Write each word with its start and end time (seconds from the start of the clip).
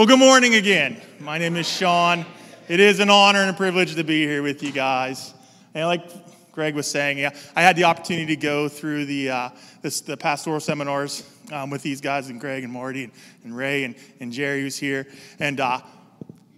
Well, 0.00 0.06
good 0.06 0.18
morning 0.18 0.54
again. 0.54 0.98
My 1.18 1.36
name 1.36 1.56
is 1.56 1.68
Sean. 1.68 2.24
It 2.68 2.80
is 2.80 3.00
an 3.00 3.10
honor 3.10 3.40
and 3.40 3.50
a 3.50 3.52
privilege 3.52 3.96
to 3.96 4.02
be 4.02 4.24
here 4.24 4.42
with 4.42 4.62
you 4.62 4.72
guys. 4.72 5.34
And 5.74 5.86
like 5.86 6.52
Greg 6.52 6.74
was 6.74 6.90
saying, 6.90 7.18
yeah, 7.18 7.36
I 7.54 7.60
had 7.60 7.76
the 7.76 7.84
opportunity 7.84 8.34
to 8.34 8.40
go 8.40 8.66
through 8.70 9.04
the, 9.04 9.28
uh, 9.28 9.50
this, 9.82 10.00
the 10.00 10.16
pastoral 10.16 10.58
seminars 10.58 11.30
um, 11.52 11.68
with 11.68 11.82
these 11.82 12.00
guys 12.00 12.30
and 12.30 12.40
Greg 12.40 12.64
and 12.64 12.72
Marty 12.72 13.04
and, 13.04 13.12
and 13.44 13.54
Ray 13.54 13.84
and, 13.84 13.94
and 14.20 14.32
Jerry 14.32 14.62
who's 14.62 14.78
here. 14.78 15.06
And 15.38 15.60
uh, 15.60 15.82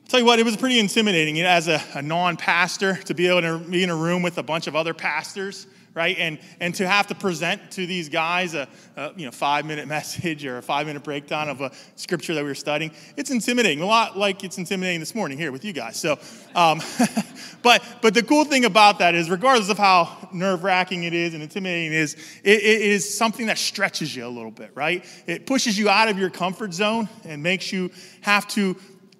tell 0.09 0.20
you 0.20 0.27
what, 0.27 0.38
it 0.38 0.45
was 0.45 0.56
pretty 0.56 0.79
intimidating 0.79 1.34
you 1.34 1.43
know, 1.43 1.48
as 1.48 1.66
a, 1.66 1.82
a 1.96 2.02
non 2.02 2.36
pastor 2.36 2.95
to 2.95 3.12
be 3.12 3.27
able 3.27 3.40
to 3.40 3.59
be 3.59 3.82
in 3.82 3.90
a 3.90 3.96
room 3.96 4.22
with 4.22 4.38
a 4.38 4.45
bunch 4.45 4.68
of 4.68 4.77
other 4.77 4.95
pastors 4.95 5.66
right? 5.95 6.16
And, 6.18 6.38
and 6.61 6.74
to 6.77 6.88
have 6.88 7.06
to 7.09 7.14
present 7.14 7.70
to 7.72 7.86
these 7.86 8.09
guys 8.09 8.54
a, 8.54 8.68
a, 8.96 9.12
you 9.16 9.27
know, 9.27 9.30
five 9.30 9.66
minute 9.66 9.88
message 9.92 10.45
or 10.45 10.59
a 10.59 10.62
five 10.62 10.86
minute 10.86 11.04
breakdown 11.04 11.48
of 11.48 11.61
a 11.61 11.70
scripture 11.96 12.34
that 12.34 12.42
we 12.42 12.48
were 12.48 12.54
studying, 12.54 12.92
it's 13.16 13.30
intimidating, 13.30 13.82
a 13.82 13.86
lot 13.86 14.16
like 14.16 14.45
it's 14.45 14.59
intimidating 14.59 15.00
this 15.00 15.14
morning 15.14 15.38
here 15.38 15.52
with 15.52 15.64
you 15.64 15.73
guys. 15.73 15.97
So, 15.97 16.19
um, 16.55 16.80
but, 17.62 17.83
but 18.00 18.14
the 18.14 18.23
cool 18.23 18.45
thing 18.45 18.64
about 18.64 18.98
that 19.00 19.14
is, 19.14 19.30
regardless 19.30 19.69
of 19.69 19.78
how 19.78 20.28
nerve 20.33 20.64
wracking 20.64 21.05
it 21.05 21.12
is 21.12 21.34
and 21.34 21.42
intimidating 21.42 21.92
it 21.92 21.98
is, 21.98 22.14
it, 22.42 22.62
it 22.62 22.83
is 22.83 23.16
something 23.16 23.47
that 23.47 23.59
stretches 23.59 24.14
you 24.14 24.27
a 24.27 24.28
little 24.28 24.50
bit, 24.50 24.70
right? 24.74 25.05
It 25.27 25.47
pushes 25.47 25.78
you 25.78 25.88
out 25.88 26.09
of 26.09 26.19
your 26.19 26.30
comfort 26.30 26.72
zone 26.72 27.09
and 27.24 27.42
makes 27.42 27.72
you 27.72 27.91
have 28.22 28.47
to 28.48 28.77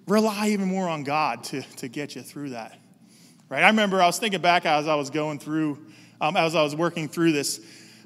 rely 0.07 0.49
even 0.49 0.67
more 0.67 0.89
on 0.89 1.03
God 1.03 1.43
to, 1.45 1.61
to 1.77 1.87
get 1.87 2.15
you 2.15 2.21
through 2.21 2.49
that. 2.49 2.77
Right? 3.49 3.63
I 3.63 3.67
remember 3.67 4.01
I 4.01 4.07
was 4.07 4.17
thinking 4.17 4.41
back 4.41 4.65
as 4.65 4.87
I 4.87 4.95
was 4.95 5.09
going 5.09 5.37
through 5.37 5.77
um, 6.23 6.37
as 6.37 6.55
I 6.55 6.63
was 6.63 6.75
working 6.75 7.09
through 7.09 7.33
this. 7.33 7.59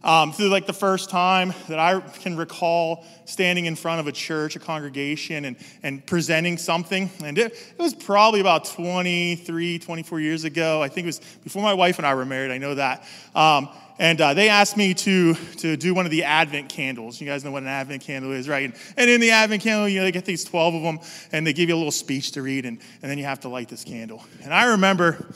Um, 0.03 0.31
through 0.31 0.49
like 0.49 0.67
the 0.67 0.73
first 0.73 1.09
time 1.09 1.53
that 1.67 1.80
I 1.80 1.99
can 1.99 2.38
recall 2.38 3.03
standing 3.25 3.66
in 3.66 3.75
front 3.75 3.99
of 3.99 4.05
a 4.05 4.12
church, 4.12 4.55
a 4.55 4.59
congregation, 4.59 5.44
and, 5.44 5.58
and 5.81 6.05
presenting 6.05 6.58
something. 6.58 7.09
And 7.23 7.38
it, 7.38 7.53
it, 7.53 7.80
was 7.80 7.95
probably 7.95 8.39
about 8.39 8.66
23, 8.66 9.80
24 9.80 10.19
years 10.19 10.44
ago. 10.44 10.83
I 10.83 10.88
think 10.88 11.05
it 11.05 11.08
was 11.08 11.19
before 11.44 11.64
my 11.64 11.73
wife 11.73 11.97
and 11.97 12.05
I 12.05 12.14
were 12.14 12.25
married, 12.25 12.52
I 12.52 12.59
know 12.59 12.75
that. 12.75 13.05
Um, 13.33 13.69
and 13.97 14.22
uh, 14.22 14.36
they 14.36 14.49
asked 14.49 14.77
me 14.77 14.94
to, 14.94 15.33
to 15.33 15.75
do 15.75 15.95
one 15.95 16.05
of 16.05 16.11
the 16.11 16.23
Advent 16.25 16.70
candles. 16.70 17.20
You 17.20 17.25
guys 17.25 17.44
know 17.44 17.52
what 17.52 17.64
an 17.64 17.70
Advent 17.70 18.03
candle 18.03 18.31
is, 18.31 18.47
right? 18.47 18.66
And, 18.66 18.75
and 18.97 19.09
in 19.09 19.20
the 19.20 19.31
Advent 19.31 19.64
candle, 19.64 19.89
you 19.89 19.99
know, 19.99 20.05
they 20.05 20.11
get 20.11 20.25
these 20.25 20.44
12 20.44 20.75
of 20.75 20.83
them, 20.83 20.99
and 21.31 21.45
they 21.45 21.53
give 21.53 21.70
you 21.70 21.75
a 21.75 21.77
little 21.77 21.92
speech 21.92 22.33
to 22.33 22.44
read, 22.44 22.66
and, 22.66 22.77
and 23.02 23.09
then 23.11 23.17
you 23.17 23.25
have 23.25 23.39
to 23.42 23.49
light 23.49 23.67
this 23.67 23.83
candle. 23.83 24.23
And 24.44 24.53
I 24.53 24.66
remember 24.67 25.33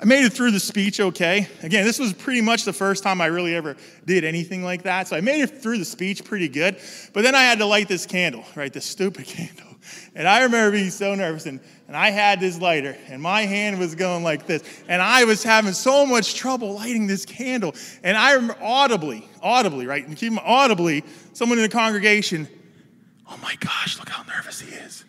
I 0.00 0.06
made 0.06 0.24
it 0.24 0.32
through 0.32 0.52
the 0.52 0.60
speech 0.60 0.98
okay. 0.98 1.46
Again, 1.62 1.84
this 1.84 1.98
was 1.98 2.14
pretty 2.14 2.40
much 2.40 2.64
the 2.64 2.72
first 2.72 3.02
time 3.02 3.20
I 3.20 3.26
really 3.26 3.54
ever 3.54 3.76
did 4.06 4.24
anything 4.24 4.64
like 4.64 4.84
that. 4.84 5.08
So 5.08 5.16
I 5.16 5.20
made 5.20 5.42
it 5.42 5.60
through 5.62 5.76
the 5.76 5.84
speech 5.84 6.24
pretty 6.24 6.48
good. 6.48 6.78
But 7.12 7.22
then 7.22 7.34
I 7.34 7.42
had 7.42 7.58
to 7.58 7.66
light 7.66 7.86
this 7.86 8.06
candle, 8.06 8.42
right? 8.54 8.72
This 8.72 8.86
stupid 8.86 9.26
candle. 9.26 9.66
And 10.14 10.26
I 10.26 10.44
remember 10.44 10.72
being 10.72 10.88
so 10.88 11.14
nervous. 11.14 11.44
And, 11.44 11.60
and 11.86 11.94
I 11.94 12.10
had 12.10 12.40
this 12.40 12.58
lighter, 12.58 12.96
and 13.08 13.20
my 13.20 13.42
hand 13.42 13.78
was 13.78 13.94
going 13.94 14.24
like 14.24 14.46
this. 14.46 14.62
And 14.88 15.02
I 15.02 15.24
was 15.24 15.42
having 15.42 15.74
so 15.74 16.06
much 16.06 16.34
trouble 16.34 16.74
lighting 16.74 17.06
this 17.06 17.26
candle. 17.26 17.74
And 18.02 18.16
I 18.16 18.32
remember 18.32 18.56
audibly, 18.62 19.28
audibly, 19.42 19.86
right? 19.86 20.06
And 20.06 20.16
keep 20.16 20.32
audibly, 20.42 21.04
someone 21.34 21.58
in 21.58 21.62
the 21.62 21.68
congregation, 21.68 22.48
oh 23.28 23.38
my 23.42 23.54
gosh, 23.60 23.98
look 23.98 24.08
how 24.08 24.22
nervous 24.22 24.62
he 24.62 24.74
is 24.74 25.04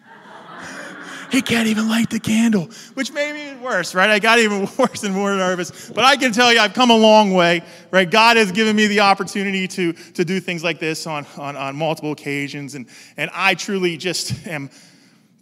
he 1.31 1.41
can't 1.41 1.67
even 1.67 1.87
light 1.87 2.09
the 2.09 2.19
candle, 2.19 2.69
which 2.93 3.11
made 3.13 3.33
me 3.33 3.47
even 3.47 3.61
worse, 3.61 3.95
right? 3.95 4.09
I 4.09 4.19
got 4.19 4.39
even 4.39 4.67
worse 4.77 5.03
and 5.03 5.15
more 5.15 5.33
nervous. 5.35 5.89
But 5.89 6.03
I 6.03 6.17
can 6.17 6.31
tell 6.31 6.51
you, 6.51 6.59
I've 6.59 6.73
come 6.73 6.89
a 6.89 6.97
long 6.97 7.31
way, 7.31 7.63
right? 7.89 8.09
God 8.09 8.37
has 8.37 8.51
given 8.51 8.75
me 8.75 8.87
the 8.87 8.99
opportunity 8.99 9.67
to, 9.69 9.93
to 9.93 10.25
do 10.25 10.39
things 10.39 10.63
like 10.63 10.79
this 10.79 11.07
on, 11.07 11.25
on, 11.37 11.55
on 11.55 11.75
multiple 11.75 12.11
occasions. 12.11 12.75
And, 12.75 12.87
and 13.17 13.31
I 13.33 13.55
truly 13.55 13.97
just 13.97 14.45
am 14.45 14.69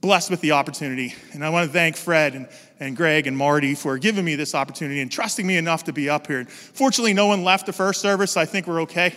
blessed 0.02 0.30
with 0.30 0.42
the 0.42 0.52
opportunity. 0.52 1.16
And 1.34 1.44
I 1.44 1.50
want 1.50 1.67
to 1.67 1.73
thank 1.73 1.98
Fred 1.98 2.36
and, 2.36 2.48
and 2.80 2.96
Greg 2.96 3.28
and 3.28 3.36
Marty 3.36 3.76
for 3.76 3.98
giving 3.98 4.24
me 4.24 4.36
this 4.36 4.56
opportunity 4.56 5.02
and 5.02 5.12
trusting 5.12 5.46
me 5.46 5.58
enough 5.58 5.84
to 5.86 5.94
be 5.94 6.10
up 6.10 6.28
here. 6.28 6.46
Fortunately, 6.46 7.14
no 7.14 7.28
one 7.28 7.44
left 7.44 7.66
the 7.66 7.73
first 7.73 8.00
service, 8.00 8.32
so 8.32 8.42
I 8.42 8.45
think 8.45 8.67
we're 8.67 8.82
okay. 8.84 9.14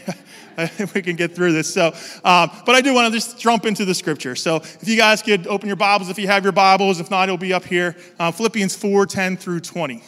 we 0.94 1.02
can 1.02 1.14
get 1.14 1.34
through 1.34 1.52
this. 1.52 1.72
So, 1.72 1.88
um, 2.24 2.50
but 2.66 2.74
I 2.74 2.80
do 2.80 2.92
want 2.92 3.12
to 3.12 3.18
just 3.18 3.38
jump 3.38 3.64
into 3.64 3.84
the 3.84 3.94
scripture. 3.94 4.34
So, 4.34 4.56
if 4.56 4.88
you 4.88 4.96
guys 4.96 5.22
could 5.22 5.46
open 5.46 5.68
your 5.68 5.76
Bibles, 5.76 6.10
if 6.10 6.18
you 6.18 6.26
have 6.26 6.42
your 6.42 6.52
Bibles, 6.52 6.98
if 6.98 7.10
not, 7.10 7.24
it'll 7.24 7.38
be 7.38 7.52
up 7.52 7.64
here. 7.64 7.96
Uh, 8.18 8.32
Philippians 8.32 8.74
4 8.74 9.06
10 9.06 9.36
through 9.36 9.60
20. 9.60 10.02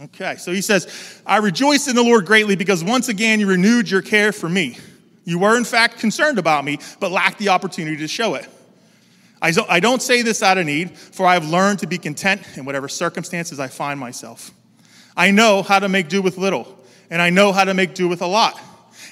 Okay, 0.00 0.36
so 0.36 0.52
he 0.52 0.60
says, 0.60 1.20
I 1.26 1.38
rejoice 1.38 1.88
in 1.88 1.96
the 1.96 2.02
Lord 2.04 2.24
greatly 2.24 2.54
because 2.54 2.84
once 2.84 3.08
again 3.08 3.40
you 3.40 3.48
renewed 3.48 3.90
your 3.90 4.02
care 4.02 4.32
for 4.32 4.48
me. 4.48 4.78
You 5.24 5.40
were, 5.40 5.56
in 5.56 5.64
fact, 5.64 5.98
concerned 5.98 6.38
about 6.38 6.64
me, 6.64 6.78
but 7.00 7.10
lacked 7.10 7.38
the 7.38 7.48
opportunity 7.48 7.96
to 7.98 8.08
show 8.08 8.34
it. 8.34 8.48
I 9.40 9.80
don't 9.80 10.02
say 10.02 10.22
this 10.22 10.42
out 10.42 10.58
of 10.58 10.66
need, 10.66 10.96
for 10.96 11.26
I 11.26 11.34
have 11.34 11.48
learned 11.48 11.80
to 11.80 11.86
be 11.86 11.98
content 11.98 12.42
in 12.56 12.64
whatever 12.64 12.88
circumstances 12.88 13.60
I 13.60 13.68
find 13.68 14.00
myself. 14.00 14.50
I 15.16 15.30
know 15.30 15.62
how 15.62 15.78
to 15.78 15.88
make 15.88 16.08
do 16.08 16.22
with 16.22 16.38
little, 16.38 16.78
and 17.10 17.22
I 17.22 17.30
know 17.30 17.52
how 17.52 17.64
to 17.64 17.74
make 17.74 17.94
do 17.94 18.08
with 18.08 18.22
a 18.22 18.26
lot. 18.26 18.60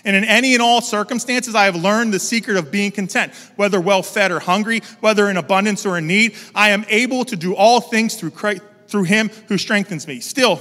And 0.04 0.14
in 0.14 0.24
any 0.24 0.54
and 0.54 0.62
all 0.62 0.80
circumstances, 0.80 1.54
I 1.54 1.64
have 1.64 1.76
learned 1.76 2.14
the 2.14 2.20
secret 2.20 2.56
of 2.56 2.70
being 2.70 2.92
content, 2.92 3.32
whether 3.56 3.80
well 3.80 4.02
fed 4.02 4.30
or 4.30 4.38
hungry, 4.38 4.80
whether 5.00 5.28
in 5.28 5.36
abundance 5.36 5.84
or 5.84 5.98
in 5.98 6.06
need. 6.06 6.36
I 6.54 6.70
am 6.70 6.84
able 6.88 7.24
to 7.24 7.36
do 7.36 7.54
all 7.54 7.80
things 7.80 8.14
through, 8.14 8.30
Christ, 8.30 8.62
through 8.86 9.04
Him 9.04 9.30
who 9.48 9.58
strengthens 9.58 10.06
me. 10.06 10.20
Still, 10.20 10.60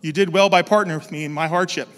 you 0.00 0.12
did 0.12 0.32
well 0.32 0.48
by 0.48 0.62
partnering 0.62 0.98
with 0.98 1.12
me 1.12 1.24
in 1.24 1.32
my 1.32 1.46
hardship. 1.46 1.88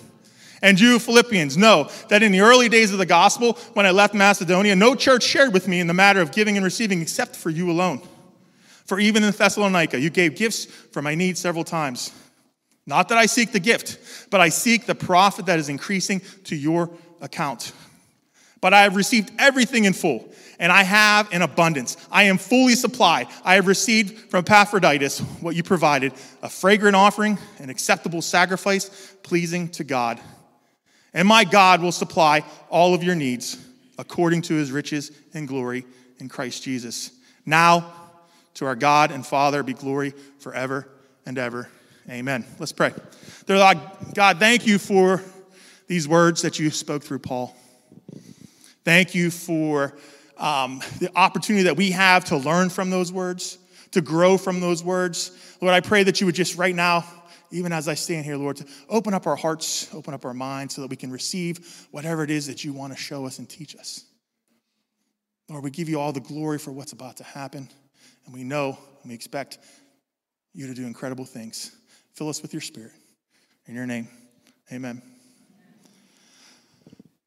And 0.62 0.78
you, 0.78 0.98
Philippians, 0.98 1.56
know 1.56 1.90
that 2.08 2.22
in 2.22 2.32
the 2.32 2.40
early 2.40 2.68
days 2.68 2.92
of 2.92 2.98
the 2.98 3.06
gospel, 3.06 3.54
when 3.74 3.86
I 3.86 3.90
left 3.90 4.14
Macedonia, 4.14 4.74
no 4.74 4.94
church 4.94 5.22
shared 5.22 5.52
with 5.52 5.68
me 5.68 5.80
in 5.80 5.86
the 5.86 5.94
matter 5.94 6.20
of 6.20 6.32
giving 6.32 6.56
and 6.56 6.64
receiving 6.64 7.00
except 7.00 7.36
for 7.36 7.50
you 7.50 7.70
alone. 7.70 8.02
For 8.84 8.98
even 8.98 9.22
in 9.22 9.32
Thessalonica, 9.32 10.00
you 10.00 10.10
gave 10.10 10.34
gifts 10.34 10.64
for 10.64 11.02
my 11.02 11.14
needs 11.14 11.38
several 11.40 11.64
times. 11.64 12.12
Not 12.86 13.10
that 13.10 13.18
I 13.18 13.26
seek 13.26 13.52
the 13.52 13.60
gift, 13.60 14.30
but 14.30 14.40
I 14.40 14.48
seek 14.48 14.86
the 14.86 14.94
profit 14.94 15.46
that 15.46 15.58
is 15.58 15.68
increasing 15.68 16.22
to 16.44 16.56
your 16.56 16.90
account. 17.20 17.72
But 18.60 18.72
I 18.72 18.82
have 18.82 18.96
received 18.96 19.30
everything 19.38 19.84
in 19.84 19.92
full, 19.92 20.32
and 20.58 20.72
I 20.72 20.82
have 20.82 21.30
in 21.32 21.42
abundance. 21.42 21.96
I 22.10 22.24
am 22.24 22.38
fully 22.38 22.74
supplied. 22.74 23.28
I 23.44 23.54
have 23.56 23.66
received 23.66 24.30
from 24.30 24.40
Epaphroditus 24.40 25.20
what 25.40 25.54
you 25.54 25.62
provided 25.62 26.14
a 26.42 26.48
fragrant 26.48 26.96
offering, 26.96 27.38
an 27.58 27.68
acceptable 27.70 28.22
sacrifice, 28.22 29.14
pleasing 29.22 29.68
to 29.72 29.84
God. 29.84 30.18
And 31.14 31.26
my 31.26 31.44
God 31.44 31.82
will 31.82 31.92
supply 31.92 32.44
all 32.68 32.94
of 32.94 33.02
your 33.02 33.14
needs 33.14 33.58
according 33.98 34.42
to 34.42 34.54
his 34.54 34.70
riches 34.70 35.10
and 35.34 35.48
glory 35.48 35.84
in 36.18 36.28
Christ 36.28 36.62
Jesus. 36.62 37.10
Now, 37.44 37.92
to 38.54 38.66
our 38.66 38.76
God 38.76 39.10
and 39.10 39.24
Father 39.24 39.62
be 39.62 39.72
glory 39.72 40.12
forever 40.38 40.88
and 41.26 41.38
ever. 41.38 41.68
Amen. 42.10 42.44
Let's 42.58 42.72
pray. 42.72 42.92
Dear 43.46 43.74
God, 44.14 44.38
thank 44.38 44.66
you 44.66 44.78
for 44.78 45.22
these 45.86 46.08
words 46.08 46.42
that 46.42 46.58
you 46.58 46.70
spoke 46.70 47.02
through 47.02 47.20
Paul. 47.20 47.54
Thank 48.84 49.14
you 49.14 49.30
for 49.30 49.96
um, 50.38 50.80
the 50.98 51.10
opportunity 51.14 51.64
that 51.64 51.76
we 51.76 51.90
have 51.90 52.24
to 52.26 52.36
learn 52.36 52.70
from 52.70 52.90
those 52.90 53.12
words, 53.12 53.58
to 53.92 54.00
grow 54.00 54.38
from 54.38 54.60
those 54.60 54.82
words. 54.82 55.32
Lord, 55.60 55.74
I 55.74 55.80
pray 55.80 56.02
that 56.04 56.20
you 56.20 56.26
would 56.26 56.34
just 56.34 56.56
right 56.56 56.74
now 56.74 57.04
even 57.50 57.72
as 57.72 57.88
I 57.88 57.94
stand 57.94 58.24
here, 58.24 58.36
Lord, 58.36 58.56
to 58.56 58.66
open 58.88 59.14
up 59.14 59.26
our 59.26 59.36
hearts, 59.36 59.92
open 59.94 60.14
up 60.14 60.24
our 60.24 60.34
minds 60.34 60.74
so 60.74 60.82
that 60.82 60.90
we 60.90 60.96
can 60.96 61.10
receive 61.10 61.86
whatever 61.90 62.22
it 62.22 62.30
is 62.30 62.46
that 62.46 62.64
you 62.64 62.72
want 62.72 62.92
to 62.92 62.98
show 62.98 63.26
us 63.26 63.38
and 63.38 63.48
teach 63.48 63.76
us. 63.76 64.04
Lord, 65.48 65.64
we 65.64 65.70
give 65.70 65.88
you 65.88 65.98
all 65.98 66.12
the 66.12 66.20
glory 66.20 66.58
for 66.58 66.72
what's 66.72 66.92
about 66.92 67.16
to 67.18 67.24
happen, 67.24 67.68
and 68.26 68.34
we 68.34 68.44
know 68.44 68.78
and 69.02 69.08
we 69.08 69.14
expect 69.14 69.58
you 70.52 70.66
to 70.66 70.74
do 70.74 70.86
incredible 70.86 71.24
things. 71.24 71.74
Fill 72.12 72.28
us 72.28 72.42
with 72.42 72.52
your 72.52 72.60
spirit. 72.60 72.92
In 73.66 73.74
your 73.74 73.86
name, 73.86 74.08
amen. 74.72 75.02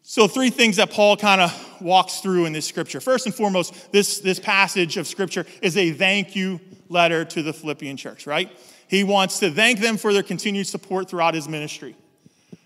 So, 0.03 0.27
three 0.27 0.49
things 0.49 0.75
that 0.75 0.91
Paul 0.91 1.15
kind 1.15 1.39
of 1.39 1.81
walks 1.81 2.19
through 2.19 2.45
in 2.45 2.51
this 2.51 2.65
scripture. 2.65 2.99
First 2.99 3.27
and 3.27 3.33
foremost, 3.33 3.91
this, 3.91 4.19
this 4.19 4.39
passage 4.39 4.97
of 4.97 5.07
scripture 5.07 5.45
is 5.61 5.77
a 5.77 5.91
thank 5.91 6.35
you 6.35 6.59
letter 6.89 7.23
to 7.23 7.41
the 7.41 7.53
Philippian 7.53 7.95
church, 7.95 8.27
right? 8.27 8.51
He 8.91 9.05
wants 9.05 9.39
to 9.39 9.49
thank 9.49 9.79
them 9.79 9.95
for 9.95 10.11
their 10.11 10.21
continued 10.21 10.67
support 10.67 11.09
throughout 11.09 11.33
his 11.33 11.47
ministry. 11.47 11.95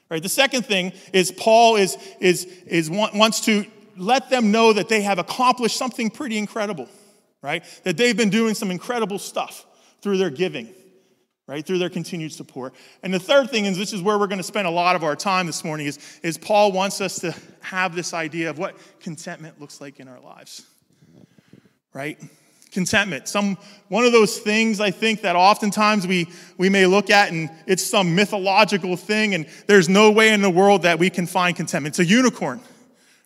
Right? 0.10 0.24
The 0.24 0.27
second 0.27 0.66
thing 0.66 0.92
is 1.13 1.31
Paul 1.31 1.75
is, 1.75 1.98
is, 2.19 2.45
is 2.66 2.89
wants 2.89 3.42
to 3.42 3.63
let 3.95 4.31
them 4.31 4.51
know 4.51 4.74
that 4.74 4.89
they 4.89 5.04
have 5.04 5.19
accomplished 5.19 5.77
something 5.77 6.10
pretty 6.10 6.39
incredible, 6.39 6.89
right? 7.44 7.63
That 7.83 7.98
they've 7.98 8.18
been 8.18 8.31
doing 8.31 8.56
some 8.56 8.72
incredible 8.72 9.19
stuff 9.19 9.68
through 10.01 10.18
their 10.18 10.31
giving, 10.31 10.74
right? 11.45 11.63
Through 11.63 11.77
their 11.77 11.92
continued 11.92 12.33
support. 12.33 12.74
And 13.04 13.13
the 13.13 13.19
third 13.19 13.51
thing, 13.51 13.66
is 13.66 13.77
this 13.77 13.94
is 13.94 14.01
where 14.01 14.18
we're 14.18 14.25
going 14.25 14.39
to 14.39 14.44
spend 14.44 14.66
a 14.66 14.72
lot 14.72 14.95
of 14.95 15.04
our 15.04 15.16
time 15.16 15.45
this 15.45 15.63
morning, 15.63 15.86
is, 15.86 16.00
is 16.24 16.39
Paul 16.39 16.72
wants 16.72 17.01
us 17.01 17.19
to 17.19 17.36
have 17.62 17.94
this 17.94 18.16
idea 18.16 18.50
of 18.50 18.57
what 18.57 18.75
contentment 19.00 19.62
looks 19.62 19.80
like 19.80 20.00
in 20.00 20.07
our 20.07 20.19
lives, 20.19 20.66
right? 21.94 22.18
Contentment. 22.75 23.27
Some 23.27 23.57
one 23.88 24.06
of 24.06 24.12
those 24.12 24.38
things 24.38 24.80
I 24.80 24.92
think 24.92 25.22
that 25.22 25.36
oftentimes 25.36 26.06
we 26.06 26.27
we 26.57 26.69
may 26.69 26.86
look 26.86 27.10
at 27.10 27.31
and 27.31 27.50
it's 27.66 27.83
some 27.83 28.13
mythological 28.13 28.95
thing 28.98 29.33
and 29.33 29.48
there's 29.66 29.89
no 29.89 30.12
way 30.12 30.31
in 30.31 30.42
the 30.42 30.50
world 30.50 30.83
that 30.83 31.00
we 31.00 31.10
can 31.10 31.25
find 31.25 31.56
contentment. 31.56 31.94
It's 31.94 32.00
a 32.00 32.06
unicorn, 32.06 32.62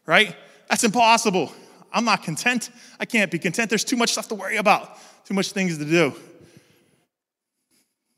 right? 0.06 0.34
That's 0.70 0.86
impossible. 0.86 1.52
I'm 1.92 2.06
not 2.06 2.24
content. 2.24 2.70
I 3.00 3.06
can't 3.06 3.32
be 3.32 3.40
content. 3.40 3.70
There's 3.70 3.84
too 3.84 3.98
much 3.98 4.12
stuff 4.12 4.28
to 4.30 4.36
worry 4.36 4.58
about, 4.58 4.98
too 5.26 5.34
much 5.34 5.52
things 5.52 5.78
to 5.78 5.86
do, 5.86 6.14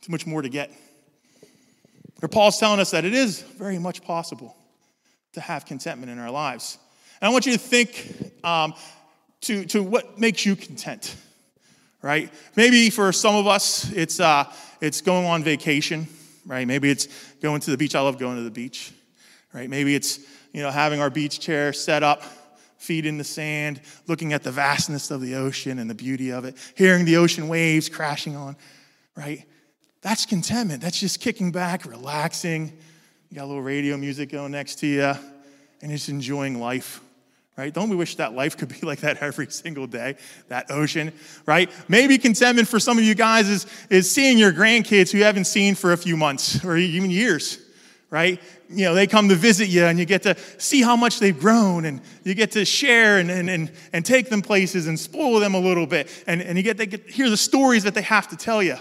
too 0.02 0.12
much 0.12 0.28
more 0.28 0.42
to 0.42 0.50
get. 0.50 0.70
But 2.20 2.32
Paul's 2.32 2.60
telling 2.60 2.80
us 2.80 2.92
that 2.92 3.06
it 3.06 3.14
is 3.14 3.42
very 3.42 3.80
much 3.80 4.04
possible 4.04 4.56
to 5.34 5.42
have 5.42 5.66
contentment 5.66 6.12
in 6.12 6.20
our 6.20 6.30
lives. 6.30 6.78
And 7.22 7.30
I 7.30 7.32
want 7.32 7.46
you 7.46 7.54
to 7.54 7.58
think 7.58 8.34
um, 8.44 8.74
to, 9.42 9.66
to 9.66 9.84
what 9.84 10.20
makes 10.20 10.46
you 10.46 10.56
content, 10.56 11.16
right? 12.02 12.32
Maybe 12.56 12.90
for 12.90 13.12
some 13.12 13.36
of 13.36 13.48
us, 13.48 13.92
it's, 13.92 14.20
uh, 14.20 14.52
it's 14.80 15.02
going 15.02 15.26
on 15.26 15.44
vacation, 15.44 16.08
right? 16.46 16.68
Maybe 16.68 16.90
it's 16.90 17.08
going 17.42 17.62
to 17.62 17.72
the 17.72 17.78
beach. 17.78 17.96
I 17.96 18.02
love 18.02 18.18
going 18.18 18.38
to 18.38 18.44
the 18.44 18.52
beach, 18.52 18.92
right? 19.54 19.70
Maybe 19.70 19.96
it's, 19.96 20.20
you 20.54 20.62
know, 20.62 20.72
having 20.72 21.02
our 21.02 21.10
beach 21.10 21.40
chair 21.40 21.74
set 21.74 22.04
up, 22.04 22.24
feet 22.78 23.06
in 23.06 23.18
the 23.18 23.24
sand, 23.24 23.82
looking 24.08 24.34
at 24.34 24.44
the 24.44 24.52
vastness 24.52 25.12
of 25.12 25.22
the 25.22 25.36
ocean 25.36 25.80
and 25.80 25.90
the 25.90 25.96
beauty 25.96 26.32
of 26.32 26.46
it, 26.46 26.56
hearing 26.76 27.06
the 27.06 27.18
ocean 27.18 27.48
waves 27.48 27.90
crashing 27.90 28.36
on, 28.36 28.56
right? 29.16 29.46
That's 30.02 30.26
contentment. 30.26 30.82
That's 30.82 31.00
just 31.00 31.20
kicking 31.20 31.52
back, 31.52 31.86
relaxing. 31.86 32.74
You 33.30 33.36
got 33.36 33.46
a 33.46 33.46
little 33.46 33.62
radio 33.62 33.98
music 33.98 34.32
going 34.32 34.52
next 34.52 34.76
to 34.80 34.88
you, 34.88 35.14
and 35.82 35.92
just 35.92 36.10
enjoying 36.10 36.60
life 36.60 37.02
right? 37.62 37.72
Don't 37.72 37.90
we 37.90 37.96
wish 37.96 38.16
that 38.16 38.34
life 38.34 38.58
could 38.58 38.70
be 38.70 38.80
like 38.84 39.02
that 39.02 39.18
every 39.18 39.46
single 39.52 39.86
day, 39.86 40.16
that 40.48 40.72
ocean, 40.72 41.14
right? 41.46 41.70
Maybe 41.88 42.18
contentment 42.18 42.68
for 42.68 42.80
some 42.80 42.98
of 42.98 43.04
you 43.04 43.14
guys 43.14 43.48
is, 43.48 43.68
is 43.92 44.10
seeing 44.10 44.40
your 44.40 44.52
grandkids 44.52 45.12
who 45.12 45.20
you 45.20 45.26
haven't 45.26 45.46
seen 45.46 45.76
for 45.76 45.94
a 45.94 45.98
few 45.98 46.18
months 46.18 46.66
or 46.66 46.76
even 46.76 47.12
years, 47.12 47.60
right? 48.10 48.42
You 48.68 48.86
know, 48.86 48.96
they 48.96 49.06
come 49.06 49.30
to 49.30 49.36
visit 49.36 49.68
you 49.68 49.84
and 49.84 50.00
you 50.00 50.06
get 50.06 50.24
to 50.24 50.36
see 50.58 50.82
how 50.82 50.96
much 50.96 51.20
they've 51.20 51.40
grown 51.40 51.86
and 51.86 52.02
you 52.24 52.34
get 52.34 52.54
to 52.54 52.66
share 52.66 53.20
and, 53.20 53.30
and, 53.30 53.48
and, 53.48 53.72
and 53.94 54.04
take 54.04 54.30
them 54.30 54.42
places 54.42 54.88
and 54.88 55.00
spoil 55.00 55.40
them 55.40 55.54
a 55.54 55.60
little 55.60 55.86
bit 55.86 56.10
and, 56.26 56.42
and 56.42 56.58
you 56.58 56.64
get 56.64 56.78
to 56.78 56.88
get, 56.88 57.08
hear 57.08 57.30
the 57.30 57.38
stories 57.38 57.84
that 57.84 57.94
they 57.94 58.02
have 58.02 58.28
to 58.30 58.36
tell 58.36 58.64
you, 58.64 58.78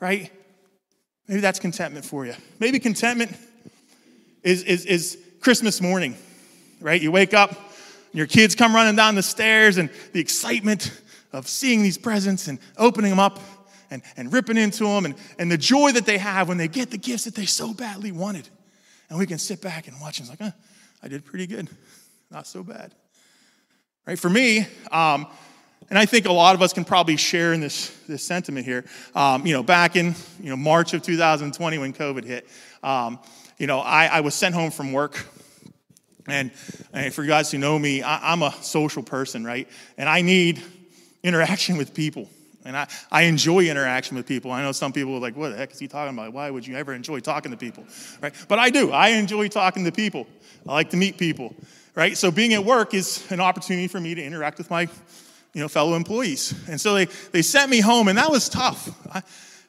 right? 0.00 0.32
Maybe 1.28 1.40
that's 1.40 1.60
contentment 1.60 2.04
for 2.04 2.26
you. 2.26 2.34
Maybe 2.58 2.80
contentment 2.80 3.36
is, 4.42 4.64
is, 4.64 4.84
is 4.86 5.18
Christmas 5.40 5.80
morning, 5.80 6.16
right? 6.80 7.00
You 7.00 7.12
wake 7.12 7.32
up, 7.32 7.65
your 8.16 8.26
kids 8.26 8.54
come 8.54 8.74
running 8.74 8.96
down 8.96 9.14
the 9.14 9.22
stairs, 9.22 9.76
and 9.76 9.90
the 10.14 10.20
excitement 10.20 10.90
of 11.34 11.46
seeing 11.46 11.82
these 11.82 11.98
presents 11.98 12.48
and 12.48 12.58
opening 12.78 13.10
them 13.10 13.18
up 13.20 13.38
and, 13.90 14.02
and 14.16 14.32
ripping 14.32 14.56
into 14.56 14.84
them, 14.84 15.04
and, 15.04 15.14
and 15.38 15.52
the 15.52 15.58
joy 15.58 15.92
that 15.92 16.06
they 16.06 16.16
have 16.16 16.48
when 16.48 16.56
they 16.56 16.66
get 16.66 16.90
the 16.90 16.96
gifts 16.96 17.24
that 17.24 17.34
they 17.34 17.44
so 17.44 17.74
badly 17.74 18.12
wanted. 18.12 18.48
And 19.10 19.18
we 19.18 19.26
can 19.26 19.36
sit 19.36 19.60
back 19.60 19.86
and 19.86 20.00
watch 20.00 20.18
and 20.18 20.30
it's 20.30 20.40
like, 20.40 20.54
I 21.02 21.08
did 21.08 21.26
pretty 21.26 21.46
good. 21.46 21.68
Not 22.30 22.46
so 22.46 22.62
bad. 22.62 22.94
Right? 24.06 24.18
For 24.18 24.30
me, 24.30 24.66
um, 24.90 25.26
and 25.90 25.98
I 25.98 26.06
think 26.06 26.24
a 26.24 26.32
lot 26.32 26.54
of 26.54 26.62
us 26.62 26.72
can 26.72 26.86
probably 26.86 27.18
share 27.18 27.52
in 27.52 27.60
this, 27.60 27.90
this 28.08 28.24
sentiment 28.24 28.64
here. 28.64 28.86
Um, 29.14 29.46
you 29.46 29.52
know, 29.52 29.62
back 29.62 29.94
in 29.94 30.14
you 30.40 30.48
know 30.48 30.56
March 30.56 30.94
of 30.94 31.02
2020 31.02 31.78
when 31.78 31.92
COVID 31.92 32.24
hit, 32.24 32.48
um, 32.82 33.18
you 33.58 33.66
know, 33.66 33.80
I, 33.80 34.06
I 34.06 34.20
was 34.20 34.34
sent 34.34 34.54
home 34.54 34.70
from 34.70 34.92
work 34.94 35.26
and, 36.28 36.50
and, 36.92 37.12
for 37.14 37.22
you 37.22 37.28
guys 37.28 37.50
who 37.50 37.58
know 37.58 37.78
me, 37.78 38.02
I, 38.02 38.32
am 38.32 38.42
a 38.42 38.52
social 38.62 39.02
person, 39.02 39.44
right? 39.44 39.68
And 39.96 40.08
I 40.08 40.22
need 40.22 40.62
interaction 41.22 41.76
with 41.76 41.94
people. 41.94 42.28
And 42.64 42.76
I, 42.76 42.88
I 43.12 43.22
enjoy 43.22 43.68
interaction 43.68 44.16
with 44.16 44.26
people. 44.26 44.50
I 44.50 44.62
know 44.62 44.72
some 44.72 44.92
people 44.92 45.14
are 45.14 45.20
like, 45.20 45.36
what 45.36 45.50
the 45.50 45.56
heck 45.56 45.72
is 45.72 45.78
he 45.78 45.86
talking 45.86 46.14
about? 46.18 46.32
Why 46.32 46.50
would 46.50 46.66
you 46.66 46.76
ever 46.76 46.92
enjoy 46.92 47.20
talking 47.20 47.52
to 47.52 47.56
people? 47.56 47.84
Right? 48.20 48.34
But 48.48 48.58
I 48.58 48.70
do. 48.70 48.90
I 48.90 49.10
enjoy 49.10 49.48
talking 49.48 49.84
to 49.84 49.92
people. 49.92 50.26
I 50.68 50.72
like 50.72 50.90
to 50.90 50.96
meet 50.96 51.16
people. 51.16 51.54
Right? 51.94 52.16
So 52.16 52.30
being 52.30 52.54
at 52.54 52.64
work 52.64 52.92
is 52.92 53.24
an 53.30 53.40
opportunity 53.40 53.86
for 53.86 54.00
me 54.00 54.14
to 54.14 54.22
interact 54.22 54.58
with 54.58 54.70
my 54.70 54.88
you 55.56 55.62
know, 55.62 55.68
fellow 55.68 55.94
employees. 55.94 56.54
And 56.68 56.78
so 56.78 56.92
they, 56.92 57.06
they 57.32 57.40
sent 57.40 57.70
me 57.70 57.80
home, 57.80 58.08
and 58.08 58.18
that 58.18 58.30
was 58.30 58.50
tough. 58.50 58.90
I, 59.14 59.22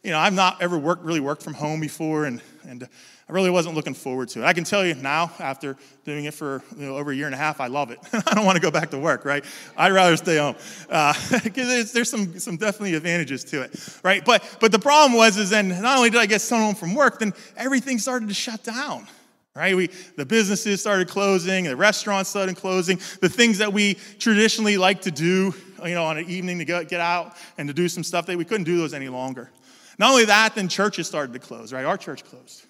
you 0.04 0.12
know, 0.12 0.20
I've 0.20 0.34
not 0.34 0.62
ever 0.62 0.78
worked, 0.78 1.06
really 1.06 1.22
worked 1.22 1.44
from 1.44 1.54
home 1.54 1.80
before, 1.80 2.26
and, 2.26 2.42
and 2.68 2.90
I 3.30 3.34
really 3.34 3.50
wasn't 3.50 3.76
looking 3.76 3.94
forward 3.94 4.30
to 4.30 4.42
it. 4.42 4.46
I 4.46 4.54
can 4.54 4.64
tell 4.64 4.86
you 4.86 4.96
now, 4.96 5.32
after 5.40 5.76
doing 6.06 6.26
it 6.26 6.34
for 6.34 6.64
you 6.78 6.86
know, 6.86 6.96
over 6.96 7.12
a 7.12 7.16
year 7.16 7.26
and 7.26 7.36
a 7.36 7.38
half, 7.38 7.60
I 7.60 7.68
love 7.68 7.92
it. 7.92 8.00
I 8.14 8.34
don't 8.34 8.46
want 8.46 8.56
to 8.56 8.62
go 8.62 8.72
back 8.72 8.90
to 8.92 8.98
work, 8.98 9.26
right? 9.26 9.44
I'd 9.76 9.92
rather 9.92 10.16
stay 10.16 10.38
home 10.38 10.56
because 10.84 10.90
uh, 10.90 11.84
there's, 11.94 12.10
some, 12.10 12.40
some 12.40 12.56
definitely 12.56 12.96
advantages 12.96 13.44
to 13.46 13.64
it, 13.64 14.00
right? 14.02 14.24
But, 14.24 14.58
but 14.62 14.72
the 14.72 14.80
problem 14.80 15.18
was 15.18 15.38
is 15.38 15.50
then 15.50 15.68
not 15.68 15.98
only 15.98 16.10
did 16.10 16.22
I 16.22 16.26
get 16.26 16.40
sent 16.40 16.62
home 16.62 16.76
from 16.76 16.96
work, 16.96 17.20
then 17.20 17.34
everything 17.58 18.00
started 18.00 18.30
to 18.30 18.36
shut 18.36 18.64
down 18.64 19.08
right? 19.54 19.76
We, 19.76 19.88
the 20.16 20.26
businesses 20.26 20.82
started 20.82 21.08
closing, 21.08 21.64
the 21.64 21.76
restaurants 21.76 22.30
started 22.30 22.58
closing, 22.58 22.98
the 23.22 23.28
things 23.28 23.58
that 23.58 23.74
we 23.74 23.96
traditionally 24.20 24.78
like 24.78 25.02
to 25.02 25.12
do, 25.12 25.52
you 25.84 25.96
know, 25.96 26.06
on 26.06 26.20
an 26.20 26.30
evening 26.30 26.60
to 26.60 26.66
go, 26.66 26.86
get 26.86 27.02
out 27.02 27.36
and 27.58 27.68
to 27.68 27.74
do 27.74 27.90
some 27.90 28.04
stuff 28.04 28.28
that 28.28 28.38
we 28.38 28.46
couldn't 28.46 28.66
do 28.66 28.78
those 28.78 28.94
any 28.94 29.10
longer. 29.10 29.50
Not 29.98 30.12
only 30.12 30.26
that, 30.26 30.54
then 30.54 30.68
churches 30.68 31.08
started 31.08 31.34
to 31.34 31.40
close, 31.40 31.74
right? 31.74 31.86
Our 31.86 31.98
church 31.98 32.24
closed. 32.24 32.68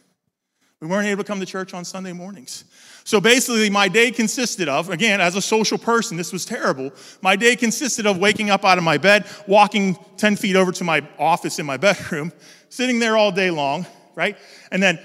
We 0.80 0.88
weren't 0.88 1.08
able 1.08 1.24
to 1.24 1.28
come 1.28 1.40
to 1.40 1.46
church 1.46 1.74
on 1.74 1.84
Sunday 1.84 2.14
mornings. 2.14 2.64
So 3.04 3.20
basically, 3.20 3.70
my 3.70 3.88
day 3.88 4.12
consisted 4.12 4.70
of, 4.70 4.90
again, 4.90 5.20
as 5.20 5.36
a 5.36 5.42
social 5.42 5.80
person, 5.80 6.18
this 6.18 6.32
was 6.32 6.46
terrible. 6.46 6.92
My 7.22 7.36
day 7.36 7.56
consisted 7.56 8.06
of 8.06 8.20
waking 8.20 8.52
up 8.52 8.64
out 8.64 8.78
of 8.78 8.84
my 8.84 8.98
bed, 9.00 9.26
walking 9.48 9.98
10 10.18 10.36
feet 10.36 10.56
over 10.56 10.72
to 10.74 10.84
my 10.84 11.08
office 11.18 11.58
in 11.58 11.66
my 11.66 11.78
bedroom, 11.78 12.32
sitting 12.70 13.00
there 13.00 13.18
all 13.18 13.32
day 13.32 13.50
long, 13.50 13.88
right? 14.14 14.38
And 14.72 14.84
then 14.84 15.00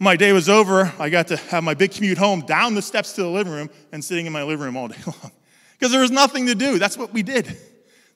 my 0.00 0.16
day 0.16 0.32
was 0.32 0.48
over. 0.48 0.92
I 0.98 1.10
got 1.10 1.28
to 1.28 1.36
have 1.36 1.62
my 1.62 1.74
big 1.74 1.92
commute 1.92 2.18
home, 2.18 2.40
down 2.40 2.74
the 2.74 2.82
steps 2.82 3.12
to 3.14 3.22
the 3.22 3.28
living 3.28 3.52
room, 3.52 3.70
and 3.92 4.04
sitting 4.04 4.26
in 4.26 4.32
my 4.32 4.42
living 4.42 4.64
room 4.64 4.76
all 4.76 4.88
day 4.88 4.98
long. 5.06 5.32
Because 5.78 5.92
there 5.92 6.00
was 6.00 6.10
nothing 6.10 6.46
to 6.46 6.56
do. 6.56 6.78
That's 6.78 6.98
what 6.98 7.12
we 7.12 7.22
did. 7.22 7.56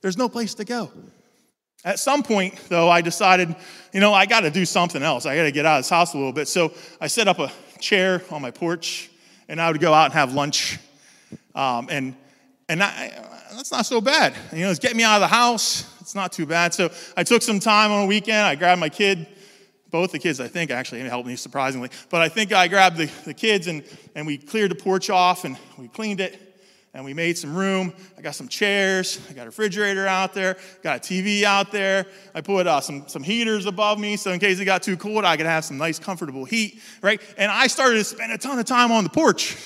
There's 0.00 0.16
no 0.16 0.28
place 0.28 0.54
to 0.54 0.64
go. 0.64 0.90
At 1.84 1.98
some 1.98 2.22
point, 2.22 2.56
though, 2.68 2.88
I 2.88 3.00
decided, 3.00 3.54
you 3.92 4.00
know, 4.00 4.14
I 4.14 4.26
got 4.26 4.40
to 4.40 4.50
do 4.50 4.64
something 4.64 5.02
else. 5.02 5.26
I 5.26 5.34
got 5.34 5.42
to 5.42 5.52
get 5.52 5.66
out 5.66 5.78
of 5.78 5.84
this 5.84 5.90
house 5.90 6.14
a 6.14 6.16
little 6.16 6.32
bit. 6.32 6.46
So 6.46 6.72
I 7.00 7.08
set 7.08 7.26
up 7.26 7.40
a 7.40 7.50
chair 7.80 8.22
on 8.30 8.40
my 8.40 8.52
porch, 8.52 9.10
and 9.48 9.60
I 9.60 9.70
would 9.70 9.80
go 9.80 9.92
out 9.92 10.04
and 10.04 10.14
have 10.14 10.32
lunch. 10.32 10.78
Um, 11.54 11.88
and 11.90 12.14
and 12.68 12.82
I, 12.82 13.12
that's 13.52 13.72
not 13.72 13.84
so 13.84 14.00
bad. 14.00 14.34
You 14.52 14.60
know, 14.60 14.70
it's 14.70 14.78
getting 14.78 14.96
me 14.96 15.02
out 15.02 15.16
of 15.16 15.20
the 15.22 15.34
house. 15.34 15.84
It's 16.00 16.14
not 16.14 16.32
too 16.32 16.46
bad. 16.46 16.72
So 16.72 16.90
I 17.16 17.24
took 17.24 17.42
some 17.42 17.58
time 17.58 17.90
on 17.90 18.04
a 18.04 18.06
weekend. 18.06 18.38
I 18.38 18.54
grabbed 18.54 18.80
my 18.80 18.88
kid, 18.88 19.26
both 19.90 20.12
the 20.12 20.18
kids, 20.18 20.40
I 20.40 20.48
think, 20.48 20.70
actually 20.70 21.00
helped 21.00 21.26
me 21.26 21.36
surprisingly. 21.36 21.90
But 22.08 22.22
I 22.22 22.28
think 22.28 22.52
I 22.52 22.68
grabbed 22.68 22.96
the, 22.96 23.10
the 23.24 23.34
kids, 23.34 23.66
and, 23.66 23.84
and 24.14 24.26
we 24.26 24.38
cleared 24.38 24.70
the 24.70 24.76
porch 24.76 25.10
off, 25.10 25.44
and 25.44 25.58
we 25.76 25.88
cleaned 25.88 26.20
it 26.20 26.51
and 26.94 27.04
we 27.04 27.14
made 27.14 27.38
some 27.38 27.54
room. 27.54 27.92
I 28.18 28.20
got 28.20 28.34
some 28.34 28.48
chairs, 28.48 29.20
I 29.30 29.32
got 29.32 29.42
a 29.42 29.46
refrigerator 29.46 30.06
out 30.06 30.34
there, 30.34 30.56
got 30.82 30.98
a 30.98 31.00
TV 31.00 31.42
out 31.42 31.72
there. 31.72 32.06
I 32.34 32.40
put 32.40 32.66
uh, 32.66 32.80
some, 32.80 33.08
some 33.08 33.22
heaters 33.22 33.66
above 33.66 33.98
me 33.98 34.16
so 34.16 34.32
in 34.32 34.40
case 34.40 34.60
it 34.60 34.64
got 34.66 34.82
too 34.82 34.96
cold, 34.96 35.24
I 35.24 35.36
could 35.36 35.46
have 35.46 35.64
some 35.64 35.78
nice, 35.78 35.98
comfortable 35.98 36.44
heat, 36.44 36.80
right? 37.00 37.20
And 37.38 37.50
I 37.50 37.66
started 37.66 37.96
to 37.96 38.04
spend 38.04 38.32
a 38.32 38.38
ton 38.38 38.58
of 38.58 38.66
time 38.66 38.92
on 38.92 39.04
the 39.04 39.10
porch. 39.10 39.56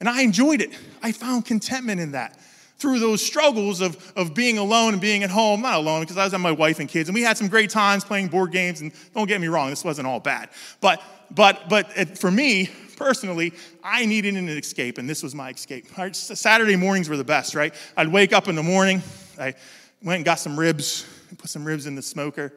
And 0.00 0.08
I 0.08 0.22
enjoyed 0.22 0.60
it. 0.60 0.70
I 1.02 1.12
found 1.12 1.44
contentment 1.44 2.00
in 2.00 2.12
that. 2.12 2.38
Through 2.76 3.00
those 3.00 3.24
struggles 3.24 3.80
of, 3.80 4.12
of 4.14 4.34
being 4.34 4.56
alone 4.56 4.92
and 4.92 5.02
being 5.02 5.24
at 5.24 5.30
home, 5.30 5.62
not 5.62 5.74
alone, 5.74 6.02
because 6.02 6.16
I 6.16 6.22
was 6.22 6.32
with 6.32 6.40
my 6.40 6.52
wife 6.52 6.78
and 6.78 6.88
kids, 6.88 7.08
and 7.08 7.14
we 7.14 7.22
had 7.22 7.36
some 7.36 7.48
great 7.48 7.70
times 7.70 8.04
playing 8.04 8.28
board 8.28 8.52
games. 8.52 8.80
And 8.80 8.92
don't 9.16 9.26
get 9.26 9.40
me 9.40 9.48
wrong, 9.48 9.70
this 9.70 9.82
wasn't 9.82 10.06
all 10.06 10.20
bad. 10.20 10.50
But, 10.80 11.02
but, 11.32 11.68
but 11.68 11.90
it, 11.96 12.16
for 12.18 12.30
me, 12.30 12.70
personally, 12.98 13.54
I 13.82 14.04
needed 14.04 14.34
an 14.34 14.48
escape, 14.48 14.98
and 14.98 15.08
this 15.08 15.22
was 15.22 15.34
my 15.34 15.50
escape. 15.50 15.86
Saturday 16.12 16.76
mornings 16.76 17.08
were 17.08 17.16
the 17.16 17.24
best, 17.24 17.54
right? 17.54 17.72
I'd 17.96 18.08
wake 18.08 18.32
up 18.32 18.48
in 18.48 18.56
the 18.56 18.62
morning, 18.62 19.02
I 19.38 19.54
went 20.02 20.16
and 20.16 20.24
got 20.24 20.38
some 20.38 20.58
ribs, 20.58 21.06
put 21.38 21.48
some 21.48 21.64
ribs 21.64 21.86
in 21.86 21.94
the 21.94 22.02
smoker, 22.02 22.52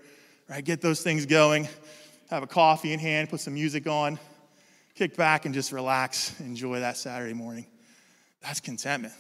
right? 0.50 0.64
Get 0.64 0.82
those 0.82 1.02
things 1.02 1.26
going, 1.26 1.68
have 2.30 2.44
a 2.44 2.48
coffee 2.48 2.92
in 2.92 3.00
hand, 3.00 3.30
put 3.30 3.40
some 3.40 3.54
music 3.54 3.88
on, 3.88 4.20
kick 4.96 5.16
back 5.16 5.46
and 5.46 5.54
just 5.54 5.72
relax, 5.72 6.38
enjoy 6.40 6.80
that 6.80 6.98
Saturday 6.98 7.34
morning. 7.34 7.68
That's 8.42 8.60
contentment. 8.60 9.14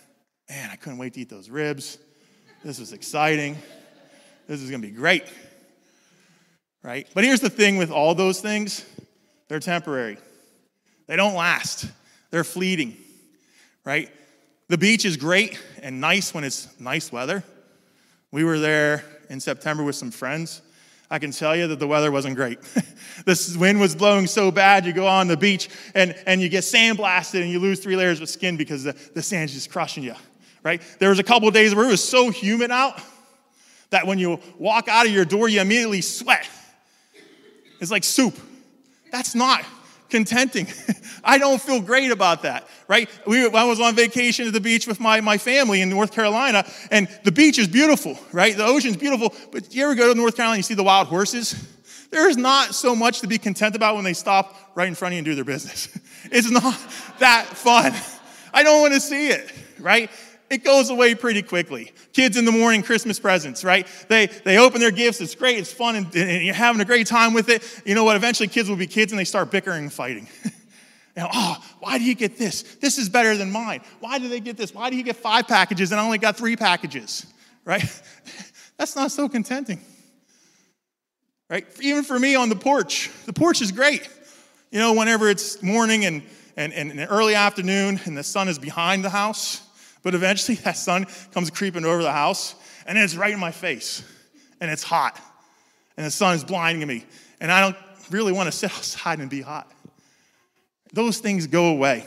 Man, 0.49 0.69
I 0.71 0.75
couldn't 0.75 0.97
wait 0.97 1.13
to 1.13 1.21
eat 1.21 1.29
those 1.29 1.49
ribs. 1.49 1.99
This 2.63 2.79
was 2.79 2.93
exciting. 2.93 3.57
This 4.47 4.61
is 4.61 4.69
going 4.69 4.81
to 4.81 4.87
be 4.87 4.93
great. 4.93 5.23
Right? 6.83 7.07
But 7.13 7.23
here's 7.23 7.39
the 7.39 7.49
thing 7.49 7.77
with 7.77 7.91
all 7.91 8.15
those 8.15 8.41
things 8.41 8.83
they're 9.47 9.59
temporary. 9.59 10.17
They 11.11 11.17
don't 11.17 11.33
last, 11.33 11.87
they're 12.29 12.45
fleeting, 12.45 12.95
right? 13.83 14.09
The 14.69 14.77
beach 14.77 15.03
is 15.03 15.17
great 15.17 15.59
and 15.81 15.99
nice 15.99 16.33
when 16.33 16.45
it's 16.45 16.69
nice 16.79 17.11
weather. 17.11 17.43
We 18.31 18.45
were 18.45 18.59
there 18.59 19.03
in 19.29 19.41
September 19.41 19.83
with 19.83 19.97
some 19.97 20.09
friends. 20.09 20.61
I 21.09 21.19
can 21.19 21.31
tell 21.31 21.53
you 21.53 21.67
that 21.67 21.79
the 21.79 21.85
weather 21.85 22.13
wasn't 22.13 22.37
great. 22.37 22.61
the 23.25 23.57
wind 23.59 23.81
was 23.81 23.93
blowing 23.93 24.25
so 24.25 24.51
bad, 24.51 24.85
you 24.85 24.93
go 24.93 25.05
on 25.05 25.27
the 25.27 25.35
beach 25.35 25.67
and, 25.95 26.15
and 26.25 26.39
you 26.41 26.47
get 26.47 26.63
sandblasted 26.63 27.41
and 27.41 27.51
you 27.51 27.59
lose 27.59 27.81
three 27.81 27.97
layers 27.97 28.21
of 28.21 28.29
skin 28.29 28.55
because 28.55 28.85
the, 28.85 28.93
the 29.13 29.21
sand's 29.21 29.51
just 29.51 29.69
crushing 29.69 30.03
you, 30.03 30.15
right? 30.63 30.81
There 30.99 31.09
was 31.09 31.19
a 31.19 31.23
couple 31.23 31.51
days 31.51 31.75
where 31.75 31.83
it 31.83 31.91
was 31.91 32.01
so 32.01 32.29
humid 32.29 32.71
out 32.71 33.01
that 33.89 34.07
when 34.07 34.17
you 34.17 34.39
walk 34.57 34.87
out 34.87 35.07
of 35.07 35.11
your 35.11 35.25
door, 35.25 35.49
you 35.49 35.59
immediately 35.59 35.99
sweat. 35.99 36.47
It's 37.81 37.91
like 37.91 38.05
soup. 38.05 38.39
That's 39.11 39.35
not 39.35 39.65
contenting. 40.11 40.67
I 41.23 41.37
don't 41.37 41.61
feel 41.61 41.81
great 41.81 42.11
about 42.11 42.43
that, 42.43 42.67
right? 42.87 43.09
We, 43.25 43.47
I 43.47 43.63
was 43.63 43.79
on 43.79 43.95
vacation 43.95 44.47
at 44.47 44.53
the 44.53 44.59
beach 44.59 44.87
with 44.87 44.99
my, 44.99 45.21
my 45.21 45.37
family 45.37 45.81
in 45.81 45.89
North 45.89 46.11
Carolina, 46.11 46.65
and 46.91 47.07
the 47.23 47.31
beach 47.31 47.57
is 47.57 47.67
beautiful, 47.67 48.19
right? 48.31 48.55
The 48.55 48.65
ocean's 48.65 48.97
beautiful, 48.97 49.33
but 49.51 49.73
you 49.73 49.83
ever 49.83 49.95
go 49.95 50.13
to 50.13 50.17
North 50.17 50.35
Carolina 50.35 50.55
and 50.55 50.59
you 50.59 50.63
see 50.63 50.73
the 50.75 50.83
wild 50.83 51.07
horses? 51.07 51.55
There's 52.11 52.37
not 52.37 52.75
so 52.75 52.95
much 52.95 53.21
to 53.21 53.27
be 53.27 53.37
content 53.37 53.75
about 53.75 53.95
when 53.95 54.03
they 54.03 54.13
stop 54.13 54.55
right 54.75 54.87
in 54.87 54.95
front 54.95 55.13
of 55.13 55.15
you 55.15 55.19
and 55.19 55.25
do 55.25 55.35
their 55.35 55.45
business. 55.45 55.87
It's 56.25 56.51
not 56.51 56.77
that 57.17 57.47
fun. 57.47 57.93
I 58.53 58.61
don't 58.61 58.79
want 58.81 58.93
to 58.93 58.99
see 58.99 59.29
it, 59.29 59.51
right? 59.79 60.11
It 60.51 60.63
goes 60.63 60.89
away 60.89 61.15
pretty 61.15 61.41
quickly. 61.41 61.93
Kids 62.13 62.35
in 62.37 62.45
the 62.45 62.51
morning, 62.51 62.83
Christmas 62.83 63.19
presents, 63.19 63.63
right? 63.63 63.87
They, 64.09 64.27
they 64.27 64.57
open 64.57 64.81
their 64.81 64.91
gifts. 64.91 65.21
It's 65.21 65.33
great. 65.33 65.57
It's 65.57 65.71
fun. 65.71 65.95
And, 65.95 66.15
and 66.15 66.45
you're 66.45 66.53
having 66.53 66.81
a 66.81 66.85
great 66.85 67.07
time 67.07 67.33
with 67.33 67.49
it. 67.49 67.63
You 67.85 67.95
know 67.95 68.03
what? 68.03 68.17
Eventually, 68.17 68.49
kids 68.49 68.69
will 68.69 68.75
be 68.75 68.85
kids 68.85 69.11
and 69.13 69.19
they 69.19 69.23
start 69.23 69.49
bickering 69.49 69.83
and 69.83 69.93
fighting. 69.93 70.27
know, 71.15 71.29
oh, 71.33 71.57
why 71.79 71.97
do 71.97 72.03
you 72.03 72.13
get 72.13 72.37
this? 72.37 72.63
This 72.75 72.97
is 72.97 73.09
better 73.09 73.35
than 73.37 73.49
mine. 73.49 73.81
Why 74.01 74.19
do 74.19 74.27
they 74.27 74.41
get 74.41 74.57
this? 74.57 74.73
Why 74.75 74.89
do 74.89 74.97
you 74.97 75.03
get 75.03 75.15
five 75.15 75.47
packages 75.47 75.91
and 75.91 76.01
I 76.01 76.03
only 76.03 76.17
got 76.17 76.35
three 76.35 76.57
packages, 76.57 77.25
right? 77.65 78.01
That's 78.77 78.95
not 78.95 79.11
so 79.11 79.29
contenting 79.29 79.79
right? 81.51 81.67
Even 81.81 82.05
for 82.05 82.17
me 82.17 82.33
on 82.33 82.47
the 82.47 82.55
porch, 82.55 83.11
the 83.25 83.33
porch 83.33 83.61
is 83.61 83.73
great. 83.73 84.07
You 84.71 84.79
know, 84.79 84.93
whenever 84.93 85.29
it's 85.29 85.61
morning 85.61 86.05
and, 86.05 86.23
and, 86.55 86.71
and 86.71 87.05
early 87.09 87.35
afternoon 87.35 87.99
and 88.05 88.17
the 88.17 88.23
sun 88.23 88.47
is 88.47 88.57
behind 88.57 89.03
the 89.03 89.09
house, 89.09 89.61
but 90.03 90.15
eventually 90.15 90.55
that 90.63 90.77
sun 90.77 91.05
comes 91.31 91.49
creeping 91.49 91.85
over 91.85 92.01
the 92.01 92.11
house 92.11 92.55
and 92.85 92.97
it's 92.97 93.15
right 93.15 93.33
in 93.33 93.39
my 93.39 93.51
face 93.51 94.03
and 94.59 94.71
it's 94.71 94.83
hot 94.83 95.19
and 95.97 96.05
the 96.05 96.11
sun 96.11 96.35
is 96.35 96.43
blinding 96.43 96.87
me 96.87 97.05
and 97.39 97.51
I 97.51 97.61
don't 97.61 97.77
really 98.09 98.31
want 98.31 98.47
to 98.47 98.51
sit 98.51 98.71
outside 98.75 99.19
and 99.19 99.29
be 99.29 99.41
hot. 99.41 99.71
Those 100.93 101.19
things 101.19 101.47
go 101.47 101.69
away. 101.69 102.05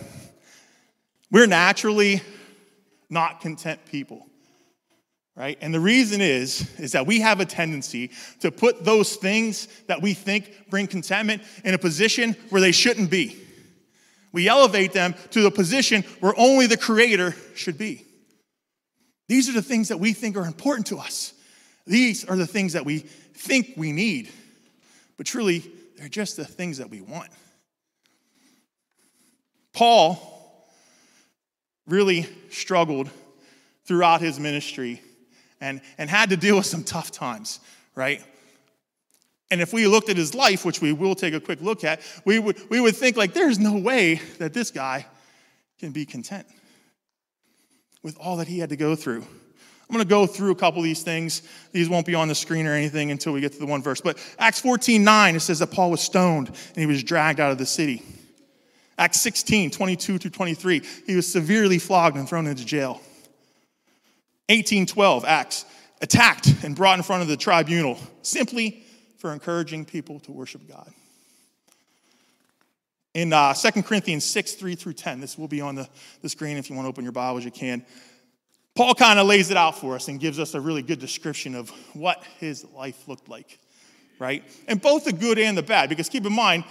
We're 1.31 1.47
naturally 1.47 2.23
not 3.09 3.41
content 3.41 3.81
people 3.87 4.27
right? 5.37 5.59
And 5.61 5.75
the 5.75 5.81
reason 5.81 6.21
is 6.21 6.69
is 6.79 6.93
that 6.93 7.07
we 7.07 7.21
have 7.21 7.41
a 7.41 7.45
tendency 7.45 8.11
to 8.41 8.51
put 8.51 8.85
those 8.85 9.17
things 9.17 9.69
that 9.87 10.01
we 10.01 10.15
think 10.15 10.71
bring 10.71 10.87
contentment 10.87 11.43
in 11.65 11.75
a 11.75 11.79
position 11.79 12.37
where 12.51 12.61
they 12.61 12.73
shouldn't 12.73 13.11
be. 13.11 13.41
We 14.35 14.49
elevate 14.49 14.93
them 14.93 15.15
to 15.31 15.43
the 15.43 15.51
position 15.53 16.03
where 16.19 16.35
only 16.37 16.67
the 16.67 16.77
creator 16.77 17.37
should 17.55 17.79
be. 17.79 18.05
These 19.29 19.49
are 19.49 19.53
the 19.53 19.63
things 19.63 19.89
that 19.89 20.01
we 20.01 20.13
think 20.13 20.37
are 20.37 20.45
important 20.45 20.89
to 20.89 20.99
us. 20.99 21.33
These 21.87 22.25
are 22.25 22.35
the 22.35 22.47
things 22.47 22.73
that 22.73 22.85
we 22.85 22.99
think 22.99 23.75
we 23.77 23.93
need. 23.93 24.29
But 25.17 25.27
truly, 25.27 25.63
they're 25.97 26.09
just 26.09 26.37
the 26.37 26.45
things 26.45 26.79
that 26.79 26.91
we 26.91 27.01
want. 27.01 27.31
Paul 29.73 30.69
really 31.87 32.27
struggled 32.51 33.09
throughout 33.85 34.21
his 34.21 34.41
ministry 34.41 35.01
and, 35.61 35.81
and 35.97 36.11
had 36.11 36.31
to 36.31 36.37
deal 36.37 36.57
with 36.57 36.67
some 36.67 36.83
tough 36.83 37.13
times, 37.13 37.61
right? 37.95 38.21
And 39.55 39.63
if 39.63 39.73
we 39.73 39.87
looked 39.87 40.09
at 40.09 40.17
his 40.17 40.35
life, 40.35 40.65
which 40.65 40.81
we 40.81 40.93
will 40.93 41.15
take 41.15 41.33
a 41.33 41.39
quick 41.39 41.61
look 41.61 41.85
at, 41.85 42.01
we 42.25 42.41
would, 42.41 42.59
we 42.71 42.81
would 42.81 42.97
think, 42.97 43.17
like, 43.17 43.35
there's 43.35 43.61
no 43.61 43.77
way 43.77 44.17
that 44.39 44.53
this 44.53 44.73
guy 44.73 45.07
can 45.79 45.93
be 45.93 46.05
content 46.05 46.45
with 48.03 48.19
all 48.19 48.39
that 48.39 48.49
he 48.49 48.59
had 48.59 48.71
to 48.71 48.77
go 48.77 48.97
through. 48.97 49.21
I'm 49.21 49.93
going 49.93 50.03
to 50.03 50.11
go 50.11 50.27
through 50.27 50.51
a 50.51 50.57
couple 50.57 50.81
of 50.81 50.85
these 50.85 51.05
things. 51.05 51.43
These 51.71 51.89
won't 51.89 52.05
be 52.05 52.17
on 52.17 52.27
the 52.27 52.35
screen 52.35 52.67
or 52.67 52.73
anything 52.73 53.13
until 53.13 53.33
we 53.33 53.41
get 53.41 53.53
to 53.53 53.61
the 53.61 53.67
one 53.67 53.81
verse. 53.81 54.01
But 54.01 54.19
Acts 54.41 54.59
14 54.59 55.05
9, 55.05 55.37
it 55.37 55.41
says 55.41 55.61
that 55.61 55.71
Paul 55.71 55.93
was 55.93 56.01
stoned 56.01 56.49
and 56.49 56.77
he 56.77 56.87
was 56.87 57.05
dragged 57.05 57.39
out 57.39 57.53
of 57.53 57.59
the 57.59 57.65
city. 57.65 58.03
Acts 58.99 59.21
16 59.21 59.71
22 59.71 60.19
to 60.19 60.31
23, 60.31 60.83
he 61.07 61.15
was 61.15 61.31
severely 61.31 61.79
flogged 61.79 62.17
and 62.17 62.29
thrown 62.29 62.49
into 62.49 62.65
jail. 62.65 62.95
1812, 64.49 65.25
Acts, 65.25 65.65
attacked 66.01 66.53
and 66.65 66.75
brought 66.75 66.99
in 66.99 67.05
front 67.05 67.23
of 67.23 67.29
the 67.29 67.37
tribunal 67.37 68.01
simply 68.23 68.84
for 69.25 69.33
encouraging 69.33 69.87
people 69.87 70.21
to 70.21 70.33
worship 70.33 70.69
God. 70.69 70.93
In 73.15 73.33
uh, 73.33 73.55
2 73.55 73.83
Corinthians 73.83 74.23
6, 74.23 74.53
3 74.53 74.75
through 74.75 74.93
10, 74.93 75.19
this 75.19 75.39
will 75.39 75.49
be 75.49 75.63
on 75.63 75.77
the, 75.77 75.89
the 76.21 76.29
screen 76.29 76.59
if 76.59 76.69
you 76.69 76.77
want 76.77 76.85
to 76.85 76.91
open 76.91 77.05
your 77.05 77.13
Bibles, 77.15 77.43
you 77.43 77.51
can. 77.51 77.87
Paul 78.75 78.95
kind 78.95 79.19
of 79.19 79.27
lays 79.27 79.51
it 79.51 79.57
out 79.57 79.79
for 79.79 79.95
us 79.95 80.09
and 80.09 80.21
gives 80.21 80.39
us 80.39 80.53
a 80.53 80.61
really 80.61 80.83
good 80.83 80.99
description 80.99 81.55
of 81.55 81.71
what 81.95 82.23
his 82.39 82.67
life 82.75 83.09
looked 83.09 83.31
like, 83.31 83.59
right? 84.19 84.45
And 84.69 84.79
both 84.79 85.07
the 85.07 85.13
good 85.15 85.39
and 85.39 85.57
the 85.57 85.63
bad, 85.63 85.89
because 85.89 86.11
keep 86.11 86.27
in 86.27 86.35
mind, 86.35 86.65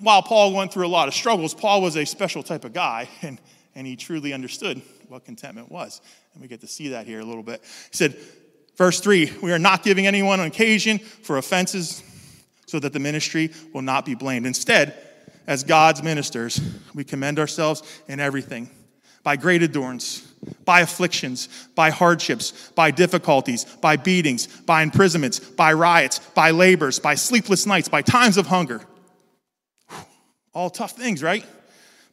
while 0.00 0.22
Paul 0.22 0.54
went 0.54 0.72
through 0.72 0.88
a 0.88 0.88
lot 0.88 1.06
of 1.06 1.14
struggles, 1.14 1.54
Paul 1.54 1.82
was 1.82 1.94
a 1.94 2.04
special 2.04 2.42
type 2.42 2.64
of 2.64 2.72
guy, 2.72 3.08
and, 3.22 3.40
and 3.76 3.86
he 3.86 3.94
truly 3.94 4.32
understood 4.32 4.82
what 5.06 5.24
contentment 5.24 5.70
was. 5.70 6.00
And 6.32 6.42
we 6.42 6.48
get 6.48 6.62
to 6.62 6.66
see 6.66 6.88
that 6.88 7.06
here 7.06 7.20
a 7.20 7.24
little 7.24 7.44
bit. 7.44 7.62
He 7.62 7.96
said, 7.96 8.16
verse 8.76 9.00
3 9.00 9.32
We 9.42 9.52
are 9.52 9.58
not 9.58 9.82
giving 9.82 10.06
anyone 10.06 10.40
an 10.40 10.46
occasion 10.46 10.98
for 10.98 11.38
offenses 11.38 12.02
so 12.66 12.78
that 12.80 12.92
the 12.92 12.98
ministry 12.98 13.52
will 13.72 13.82
not 13.82 14.04
be 14.04 14.14
blamed. 14.14 14.46
Instead, 14.46 14.94
as 15.46 15.62
God's 15.62 16.02
ministers, 16.02 16.60
we 16.94 17.04
commend 17.04 17.38
ourselves 17.38 17.82
in 18.08 18.18
everything 18.18 18.68
by 19.22 19.36
great 19.36 19.62
endurance, 19.62 20.20
by 20.64 20.80
afflictions, 20.80 21.48
by 21.74 21.90
hardships, 21.90 22.70
by 22.74 22.90
difficulties, 22.90 23.64
by 23.64 23.96
beatings, 23.96 24.46
by 24.46 24.82
imprisonments, 24.82 25.40
by 25.40 25.72
riots, 25.72 26.20
by 26.34 26.50
labors, 26.50 26.98
by 26.98 27.14
sleepless 27.14 27.66
nights, 27.66 27.88
by 27.88 28.02
times 28.02 28.36
of 28.36 28.46
hunger. 28.46 28.80
All 30.54 30.70
tough 30.70 30.92
things, 30.92 31.22
right? 31.22 31.44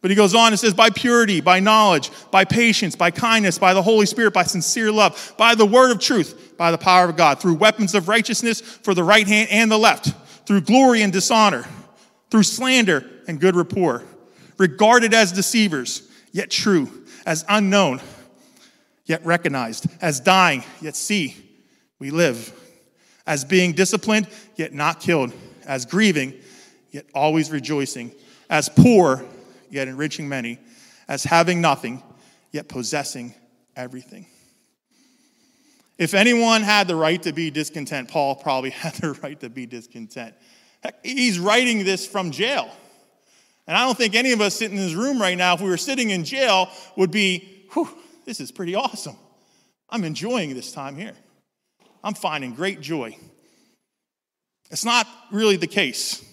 But 0.04 0.12
he 0.12 0.16
goes 0.16 0.36
on 0.36 0.52
and 0.52 0.60
says, 0.60 0.74
by 0.74 0.90
purity, 0.90 1.40
by 1.40 1.62
knowledge, 1.62 2.12
by 2.30 2.44
patience, 2.44 2.94
by 2.94 3.10
kindness, 3.10 3.58
by 3.58 3.74
the 3.74 3.82
Holy 3.82 4.06
Spirit, 4.06 4.34
by 4.34 4.44
sincere 4.44 4.92
love, 4.92 5.34
by 5.38 5.56
the 5.56 5.66
word 5.66 5.92
of 5.92 6.00
truth, 6.00 6.58
by 6.58 6.72
the 6.72 6.78
power 6.78 7.08
of 7.08 7.16
God, 7.16 7.40
through 7.40 7.54
weapons 7.54 7.96
of 7.96 8.10
righteousness 8.10 8.60
for 8.60 8.94
the 8.94 9.04
right 9.04 9.26
hand 9.26 9.48
and 9.50 9.72
the 9.72 9.78
left, 9.78 10.14
through 10.46 10.60
glory 10.60 11.04
and 11.04 11.14
dishonor, 11.14 11.64
through 12.30 12.44
slander 12.44 13.10
and 13.30 13.40
good 13.40 13.56
rapport, 13.56 14.04
regarded 14.58 15.14
as 15.14 15.32
deceivers, 15.32 16.06
yet 16.34 16.52
true, 16.52 16.90
as 17.26 17.46
unknown, 17.48 18.02
yet 19.06 19.26
recognized, 19.26 19.88
as 20.02 20.20
dying, 20.20 20.66
yet 20.82 20.98
see, 20.98 21.38
we 22.00 22.12
live, 22.12 22.52
as 23.26 23.46
being 23.46 23.72
disciplined, 23.72 24.28
yet 24.58 24.74
not 24.74 25.00
killed, 25.00 25.32
as 25.66 25.86
grieving, 25.86 26.34
yet 26.92 27.06
always 27.16 27.50
rejoicing, 27.50 28.12
as 28.50 28.68
poor, 28.68 29.26
yet 29.74 29.88
enriching 29.88 30.30
many, 30.30 30.60
as 31.08 31.24
having 31.24 31.60
nothing, 31.60 32.02
yet 32.52 32.70
possessing 32.70 33.34
everything. 33.76 34.28
If 35.98 36.14
anyone 36.14 36.62
had 36.62 36.88
the 36.88 36.96
right 36.96 37.22
to 37.24 37.34
be 37.34 37.52
discontent, 37.52 38.10
Paul 38.10 38.36
probably 38.36 38.70
had 38.72 38.94
the 38.96 39.14
right 39.14 39.40
to 39.42 39.50
be 39.50 39.66
discontent. 39.66 40.36
He's 41.04 41.40
writing 41.40 41.86
this 41.86 42.06
from 42.06 42.32
jail. 42.32 42.70
And 43.68 43.78
I 43.78 43.86
don't 43.86 43.98
think 43.98 44.16
any 44.16 44.34
of 44.34 44.42
us 44.42 44.56
sitting 44.56 44.78
in 44.78 44.84
this 44.84 44.94
room 44.94 45.22
right 45.22 45.38
now, 45.38 45.54
if 45.54 45.62
we 45.62 45.70
were 45.70 45.78
sitting 45.78 46.10
in 46.10 46.26
jail, 46.26 46.70
would 46.98 47.12
be, 47.12 47.66
whew, 47.74 47.90
this 48.26 48.40
is 48.40 48.52
pretty 48.52 48.76
awesome. 48.76 49.16
I'm 49.90 50.04
enjoying 50.04 50.54
this 50.54 50.72
time 50.72 50.98
here. 50.98 51.14
I'm 52.04 52.14
finding 52.14 52.54
great 52.54 52.82
joy. 52.82 53.18
It's 54.70 54.84
not 54.84 55.08
really 55.32 55.56
the 55.56 55.68
case. 55.68 56.24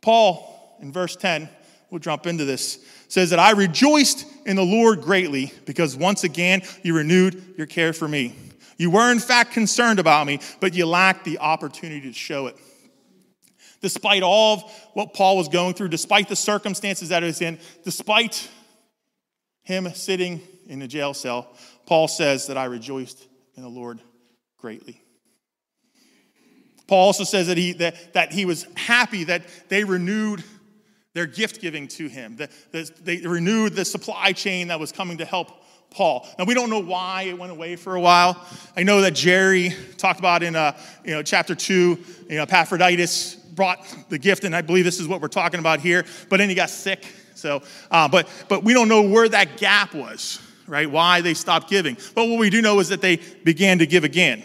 Paul, 0.00 0.78
in 0.80 0.92
verse 0.92 1.14
10, 1.14 1.48
we'll 1.90 1.98
jump 1.98 2.26
into 2.26 2.44
this, 2.44 2.78
says 3.08 3.30
that 3.30 3.38
I 3.38 3.52
rejoiced 3.52 4.26
in 4.46 4.56
the 4.56 4.64
Lord 4.64 5.02
greatly 5.02 5.52
because 5.66 5.96
once 5.96 6.24
again 6.24 6.62
you 6.82 6.94
renewed 6.94 7.54
your 7.56 7.66
care 7.66 7.92
for 7.92 8.08
me. 8.08 8.34
You 8.78 8.90
were 8.90 9.12
in 9.12 9.18
fact 9.18 9.52
concerned 9.52 9.98
about 9.98 10.26
me, 10.26 10.40
but 10.60 10.74
you 10.74 10.86
lacked 10.86 11.24
the 11.24 11.38
opportunity 11.38 12.00
to 12.02 12.12
show 12.12 12.46
it. 12.46 12.56
Despite 13.82 14.22
all 14.22 14.54
of 14.54 14.62
what 14.94 15.14
Paul 15.14 15.36
was 15.36 15.48
going 15.48 15.74
through, 15.74 15.88
despite 15.88 16.28
the 16.28 16.36
circumstances 16.36 17.10
that 17.10 17.22
he 17.22 17.26
was 17.26 17.40
in, 17.40 17.58
despite 17.84 18.48
him 19.62 19.92
sitting 19.94 20.40
in 20.66 20.82
a 20.82 20.88
jail 20.88 21.14
cell, 21.14 21.48
Paul 21.86 22.08
says 22.08 22.46
that 22.46 22.56
I 22.56 22.64
rejoiced 22.64 23.26
in 23.56 23.62
the 23.62 23.68
Lord 23.68 24.00
greatly. 24.58 25.02
Paul 26.86 27.06
also 27.06 27.24
says 27.24 27.46
that 27.46 27.56
he, 27.56 27.72
that, 27.74 28.14
that 28.14 28.32
he 28.32 28.44
was 28.44 28.66
happy 28.76 29.24
that 29.24 29.42
they 29.68 29.84
renewed 29.84 30.42
their 31.14 31.26
gift 31.26 31.60
giving 31.60 31.88
to 31.88 32.08
him. 32.08 32.36
The, 32.36 32.48
the, 32.72 32.90
they 33.02 33.16
renewed 33.26 33.74
the 33.74 33.84
supply 33.84 34.32
chain 34.32 34.68
that 34.68 34.78
was 34.78 34.92
coming 34.92 35.18
to 35.18 35.24
help 35.24 35.50
Paul. 35.90 36.26
Now 36.38 36.44
we 36.44 36.54
don't 36.54 36.70
know 36.70 36.78
why 36.78 37.22
it 37.22 37.38
went 37.38 37.50
away 37.50 37.76
for 37.76 37.96
a 37.96 38.00
while. 38.00 38.40
I 38.76 38.84
know 38.84 39.00
that 39.00 39.14
Jerry 39.14 39.74
talked 39.96 40.20
about 40.20 40.42
in 40.42 40.54
uh, 40.54 40.78
you 41.04 41.10
know 41.12 41.22
chapter 41.22 41.54
two. 41.54 41.98
You 42.28 42.36
know, 42.36 42.42
Epaphroditus 42.42 43.34
brought 43.34 43.84
the 44.08 44.18
gift, 44.18 44.44
and 44.44 44.54
I 44.54 44.62
believe 44.62 44.84
this 44.84 45.00
is 45.00 45.08
what 45.08 45.20
we're 45.20 45.28
talking 45.28 45.58
about 45.58 45.80
here. 45.80 46.04
But 46.28 46.36
then 46.36 46.48
he 46.48 46.54
got 46.54 46.70
sick. 46.70 47.04
So, 47.34 47.62
uh, 47.90 48.06
but 48.06 48.28
but 48.48 48.62
we 48.62 48.72
don't 48.72 48.88
know 48.88 49.02
where 49.02 49.28
that 49.28 49.56
gap 49.56 49.92
was, 49.92 50.40
right? 50.68 50.88
Why 50.88 51.22
they 51.22 51.34
stopped 51.34 51.68
giving. 51.68 51.96
But 52.14 52.28
what 52.28 52.38
we 52.38 52.50
do 52.50 52.62
know 52.62 52.78
is 52.78 52.90
that 52.90 53.00
they 53.00 53.16
began 53.42 53.80
to 53.80 53.86
give 53.86 54.04
again, 54.04 54.44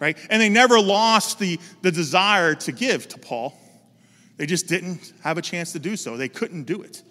right? 0.00 0.18
And 0.28 0.42
they 0.42 0.48
never 0.48 0.80
lost 0.80 1.38
the 1.38 1.60
the 1.82 1.92
desire 1.92 2.56
to 2.56 2.72
give 2.72 3.06
to 3.08 3.18
Paul. 3.18 3.56
They 4.36 4.46
just 4.46 4.66
didn't 4.66 5.12
have 5.22 5.38
a 5.38 5.42
chance 5.42 5.72
to 5.72 5.78
do 5.78 5.96
so. 5.96 6.16
They 6.16 6.28
couldn't 6.28 6.64
do 6.64 6.82
it, 6.82 7.02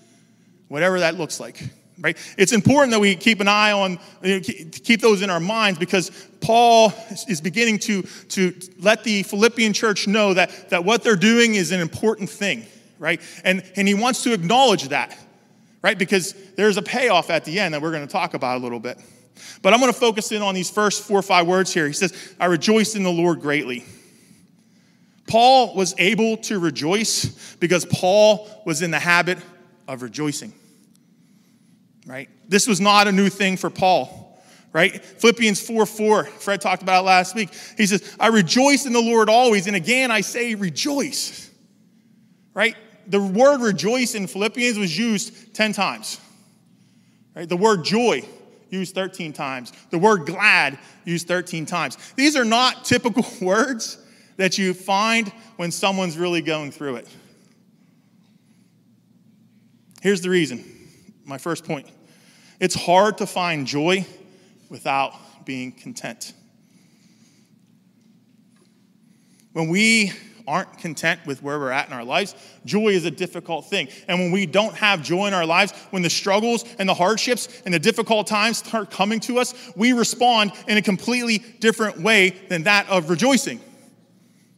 whatever 0.68 1.00
that 1.00 1.16
looks 1.16 1.40
like. 1.40 1.62
Right? 2.00 2.18
It's 2.40 2.54
important 2.54 2.92
that 2.92 3.00
we 3.00 3.16
keep 3.16 3.40
an 3.40 3.48
eye 3.48 3.72
on, 3.72 4.00
you 4.24 4.36
know, 4.36 4.40
keep 4.42 5.00
those 5.00 5.22
in 5.22 5.30
our 5.30 5.40
minds 5.40 5.78
because 5.78 6.10
Paul 6.42 6.92
is 7.28 7.40
beginning 7.40 7.78
to, 7.80 8.02
to 8.02 8.54
let 8.80 9.04
the 9.04 9.22
Philippian 9.24 9.74
church 9.74 10.08
know 10.08 10.34
that, 10.34 10.72
that 10.72 10.84
what 10.84 11.04
they're 11.04 11.16
doing 11.16 11.54
is 11.54 11.72
an 11.72 11.80
important 11.80 12.32
thing, 12.32 12.66
right? 12.98 13.22
And, 13.44 13.64
and 13.76 13.88
he 13.88 13.94
wants 13.94 14.24
to 14.24 14.34
acknowledge 14.34 14.88
that, 14.90 15.16
right? 15.84 15.98
Because 15.98 16.34
there's 16.56 16.78
a 16.78 16.82
payoff 16.82 17.30
at 17.30 17.46
the 17.46 17.60
end 17.60 17.76
that 17.76 17.82
we're 17.82 17.92
going 17.92 18.06
to 18.06 18.12
talk 18.12 18.34
about 18.34 18.58
a 18.58 18.60
little 18.60 18.80
bit. 18.80 18.98
But 19.62 19.74
I'm 19.74 19.80
going 19.80 19.94
to 19.94 19.98
focus 19.98 20.32
in 20.32 20.42
on 20.42 20.56
these 20.56 20.72
first 20.72 21.04
four 21.04 21.20
or 21.20 21.24
five 21.24 21.46
words 21.46 21.72
here. 21.72 21.86
He 21.86 21.94
says, 21.94 22.36
I 22.40 22.46
rejoiced 22.46 22.96
in 22.96 23.04
the 23.04 23.12
Lord 23.12 23.40
greatly. 23.40 23.86
Paul 25.28 25.76
was 25.76 25.96
able 25.98 26.38
to 26.38 26.60
rejoice 26.60 27.56
because 27.60 27.86
Paul 27.86 28.50
was 28.66 28.82
in 28.82 28.92
the 28.92 29.00
habit 29.00 29.38
of 29.88 30.02
rejoicing. 30.02 30.54
Right? 32.06 32.30
This 32.48 32.68
was 32.68 32.82
not 32.82 33.08
a 33.08 33.12
new 33.12 33.30
thing 33.30 33.58
for 33.58 33.70
Paul. 33.70 34.20
Right? 34.74 35.04
Philippians 35.04 35.66
4 35.66 35.86
4, 35.86 36.26
Fred 36.26 36.60
talked 36.60 36.82
about 36.82 37.06
last 37.06 37.36
week. 37.36 37.50
He 37.78 37.86
says, 37.86 38.16
I 38.20 38.28
rejoice 38.28 38.86
in 38.86 38.94
the 38.94 39.02
Lord 39.02 39.30
always. 39.30 39.68
And 39.68 39.76
again, 39.76 40.10
I 40.12 40.22
say 40.22 40.56
rejoice. 40.56 41.50
Right? 42.54 42.76
The 43.08 43.22
word 43.22 43.62
rejoice 43.62 44.16
in 44.16 44.28
Philippians 44.28 44.78
was 44.78 44.98
used 44.98 45.54
10 45.54 45.74
times. 45.74 46.20
Right? 47.36 47.48
The 47.48 47.58
word 47.58 47.84
joy 47.84 48.24
used 48.70 48.96
13 48.96 49.32
times. 49.32 49.72
The 49.92 50.00
word 50.00 50.26
glad 50.26 50.80
used 51.06 51.28
13 51.28 51.66
times. 51.66 51.98
These 52.16 52.36
are 52.36 52.46
not 52.46 52.84
typical 52.84 53.26
words 53.42 54.03
that 54.38 54.58
you 54.58 54.74
find 54.74 55.30
when 55.58 55.72
someone's 55.72 56.18
really 56.18 56.42
going 56.42 56.72
through 56.72 56.98
it. 56.98 57.08
Here's 60.02 60.22
the 60.22 60.30
reason 60.30 60.64
my 61.26 61.38
first 61.38 61.64
point 61.66 61.88
it's 62.60 62.76
hard 62.76 63.18
to 63.20 63.26
find 63.26 63.66
joy 63.66 64.06
without 64.70 65.14
being 65.46 65.72
content. 65.72 66.34
When 69.54 69.70
we 69.70 70.12
aren't 70.48 70.78
content 70.78 71.22
with 71.26 71.42
where 71.42 71.58
we're 71.58 71.72
at 71.72 71.88
in 71.88 71.94
our 71.94 72.04
lives, 72.04 72.36
joy 72.66 72.90
is 72.90 73.06
a 73.06 73.12
difficult 73.12 73.70
thing. 73.70 73.88
And 74.08 74.20
when 74.20 74.32
we 74.32 74.46
don't 74.46 74.76
have 74.76 75.02
joy 75.02 75.28
in 75.28 75.34
our 75.34 75.46
lives, 75.46 75.72
when 75.92 76.02
the 76.02 76.10
struggles 76.10 76.66
and 76.80 76.90
the 76.90 76.94
hardships 76.94 77.62
and 77.64 77.74
the 77.74 77.80
difficult 77.80 78.28
times 78.28 78.58
start 78.58 78.92
coming 78.92 79.20
to 79.22 79.40
us, 79.40 79.54
we 79.76 79.94
respond 79.94 80.52
in 80.68 80.78
a 80.78 80.82
completely 80.82 81.38
different 81.38 82.02
way 82.02 82.32
than 82.50 82.64
that 82.64 82.90
of 82.90 83.10
rejoicing 83.10 83.62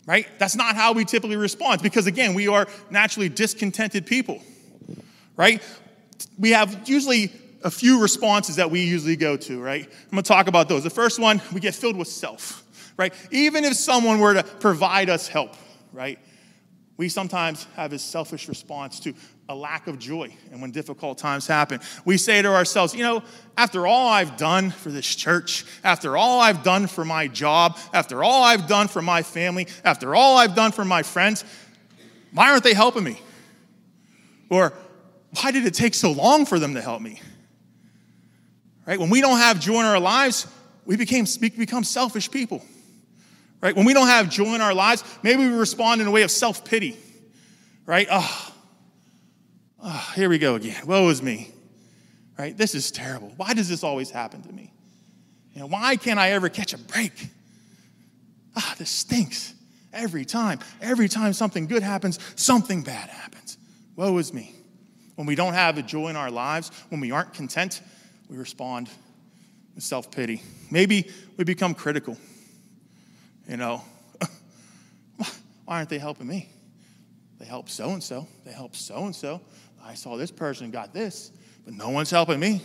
right? 0.05 0.27
That's 0.37 0.55
not 0.55 0.75
how 0.75 0.93
we 0.93 1.05
typically 1.05 1.35
respond 1.35 1.81
because, 1.81 2.07
again, 2.07 2.33
we 2.33 2.47
are 2.47 2.67
naturally 2.89 3.29
discontented 3.29 4.05
people, 4.05 4.41
right? 5.35 5.61
We 6.37 6.51
have 6.51 6.87
usually 6.87 7.31
a 7.63 7.71
few 7.71 8.01
responses 8.01 8.57
that 8.57 8.69
we 8.69 8.81
usually 8.81 9.15
go 9.15 9.35
to, 9.35 9.61
right? 9.61 9.83
I'm 9.83 10.09
gonna 10.11 10.21
talk 10.21 10.47
about 10.47 10.69
those. 10.69 10.83
The 10.83 10.89
first 10.89 11.19
one, 11.19 11.41
we 11.51 11.59
get 11.59 11.73
filled 11.73 11.97
with 11.97 12.07
self, 12.07 12.63
right? 12.95 13.13
Even 13.31 13.65
if 13.65 13.73
someone 13.75 14.19
were 14.19 14.35
to 14.35 14.43
provide 14.43 15.09
us 15.09 15.27
help, 15.27 15.55
right? 15.91 16.19
We 16.97 17.09
sometimes 17.09 17.65
have 17.75 17.91
a 17.91 17.99
selfish 17.99 18.47
response 18.47 18.99
to 19.01 19.13
a 19.47 19.55
lack 19.55 19.87
of 19.87 19.99
joy. 19.99 20.35
And 20.51 20.61
when 20.61 20.71
difficult 20.71 21.17
times 21.17 21.45
happen, 21.45 21.79
we 22.03 22.17
say 22.17 22.41
to 22.41 22.49
ourselves, 22.49 22.95
you 22.95 23.03
know, 23.03 23.23
after 23.57 23.85
all 23.85 24.09
I've 24.09 24.37
done 24.37 24.71
for 24.71 24.89
this 24.89 25.05
church, 25.05 25.65
after 25.83 26.17
all 26.17 26.39
I've 26.39 26.63
done 26.63 26.87
for 26.87 27.05
my 27.05 27.27
job, 27.27 27.77
after 27.93 28.23
all 28.23 28.43
I've 28.43 28.67
done 28.67 28.87
for 28.87 29.01
my 29.01 29.21
family, 29.21 29.67
after 29.83 30.15
all 30.15 30.37
I've 30.37 30.55
done 30.55 30.71
for 30.71 30.83
my 30.83 31.03
friends, 31.03 31.43
why 32.33 32.51
aren't 32.51 32.63
they 32.63 32.73
helping 32.73 33.03
me? 33.03 33.19
Or 34.49 34.73
why 35.41 35.51
did 35.51 35.65
it 35.65 35.73
take 35.73 35.93
so 35.93 36.11
long 36.11 36.45
for 36.45 36.59
them 36.59 36.73
to 36.73 36.81
help 36.81 37.01
me? 37.01 37.21
Right? 38.85 38.99
When 38.99 39.09
we 39.09 39.21
don't 39.21 39.37
have 39.37 39.59
joy 39.59 39.79
in 39.79 39.85
our 39.85 39.99
lives, 39.99 40.47
we, 40.85 40.95
became, 40.95 41.25
we 41.41 41.49
become 41.49 41.83
selfish 41.83 42.29
people. 42.29 42.63
Right? 43.61 43.75
When 43.75 43.85
we 43.85 43.93
don't 43.93 44.07
have 44.07 44.29
joy 44.29 44.53
in 44.55 44.61
our 44.61 44.73
lives, 44.73 45.03
maybe 45.23 45.47
we 45.47 45.55
respond 45.55 46.01
in 46.01 46.07
a 46.07 46.11
way 46.11 46.23
of 46.23 46.31
self 46.31 46.65
pity. 46.65 46.97
Right? 47.85 48.07
Oh, 48.09 48.54
oh, 49.85 50.11
here 50.15 50.27
we 50.27 50.37
go 50.37 50.55
again. 50.55 50.85
Woe 50.85 51.07
is 51.09 51.21
me. 51.21 51.51
Right? 52.37 52.57
This 52.57 52.75
is 52.75 52.91
terrible. 52.91 53.31
Why 53.37 53.53
does 53.53 53.69
this 53.69 53.83
always 53.83 54.11
happen 54.11 54.41
to 54.43 54.51
me? 54.51 54.73
You 55.53 55.61
know, 55.61 55.67
why 55.67 55.95
can't 55.95 56.19
I 56.19 56.31
ever 56.31 56.49
catch 56.49 56.73
a 56.73 56.77
break? 56.77 57.29
Ah, 58.57 58.75
this 58.77 58.89
stinks. 58.89 59.53
Every 59.93 60.25
time, 60.25 60.59
every 60.81 61.07
time 61.07 61.31
something 61.31 61.67
good 61.67 61.81
happens, 61.81 62.19
something 62.35 62.83
bad 62.83 63.09
happens. 63.09 63.57
Woe 63.95 64.17
is 64.17 64.33
me. 64.33 64.53
When 65.15 65.25
we 65.25 65.35
don't 65.35 65.53
have 65.53 65.77
a 65.77 65.81
joy 65.81 66.09
in 66.09 66.17
our 66.17 66.29
lives, 66.29 66.71
when 66.89 66.99
we 66.99 67.11
aren't 67.11 67.33
content, 67.33 67.81
we 68.29 68.35
respond 68.35 68.89
with 69.73 69.83
self 69.85 70.11
pity. 70.11 70.41
Maybe 70.69 71.09
we 71.37 71.45
become 71.45 71.73
critical. 71.73 72.17
You 73.47 73.55
know, 73.55 73.81
why 75.15 75.77
aren't 75.77 75.89
they 75.89 75.99
helping 75.99 76.27
me? 76.27 76.49
They 77.39 77.45
help 77.45 77.69
so 77.69 77.91
and 77.91 78.03
so. 78.03 78.27
They 78.43 78.51
help 78.51 78.75
so 78.75 79.05
and 79.05 79.15
so. 79.15 79.39
I 79.85 79.93
saw 79.93 80.17
this 80.17 80.31
person 80.31 80.71
got 80.71 80.93
this, 80.93 81.31
but 81.63 81.75
no 81.75 81.89
one's 81.89 82.09
helping 82.09 82.39
me. 82.39 82.61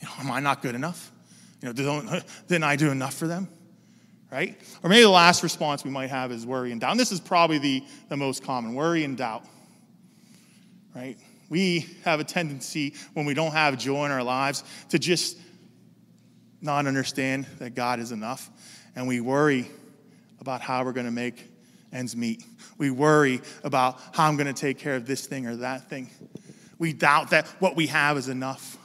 You 0.00 0.06
know, 0.06 0.12
am 0.18 0.30
I 0.30 0.40
not 0.40 0.62
good 0.62 0.74
enough? 0.74 1.12
You 1.62 1.72
know, 1.72 2.20
didn't 2.48 2.64
I 2.64 2.76
do 2.76 2.90
enough 2.90 3.14
for 3.14 3.28
them? 3.28 3.48
Right? 4.32 4.60
Or 4.82 4.90
maybe 4.90 5.02
the 5.02 5.10
last 5.10 5.42
response 5.42 5.84
we 5.84 5.90
might 5.90 6.10
have 6.10 6.32
is 6.32 6.46
worry 6.46 6.72
and 6.72 6.80
doubt. 6.80 6.92
And 6.92 7.00
this 7.00 7.12
is 7.12 7.20
probably 7.20 7.58
the, 7.58 7.84
the 8.08 8.16
most 8.16 8.42
common 8.42 8.74
worry 8.74 9.04
and 9.04 9.16
doubt. 9.16 9.44
Right? 10.94 11.18
We 11.48 11.86
have 12.04 12.20
a 12.20 12.24
tendency 12.24 12.94
when 13.14 13.26
we 13.26 13.34
don't 13.34 13.52
have 13.52 13.78
joy 13.78 14.04
in 14.06 14.10
our 14.10 14.22
lives 14.22 14.64
to 14.90 14.98
just 14.98 15.36
not 16.60 16.86
understand 16.86 17.46
that 17.58 17.74
God 17.74 18.00
is 18.00 18.12
enough. 18.12 18.50
And 18.94 19.06
we 19.08 19.20
worry 19.20 19.70
about 20.40 20.60
how 20.60 20.84
we're 20.84 20.92
going 20.92 21.06
to 21.06 21.12
make 21.12 21.46
ends 21.92 22.16
meet. 22.16 22.44
We 22.78 22.90
worry 22.90 23.40
about 23.64 24.00
how 24.12 24.28
I'm 24.28 24.36
going 24.36 24.46
to 24.46 24.58
take 24.58 24.78
care 24.78 24.94
of 24.94 25.06
this 25.06 25.26
thing 25.26 25.46
or 25.46 25.56
that 25.56 25.88
thing. 25.88 26.08
We 26.80 26.94
doubt 26.94 27.30
that 27.30 27.46
what 27.60 27.76
we 27.76 27.88
have 27.88 28.16
is 28.16 28.28
enough. 28.28 28.78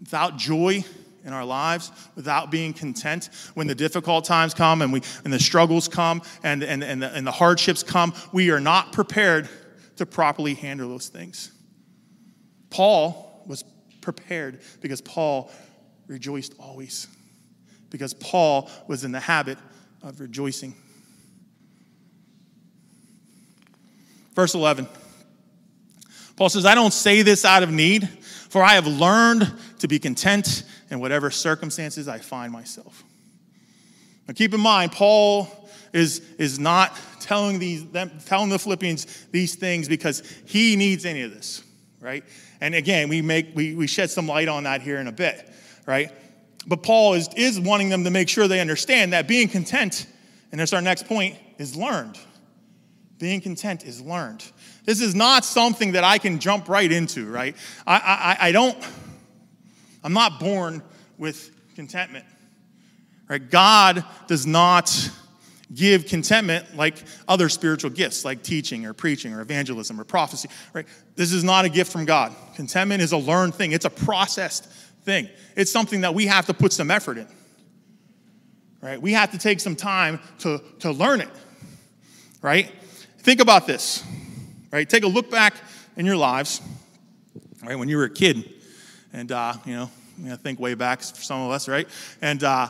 Without 0.00 0.36
joy 0.36 0.84
in 1.24 1.32
our 1.32 1.44
lives, 1.44 1.92
without 2.16 2.50
being 2.50 2.72
content 2.72 3.30
when 3.54 3.68
the 3.68 3.76
difficult 3.76 4.24
times 4.24 4.52
come 4.52 4.82
and, 4.82 4.92
we, 4.92 5.02
and 5.24 5.32
the 5.32 5.38
struggles 5.38 5.86
come 5.86 6.20
and, 6.42 6.64
and, 6.64 6.82
and, 6.82 7.00
the, 7.00 7.14
and 7.14 7.24
the 7.24 7.32
hardships 7.32 7.84
come, 7.84 8.12
we 8.32 8.50
are 8.50 8.58
not 8.58 8.92
prepared 8.92 9.48
to 9.96 10.04
properly 10.04 10.54
handle 10.54 10.88
those 10.88 11.08
things. 11.08 11.52
Paul 12.70 13.44
was 13.46 13.62
prepared 14.00 14.60
because 14.80 15.00
Paul 15.00 15.50
rejoiced 16.08 16.54
always, 16.58 17.06
because 17.88 18.14
Paul 18.14 18.68
was 18.88 19.04
in 19.04 19.12
the 19.12 19.20
habit 19.20 19.58
of 20.02 20.18
rejoicing. 20.18 20.74
Verse 24.34 24.56
11. 24.56 24.88
Paul 26.36 26.50
says, 26.50 26.66
I 26.66 26.74
don't 26.74 26.92
say 26.92 27.22
this 27.22 27.44
out 27.44 27.62
of 27.62 27.70
need, 27.70 28.08
for 28.08 28.62
I 28.62 28.74
have 28.74 28.86
learned 28.86 29.52
to 29.80 29.88
be 29.88 29.98
content 29.98 30.64
in 30.90 31.00
whatever 31.00 31.30
circumstances 31.30 32.08
I 32.08 32.18
find 32.18 32.52
myself. 32.52 33.02
Now 34.28 34.34
keep 34.34 34.52
in 34.54 34.60
mind, 34.60 34.92
Paul 34.92 35.48
is, 35.92 36.20
is 36.38 36.58
not 36.58 36.96
telling, 37.20 37.58
these, 37.58 37.86
them, 37.86 38.10
telling 38.26 38.50
the 38.50 38.58
Philippians 38.58 39.26
these 39.30 39.54
things 39.54 39.88
because 39.88 40.22
he 40.44 40.76
needs 40.76 41.04
any 41.04 41.22
of 41.22 41.32
this, 41.32 41.64
right? 42.00 42.24
And 42.60 42.74
again, 42.74 43.08
we, 43.08 43.22
make, 43.22 43.48
we, 43.54 43.74
we 43.74 43.86
shed 43.86 44.10
some 44.10 44.26
light 44.26 44.48
on 44.48 44.64
that 44.64 44.82
here 44.82 44.98
in 44.98 45.06
a 45.06 45.12
bit, 45.12 45.50
right? 45.86 46.12
But 46.66 46.82
Paul 46.82 47.14
is, 47.14 47.28
is 47.36 47.60
wanting 47.60 47.88
them 47.88 48.04
to 48.04 48.10
make 48.10 48.28
sure 48.28 48.48
they 48.48 48.60
understand 48.60 49.12
that 49.12 49.28
being 49.28 49.48
content, 49.48 50.06
and 50.50 50.60
that's 50.60 50.72
our 50.72 50.82
next 50.82 51.06
point, 51.06 51.36
is 51.58 51.76
learned. 51.76 52.18
Being 53.18 53.40
content 53.40 53.84
is 53.84 54.00
learned. 54.00 54.44
This 54.86 55.00
is 55.00 55.14
not 55.14 55.44
something 55.44 55.92
that 55.92 56.04
I 56.04 56.18
can 56.18 56.38
jump 56.38 56.68
right 56.68 56.90
into, 56.90 57.26
right? 57.28 57.56
I, 57.86 58.36
I, 58.40 58.48
I 58.48 58.52
don't, 58.52 58.76
I'm 60.02 60.12
not 60.12 60.40
born 60.40 60.82
with 61.18 61.50
contentment, 61.74 62.24
right? 63.28 63.50
God 63.50 64.04
does 64.28 64.46
not 64.46 65.10
give 65.74 66.06
contentment 66.06 66.76
like 66.76 66.96
other 67.26 67.48
spiritual 67.48 67.90
gifts, 67.90 68.24
like 68.24 68.44
teaching 68.44 68.86
or 68.86 68.92
preaching 68.92 69.34
or 69.34 69.40
evangelism 69.40 70.00
or 70.00 70.04
prophecy, 70.04 70.48
right? 70.72 70.86
This 71.16 71.32
is 71.32 71.42
not 71.42 71.64
a 71.64 71.68
gift 71.68 71.90
from 71.90 72.04
God. 72.04 72.32
Contentment 72.54 73.02
is 73.02 73.10
a 73.10 73.18
learned 73.18 73.56
thing, 73.56 73.72
it's 73.72 73.84
a 73.84 73.90
processed 73.90 74.66
thing. 75.02 75.28
It's 75.56 75.72
something 75.72 76.02
that 76.02 76.14
we 76.14 76.26
have 76.26 76.46
to 76.46 76.54
put 76.54 76.72
some 76.72 76.90
effort 76.90 77.18
in. 77.18 77.26
Right? 78.80 79.02
We 79.02 79.14
have 79.14 79.32
to 79.32 79.38
take 79.38 79.58
some 79.58 79.74
time 79.74 80.20
to, 80.40 80.62
to 80.80 80.92
learn 80.92 81.20
it. 81.20 81.30
Right? 82.40 82.70
Think 83.18 83.40
about 83.40 83.66
this. 83.66 84.04
Right? 84.72 84.88
Take 84.88 85.04
a 85.04 85.08
look 85.08 85.30
back 85.30 85.54
in 85.96 86.06
your 86.06 86.16
lives. 86.16 86.60
Right? 87.62 87.78
When 87.78 87.88
you 87.88 87.96
were 87.96 88.04
a 88.04 88.10
kid. 88.10 88.52
And 89.12 89.32
uh, 89.32 89.54
you 89.64 89.74
know, 89.74 89.90
I 90.30 90.36
think 90.36 90.60
way 90.60 90.74
back 90.74 91.00
for 91.00 91.22
some 91.22 91.40
of 91.40 91.50
us, 91.50 91.68
right? 91.68 91.88
And 92.22 92.42
uh, 92.42 92.68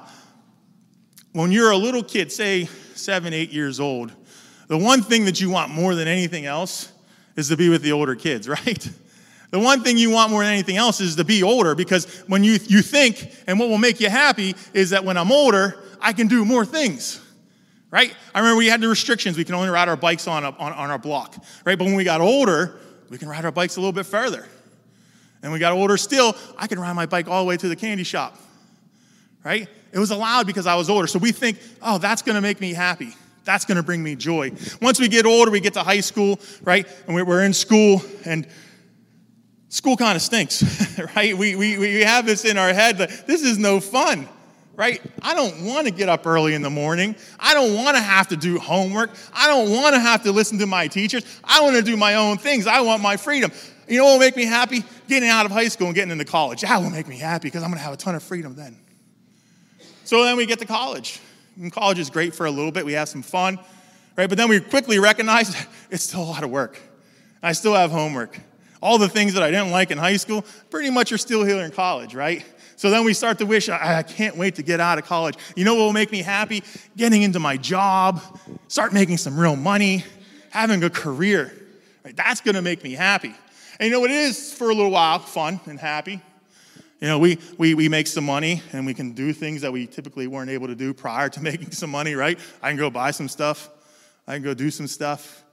when 1.32 1.52
you're 1.52 1.70
a 1.70 1.76
little 1.76 2.02
kid, 2.02 2.32
say 2.32 2.68
seven, 2.94 3.32
eight 3.32 3.50
years 3.50 3.80
old, 3.80 4.12
the 4.68 4.78
one 4.78 5.02
thing 5.02 5.24
that 5.26 5.40
you 5.40 5.50
want 5.50 5.70
more 5.70 5.94
than 5.94 6.08
anything 6.08 6.46
else 6.46 6.92
is 7.36 7.48
to 7.48 7.56
be 7.56 7.68
with 7.68 7.82
the 7.82 7.92
older 7.92 8.14
kids, 8.14 8.48
right? 8.48 8.90
The 9.50 9.58
one 9.58 9.82
thing 9.82 9.96
you 9.96 10.10
want 10.10 10.30
more 10.30 10.42
than 10.42 10.52
anything 10.52 10.76
else 10.76 11.00
is 11.00 11.16
to 11.16 11.24
be 11.24 11.42
older 11.42 11.74
because 11.74 12.24
when 12.26 12.42
you, 12.42 12.58
you 12.66 12.82
think, 12.82 13.32
and 13.46 13.58
what 13.58 13.68
will 13.68 13.78
make 13.78 14.00
you 14.00 14.10
happy 14.10 14.54
is 14.74 14.90
that 14.90 15.04
when 15.04 15.16
I'm 15.16 15.30
older, 15.30 15.82
I 16.00 16.12
can 16.12 16.26
do 16.26 16.44
more 16.44 16.64
things, 16.64 17.20
right? 17.96 18.14
I 18.34 18.40
remember 18.40 18.58
we 18.58 18.66
had 18.66 18.82
the 18.82 18.88
restrictions. 18.88 19.38
We 19.38 19.44
can 19.44 19.54
only 19.54 19.70
ride 19.70 19.88
our 19.88 19.96
bikes 19.96 20.28
on, 20.28 20.44
a, 20.44 20.50
on, 20.50 20.74
on 20.74 20.90
our 20.90 20.98
block, 20.98 21.34
right? 21.64 21.78
But 21.78 21.86
when 21.86 21.94
we 21.94 22.04
got 22.04 22.20
older, 22.20 22.78
we 23.08 23.16
can 23.16 23.26
ride 23.26 23.46
our 23.46 23.50
bikes 23.50 23.78
a 23.78 23.80
little 23.80 23.94
bit 23.94 24.04
further. 24.04 24.46
And 25.42 25.50
we 25.50 25.58
got 25.58 25.72
older 25.72 25.96
still, 25.96 26.36
I 26.58 26.66
can 26.66 26.78
ride 26.78 26.92
my 26.92 27.06
bike 27.06 27.26
all 27.26 27.42
the 27.42 27.48
way 27.48 27.56
to 27.56 27.68
the 27.70 27.76
candy 27.76 28.04
shop, 28.04 28.36
right? 29.42 29.66
It 29.92 29.98
was 29.98 30.10
allowed 30.10 30.46
because 30.46 30.66
I 30.66 30.74
was 30.74 30.90
older. 30.90 31.06
So 31.06 31.18
we 31.18 31.32
think, 31.32 31.58
oh, 31.80 31.96
that's 31.96 32.20
going 32.20 32.34
to 32.34 32.42
make 32.42 32.60
me 32.60 32.74
happy. 32.74 33.14
That's 33.44 33.64
going 33.64 33.78
to 33.78 33.82
bring 33.82 34.02
me 34.02 34.14
joy. 34.14 34.52
Once 34.82 35.00
we 35.00 35.08
get 35.08 35.24
older, 35.24 35.50
we 35.50 35.60
get 35.60 35.72
to 35.72 35.82
high 35.82 36.00
school, 36.00 36.38
right? 36.64 36.86
And 37.06 37.16
we're 37.16 37.44
in 37.44 37.54
school, 37.54 38.02
and 38.26 38.46
school 39.70 39.96
kind 39.96 40.16
of 40.16 40.22
stinks, 40.22 40.98
right? 41.16 41.34
We, 41.34 41.56
we, 41.56 41.78
we 41.78 42.00
have 42.02 42.26
this 42.26 42.44
in 42.44 42.58
our 42.58 42.74
head 42.74 42.98
that 42.98 43.26
this 43.26 43.42
is 43.42 43.56
no 43.56 43.80
fun, 43.80 44.28
right? 44.76 45.00
I 45.22 45.34
don't 45.34 45.64
want 45.64 45.86
to 45.86 45.92
get 45.92 46.08
up 46.08 46.26
early 46.26 46.54
in 46.54 46.62
the 46.62 46.70
morning. 46.70 47.16
I 47.40 47.54
don't 47.54 47.74
want 47.74 47.96
to 47.96 48.02
have 48.02 48.28
to 48.28 48.36
do 48.36 48.58
homework. 48.58 49.10
I 49.32 49.48
don't 49.48 49.70
want 49.70 49.94
to 49.94 50.00
have 50.00 50.22
to 50.24 50.32
listen 50.32 50.58
to 50.58 50.66
my 50.66 50.86
teachers. 50.86 51.24
I 51.42 51.62
want 51.62 51.76
to 51.76 51.82
do 51.82 51.96
my 51.96 52.14
own 52.14 52.38
things. 52.38 52.66
I 52.66 52.82
want 52.82 53.02
my 53.02 53.16
freedom. 53.16 53.50
You 53.88 53.98
know 53.98 54.04
what 54.04 54.12
will 54.12 54.20
make 54.20 54.36
me 54.36 54.44
happy? 54.44 54.84
Getting 55.08 55.28
out 55.28 55.46
of 55.46 55.52
high 55.52 55.68
school 55.68 55.86
and 55.86 55.94
getting 55.94 56.10
into 56.10 56.24
college. 56.24 56.60
That 56.60 56.80
will 56.82 56.90
make 56.90 57.08
me 57.08 57.18
happy 57.18 57.48
because 57.48 57.62
I'm 57.62 57.70
going 57.70 57.78
to 57.78 57.84
have 57.84 57.94
a 57.94 57.96
ton 57.96 58.14
of 58.14 58.22
freedom 58.22 58.54
then. 58.54 58.76
So 60.04 60.24
then 60.24 60.36
we 60.36 60.46
get 60.46 60.58
to 60.58 60.66
college. 60.66 61.20
And 61.56 61.72
college 61.72 61.98
is 61.98 62.10
great 62.10 62.34
for 62.34 62.46
a 62.46 62.50
little 62.50 62.72
bit. 62.72 62.84
We 62.84 62.92
have 62.92 63.08
some 63.08 63.22
fun, 63.22 63.58
right? 64.16 64.28
But 64.28 64.36
then 64.36 64.48
we 64.48 64.60
quickly 64.60 64.98
recognize 64.98 65.54
it's 65.90 66.04
still 66.04 66.22
a 66.22 66.24
lot 66.24 66.44
of 66.44 66.50
work. 66.50 66.78
I 67.42 67.52
still 67.52 67.74
have 67.74 67.90
homework. 67.90 68.38
All 68.82 68.98
the 68.98 69.08
things 69.08 69.34
that 69.34 69.42
I 69.42 69.50
didn't 69.50 69.70
like 69.70 69.90
in 69.90 69.98
high 69.98 70.16
school 70.16 70.44
pretty 70.68 70.90
much 70.90 71.12
are 71.12 71.18
still 71.18 71.44
here 71.44 71.64
in 71.64 71.70
college, 71.70 72.14
right? 72.14 72.44
So 72.76 72.90
then 72.90 73.04
we 73.04 73.14
start 73.14 73.38
to 73.38 73.46
wish, 73.46 73.68
I, 73.68 73.98
I 73.98 74.02
can't 74.02 74.36
wait 74.36 74.56
to 74.56 74.62
get 74.62 74.80
out 74.80 74.98
of 74.98 75.06
college. 75.06 75.36
You 75.56 75.64
know 75.64 75.74
what 75.74 75.82
will 75.82 75.92
make 75.92 76.12
me 76.12 76.22
happy? 76.22 76.62
Getting 76.96 77.22
into 77.22 77.40
my 77.40 77.56
job, 77.56 78.22
start 78.68 78.92
making 78.92 79.16
some 79.16 79.38
real 79.38 79.56
money, 79.56 80.04
having 80.50 80.84
a 80.84 80.90
career. 80.90 81.52
Right? 82.04 82.14
That's 82.14 82.40
to 82.42 82.62
make 82.62 82.84
me 82.84 82.92
happy. 82.92 83.34
And 83.78 83.86
you 83.86 83.90
know 83.90 84.00
what 84.00 84.10
it 84.10 84.16
is 84.16 84.52
for 84.52 84.70
a 84.70 84.74
little 84.74 84.90
while, 84.90 85.18
fun 85.18 85.60
and 85.66 85.80
happy. 85.80 86.20
You 87.00 87.08
know, 87.08 87.18
we, 87.18 87.38
we, 87.58 87.74
we 87.74 87.88
make 87.88 88.06
some 88.06 88.24
money 88.24 88.62
and 88.72 88.86
we 88.86 88.94
can 88.94 89.12
do 89.12 89.32
things 89.32 89.60
that 89.62 89.72
we 89.72 89.86
typically 89.86 90.26
weren't 90.26 90.50
able 90.50 90.66
to 90.68 90.74
do 90.74 90.94
prior 90.94 91.28
to 91.30 91.42
making 91.42 91.72
some 91.72 91.90
money, 91.90 92.14
right? 92.14 92.38
I 92.62 92.68
can 92.70 92.78
go 92.78 92.90
buy 92.90 93.10
some 93.10 93.28
stuff, 93.28 93.68
I 94.26 94.34
can 94.34 94.42
go 94.42 94.54
do 94.54 94.70
some 94.70 94.86
stuff. 94.86 95.44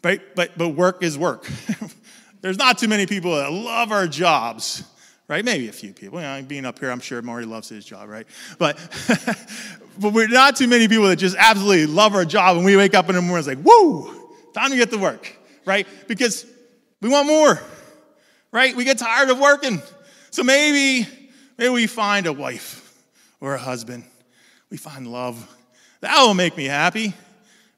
But, 0.00 0.34
but, 0.34 0.56
but 0.58 0.68
work 0.68 1.02
is 1.02 1.16
work. 1.16 1.48
There's 2.42 2.58
not 2.58 2.76
too 2.76 2.88
many 2.88 3.06
people 3.06 3.36
that 3.36 3.50
love 3.50 3.90
our 3.90 4.06
jobs, 4.06 4.84
right? 5.28 5.44
Maybe 5.44 5.68
a 5.68 5.72
few 5.72 5.92
people. 5.92 6.20
You 6.20 6.26
know, 6.26 6.42
being 6.42 6.64
up 6.64 6.78
here, 6.78 6.90
I'm 6.90 7.00
sure 7.00 7.20
Maury 7.22 7.44
loves 7.44 7.68
his 7.68 7.84
job, 7.84 8.08
right? 8.08 8.26
But, 8.58 8.76
but 9.98 10.12
we're 10.12 10.28
not 10.28 10.56
too 10.56 10.68
many 10.68 10.88
people 10.88 11.06
that 11.08 11.16
just 11.16 11.36
absolutely 11.38 11.86
love 11.86 12.14
our 12.14 12.24
job 12.24 12.56
and 12.56 12.64
we 12.64 12.76
wake 12.76 12.94
up 12.94 13.08
in 13.08 13.14
the 13.14 13.22
morning 13.22 13.38
it's 13.38 13.48
like, 13.48 13.64
woo, 13.64 14.32
time 14.52 14.70
to 14.70 14.76
get 14.76 14.90
to 14.90 14.98
work, 14.98 15.36
right? 15.64 15.86
Because 16.06 16.46
we 17.00 17.08
want 17.08 17.26
more, 17.26 17.60
right? 18.52 18.74
We 18.76 18.84
get 18.84 18.98
tired 18.98 19.30
of 19.30 19.38
working. 19.38 19.80
So 20.30 20.42
maybe, 20.42 21.08
maybe 21.58 21.70
we 21.70 21.86
find 21.86 22.26
a 22.26 22.32
wife 22.32 22.80
or 23.40 23.54
a 23.54 23.58
husband. 23.58 24.04
We 24.70 24.76
find 24.76 25.06
love. 25.06 25.50
That 26.00 26.22
will 26.22 26.34
make 26.34 26.56
me 26.56 26.64
happy, 26.64 27.14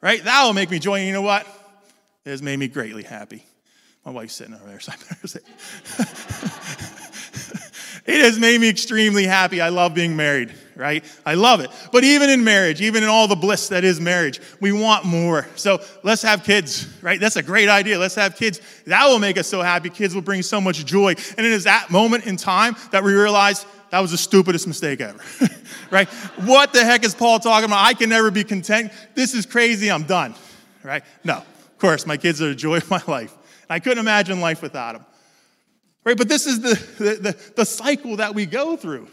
right? 0.00 0.22
That 0.24 0.44
will 0.44 0.52
make 0.52 0.70
me 0.70 0.78
joy. 0.78 0.96
And 0.98 1.06
you 1.06 1.12
know 1.12 1.22
what? 1.22 1.46
It 2.24 2.30
has 2.30 2.42
made 2.42 2.58
me 2.58 2.66
greatly 2.66 3.04
happy. 3.04 3.44
My 4.04 4.12
wife's 4.12 4.34
sitting 4.34 4.54
over 4.54 4.66
there, 4.66 4.80
so 4.80 4.92
I 4.92 4.96
better 4.96 5.26
say. 5.26 5.40
it 8.06 8.20
has 8.20 8.38
made 8.38 8.60
me 8.60 8.68
extremely 8.68 9.24
happy. 9.24 9.60
I 9.60 9.70
love 9.70 9.94
being 9.94 10.16
married, 10.16 10.54
right? 10.76 11.04
I 11.24 11.34
love 11.34 11.60
it. 11.60 11.70
But 11.92 12.04
even 12.04 12.30
in 12.30 12.44
marriage, 12.44 12.80
even 12.80 13.02
in 13.02 13.08
all 13.08 13.26
the 13.26 13.36
bliss 13.36 13.68
that 13.68 13.84
is 13.84 14.00
marriage, 14.00 14.40
we 14.60 14.70
want 14.72 15.04
more. 15.04 15.46
So 15.56 15.80
let's 16.02 16.22
have 16.22 16.44
kids, 16.44 16.88
right? 17.02 17.18
That's 17.18 17.36
a 17.36 17.42
great 17.42 17.68
idea. 17.68 17.98
Let's 17.98 18.14
have 18.14 18.36
kids. 18.36 18.60
That 18.86 19.06
will 19.06 19.18
make 19.18 19.36
us 19.38 19.48
so 19.48 19.60
happy. 19.60 19.90
Kids 19.90 20.14
will 20.14 20.22
bring 20.22 20.42
so 20.42 20.60
much 20.60 20.84
joy. 20.84 21.14
And 21.36 21.46
it 21.46 21.52
is 21.52 21.64
that 21.64 21.90
moment 21.90 22.26
in 22.26 22.36
time 22.36 22.76
that 22.92 23.02
we 23.02 23.12
realize 23.12 23.66
that 23.90 24.00
was 24.00 24.10
the 24.10 24.18
stupidest 24.18 24.66
mistake 24.66 25.00
ever, 25.00 25.20
right? 25.90 26.08
What 26.44 26.72
the 26.72 26.84
heck 26.84 27.04
is 27.04 27.14
Paul 27.14 27.38
talking 27.38 27.66
about? 27.66 27.84
I 27.84 27.94
can 27.94 28.08
never 28.08 28.30
be 28.30 28.44
content. 28.44 28.92
This 29.14 29.34
is 29.34 29.46
crazy. 29.46 29.90
I'm 29.90 30.04
done, 30.04 30.34
right? 30.82 31.04
No, 31.24 31.36
of 31.36 31.78
course, 31.78 32.06
my 32.06 32.16
kids 32.16 32.42
are 32.42 32.48
the 32.48 32.54
joy 32.54 32.78
of 32.78 32.90
my 32.90 33.02
life. 33.08 33.34
I 33.68 33.80
couldn't 33.80 33.98
imagine 33.98 34.40
life 34.40 34.62
without 34.62 34.92
them. 34.92 35.06
Right? 36.06 36.16
But 36.16 36.28
this 36.28 36.46
is 36.46 36.60
the, 36.60 36.74
the, 37.02 37.36
the, 37.56 37.66
cycle 37.66 38.18
that 38.18 38.32
we 38.32 38.46
go 38.46 38.76
through. 38.76 39.08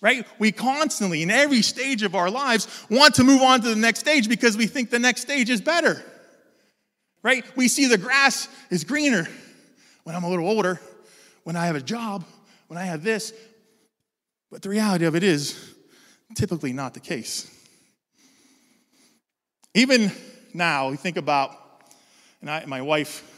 Right? 0.00 0.24
We 0.38 0.52
constantly, 0.52 1.24
in 1.24 1.30
every 1.30 1.60
stage 1.60 2.04
of 2.04 2.14
our 2.14 2.30
lives, 2.30 2.68
want 2.88 3.16
to 3.16 3.24
move 3.24 3.42
on 3.42 3.62
to 3.62 3.68
the 3.68 3.76
next 3.76 3.98
stage 3.98 4.28
because 4.28 4.56
we 4.56 4.68
think 4.68 4.90
the 4.90 5.00
next 5.00 5.22
stage 5.22 5.50
is 5.50 5.60
better. 5.60 6.00
Right? 7.24 7.44
We 7.56 7.66
see 7.66 7.88
the 7.88 7.98
grass 7.98 8.46
is 8.70 8.84
greener 8.84 9.26
when 10.04 10.14
I'm 10.14 10.22
a 10.22 10.30
little 10.30 10.46
older, 10.46 10.80
when 11.42 11.56
I 11.56 11.66
have 11.66 11.76
a 11.76 11.82
job, 11.82 12.24
when 12.68 12.78
I 12.78 12.84
have 12.84 13.02
this. 13.02 13.32
But 14.52 14.62
the 14.62 14.68
reality 14.68 15.04
of 15.04 15.16
it 15.16 15.24
is 15.24 15.74
typically 16.36 16.72
not 16.72 16.94
the 16.94 17.00
case. 17.00 17.50
Even 19.74 20.12
now, 20.54 20.90
we 20.90 20.96
think 20.96 21.16
about, 21.16 21.56
and 22.40 22.48
I, 22.48 22.66
my 22.66 22.82
wife 22.82 23.31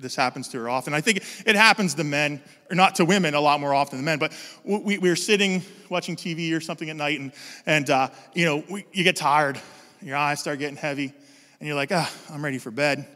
this 0.00 0.16
happens 0.16 0.48
to 0.48 0.58
her 0.58 0.68
often. 0.68 0.94
I 0.94 1.00
think 1.00 1.18
it 1.46 1.56
happens 1.56 1.94
to 1.94 2.04
men, 2.04 2.42
or 2.70 2.76
not 2.76 2.94
to 2.96 3.04
women 3.04 3.34
a 3.34 3.40
lot 3.40 3.60
more 3.60 3.74
often 3.74 3.98
than 3.98 4.04
men, 4.04 4.18
but 4.18 4.32
we, 4.64 4.98
we 4.98 5.08
were 5.08 5.16
sitting 5.16 5.62
watching 5.88 6.16
TV 6.16 6.56
or 6.56 6.60
something 6.60 6.88
at 6.90 6.96
night, 6.96 7.20
and, 7.20 7.32
and 7.66 7.90
uh, 7.90 8.08
you 8.34 8.44
know, 8.44 8.64
we, 8.68 8.86
you 8.92 9.04
get 9.04 9.16
tired, 9.16 9.60
your 10.00 10.16
eyes 10.16 10.40
start 10.40 10.58
getting 10.58 10.76
heavy, 10.76 11.12
and 11.58 11.66
you're 11.66 11.76
like, 11.76 11.92
ah, 11.92 12.10
I'm 12.30 12.44
ready 12.44 12.58
for 12.58 12.70
bed. 12.70 13.06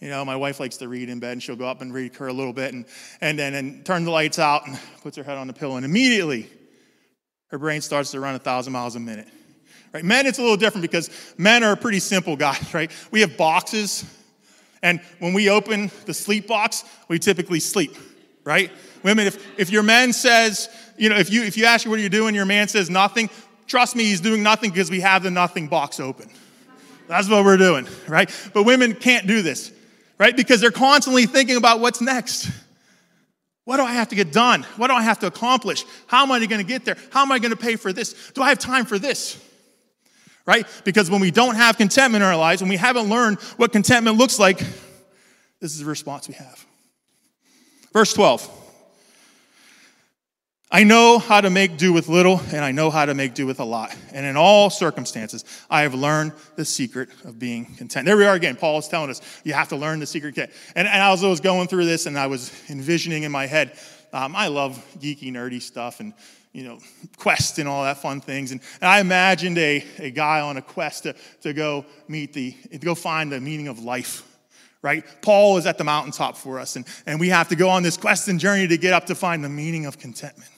You 0.00 0.10
know, 0.10 0.24
my 0.24 0.36
wife 0.36 0.60
likes 0.60 0.76
to 0.78 0.88
read 0.88 1.08
in 1.08 1.20
bed, 1.20 1.32
and 1.32 1.42
she'll 1.42 1.56
go 1.56 1.66
up 1.66 1.80
and 1.80 1.92
read 1.92 2.14
her 2.16 2.28
a 2.28 2.32
little 2.32 2.52
bit, 2.52 2.74
and, 2.74 2.84
and 3.20 3.38
then 3.38 3.54
and 3.54 3.84
turn 3.84 4.04
the 4.04 4.10
lights 4.10 4.38
out 4.38 4.66
and 4.66 4.78
puts 5.02 5.16
her 5.16 5.22
head 5.22 5.38
on 5.38 5.46
the 5.46 5.52
pillow, 5.52 5.76
and 5.76 5.84
immediately 5.84 6.50
her 7.48 7.58
brain 7.58 7.80
starts 7.80 8.10
to 8.10 8.20
run 8.20 8.34
a 8.34 8.38
thousand 8.38 8.72
miles 8.72 8.96
a 8.96 9.00
minute. 9.00 9.28
Right? 9.92 10.04
Men, 10.04 10.26
it's 10.26 10.38
a 10.38 10.42
little 10.42 10.56
different 10.56 10.82
because 10.82 11.10
men 11.38 11.62
are 11.62 11.76
pretty 11.76 12.00
simple 12.00 12.36
guys, 12.36 12.62
right? 12.74 12.90
We 13.10 13.20
have 13.20 13.36
boxes 13.36 14.04
and 14.82 15.00
when 15.18 15.32
we 15.32 15.50
open 15.50 15.90
the 16.04 16.14
sleep 16.14 16.46
box, 16.46 16.84
we 17.08 17.18
typically 17.18 17.60
sleep, 17.60 17.96
right? 18.44 18.70
Women, 19.02 19.26
if, 19.26 19.58
if 19.58 19.70
your 19.70 19.82
man 19.82 20.12
says, 20.12 20.68
you 20.96 21.08
know, 21.08 21.16
if 21.16 21.30
you, 21.30 21.42
if 21.42 21.56
you 21.56 21.64
ask 21.64 21.84
you 21.84 21.90
what 21.90 21.98
you're 21.98 22.04
you 22.04 22.10
doing, 22.10 22.34
your 22.34 22.46
man 22.46 22.68
says 22.68 22.90
nothing, 22.90 23.30
trust 23.66 23.96
me, 23.96 24.04
he's 24.04 24.20
doing 24.20 24.42
nothing 24.42 24.70
because 24.70 24.90
we 24.90 25.00
have 25.00 25.22
the 25.22 25.30
nothing 25.30 25.68
box 25.68 26.00
open. 26.00 26.30
That's 27.08 27.28
what 27.28 27.44
we're 27.44 27.56
doing, 27.56 27.86
right? 28.08 28.30
But 28.52 28.64
women 28.64 28.94
can't 28.94 29.26
do 29.26 29.42
this, 29.42 29.72
right? 30.18 30.36
Because 30.36 30.60
they're 30.60 30.70
constantly 30.70 31.26
thinking 31.26 31.56
about 31.56 31.80
what's 31.80 32.00
next. 32.00 32.50
What 33.64 33.78
do 33.78 33.82
I 33.82 33.92
have 33.92 34.08
to 34.08 34.14
get 34.14 34.32
done? 34.32 34.62
What 34.76 34.88
do 34.88 34.94
I 34.94 35.02
have 35.02 35.18
to 35.20 35.26
accomplish? 35.26 35.84
How 36.06 36.22
am 36.22 36.32
I 36.32 36.38
going 36.46 36.60
to 36.60 36.66
get 36.66 36.84
there? 36.84 36.96
How 37.10 37.22
am 37.22 37.32
I 37.32 37.38
going 37.38 37.50
to 37.50 37.56
pay 37.56 37.76
for 37.76 37.92
this? 37.92 38.30
Do 38.32 38.42
I 38.42 38.48
have 38.50 38.58
time 38.58 38.86
for 38.86 38.98
this? 38.98 39.42
Right? 40.46 40.66
Because 40.84 41.10
when 41.10 41.20
we 41.20 41.30
don't 41.30 41.56
have 41.56 41.76
contentment 41.76 42.22
in 42.22 42.28
our 42.28 42.36
lives, 42.36 42.62
when 42.62 42.68
we 42.68 42.76
haven't 42.76 43.08
learned 43.08 43.40
what 43.56 43.72
contentment 43.72 44.16
looks 44.16 44.38
like, 44.38 44.58
this 45.60 45.72
is 45.72 45.80
the 45.80 45.84
response 45.84 46.28
we 46.28 46.34
have. 46.34 46.64
Verse 47.92 48.12
12. 48.12 48.62
I 50.70 50.82
know 50.82 51.20
how 51.20 51.40
to 51.40 51.48
make 51.48 51.76
do 51.76 51.92
with 51.92 52.08
little, 52.08 52.40
and 52.52 52.64
I 52.64 52.72
know 52.72 52.90
how 52.90 53.06
to 53.06 53.14
make 53.14 53.34
do 53.34 53.46
with 53.46 53.60
a 53.60 53.64
lot. 53.64 53.94
And 54.12 54.26
in 54.26 54.36
all 54.36 54.68
circumstances, 54.68 55.44
I 55.70 55.82
have 55.82 55.94
learned 55.94 56.32
the 56.56 56.64
secret 56.64 57.08
of 57.24 57.38
being 57.38 57.66
content. 57.76 58.04
There 58.04 58.16
we 58.16 58.26
are 58.26 58.34
again. 58.34 58.56
Paul 58.56 58.78
is 58.78 58.88
telling 58.88 59.08
us 59.08 59.22
you 59.44 59.52
have 59.52 59.68
to 59.68 59.76
learn 59.76 60.00
the 60.00 60.06
secret. 60.06 60.36
And, 60.36 60.50
and 60.74 60.88
as 60.88 61.22
I 61.22 61.28
was 61.28 61.40
going 61.40 61.68
through 61.68 61.84
this, 61.84 62.06
and 62.06 62.18
I 62.18 62.26
was 62.26 62.52
envisioning 62.68 63.22
in 63.22 63.30
my 63.30 63.46
head, 63.46 63.78
um, 64.12 64.34
I 64.34 64.48
love 64.48 64.84
geeky, 64.98 65.30
nerdy 65.32 65.62
stuff, 65.62 66.00
and 66.00 66.12
you 66.56 66.64
know, 66.64 66.78
quest 67.18 67.58
and 67.58 67.68
all 67.68 67.84
that 67.84 67.98
fun 67.98 68.18
things. 68.18 68.50
And, 68.50 68.62
and 68.80 68.88
I 68.88 69.00
imagined 69.00 69.58
a, 69.58 69.84
a 69.98 70.10
guy 70.10 70.40
on 70.40 70.56
a 70.56 70.62
quest 70.62 71.02
to, 71.02 71.14
to 71.42 71.52
go 71.52 71.84
meet 72.08 72.32
the, 72.32 72.52
to 72.72 72.78
go 72.78 72.94
find 72.94 73.30
the 73.30 73.38
meaning 73.38 73.68
of 73.68 73.80
life, 73.80 74.22
right? 74.80 75.04
Paul 75.20 75.58
is 75.58 75.66
at 75.66 75.76
the 75.76 75.84
mountaintop 75.84 76.34
for 76.34 76.58
us, 76.58 76.76
and, 76.76 76.86
and 77.04 77.20
we 77.20 77.28
have 77.28 77.50
to 77.50 77.56
go 77.56 77.68
on 77.68 77.82
this 77.82 77.98
quest 77.98 78.28
and 78.28 78.40
journey 78.40 78.66
to 78.68 78.78
get 78.78 78.94
up 78.94 79.04
to 79.06 79.14
find 79.14 79.44
the 79.44 79.50
meaning 79.50 79.84
of 79.84 79.98
contentment. 79.98 80.50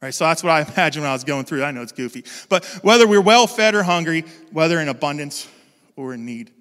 Right, 0.00 0.14
so 0.14 0.24
that's 0.24 0.44
what 0.44 0.50
I 0.50 0.60
imagined 0.72 1.02
when 1.02 1.10
I 1.10 1.14
was 1.14 1.24
going 1.24 1.46
through. 1.46 1.64
I 1.64 1.72
know 1.72 1.82
it's 1.82 1.90
goofy, 1.90 2.24
but 2.48 2.64
whether 2.82 3.08
we're 3.08 3.20
well 3.20 3.48
fed 3.48 3.74
or 3.74 3.82
hungry, 3.82 4.24
whether 4.52 4.78
in 4.78 4.88
abundance 4.88 5.48
or 5.96 6.14
in 6.14 6.24
need, 6.24 6.52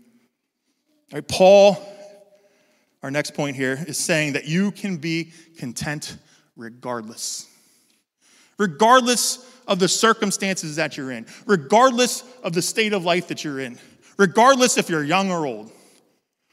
right? 1.14 1.26
Paul, 1.28 1.78
our 3.04 3.12
next 3.12 3.36
point 3.36 3.56
here 3.56 3.78
is 3.88 4.00
saying 4.00 4.34
that 4.34 4.46
you 4.46 4.72
can 4.72 4.98
be 4.98 5.32
content 5.60 6.18
regardless 6.58 7.49
regardless 8.60 9.44
of 9.68 9.80
the 9.80 9.88
circumstances 9.88 10.76
that 10.76 10.98
you're 10.98 11.12
in, 11.12 11.26
regardless 11.48 12.24
of 12.44 12.54
the 12.54 12.62
state 12.62 12.94
of 12.94 13.04
life 13.04 13.30
that 13.30 13.44
you're 13.44 13.60
in, 13.60 13.80
regardless 14.18 14.78
if 14.78 14.90
you're 14.90 15.04
young 15.04 15.32
or 15.32 15.48
old, 15.48 15.72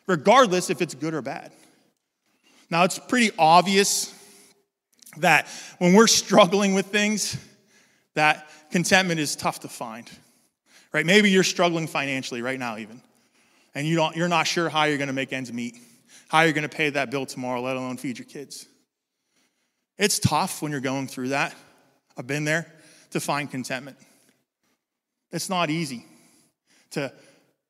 regardless 0.07 0.71
if 0.71 0.81
it's 0.81 0.95
good 0.95 1.13
or 1.13 1.21
bad. 1.21 1.53
Now, 2.71 2.85
it's 2.85 2.99
pretty 2.99 3.31
obvious 3.39 4.15
that 5.19 5.49
when 5.79 5.95
we're 5.95 6.07
struggling 6.07 6.75
with 6.75 6.87
things, 6.87 7.37
that 8.15 8.49
contentment 8.71 9.21
is 9.21 9.37
tough 9.37 9.61
to 9.61 9.69
find. 9.69 10.11
Right? 10.93 11.05
Maybe 11.05 11.31
you're 11.31 11.45
struggling 11.45 11.87
financially 11.87 12.43
right 12.43 12.59
now, 12.59 12.79
even, 12.79 13.03
and 13.75 13.87
you 13.87 13.97
don't, 13.97 14.17
you're 14.17 14.29
not 14.29 14.47
sure 14.47 14.69
how 14.69 14.85
you're 14.85 14.99
going 14.99 15.09
to 15.09 15.13
make 15.13 15.33
ends 15.33 15.53
meet, 15.53 15.77
how 16.29 16.43
you're 16.43 16.53
going 16.53 16.69
to 16.69 16.75
pay 16.75 16.91
that 16.91 17.11
bill 17.11 17.27
tomorrow, 17.27 17.61
let 17.61 17.77
alone 17.77 17.97
feed 17.97 18.19
your 18.19 18.27
kids. 18.27 18.67
It's 19.99 20.19
tough 20.19 20.63
when 20.63 20.73
you're 20.73 20.81
going 20.81 21.09
through 21.09 21.29
that. 21.29 21.55
I've 22.17 22.27
been 22.27 22.45
there 22.45 22.67
to 23.11 23.21
find 23.21 23.51
contentment. 23.51 23.97
It's 25.33 25.49
not 25.49 25.71
easy 25.71 26.05
to, 26.91 27.13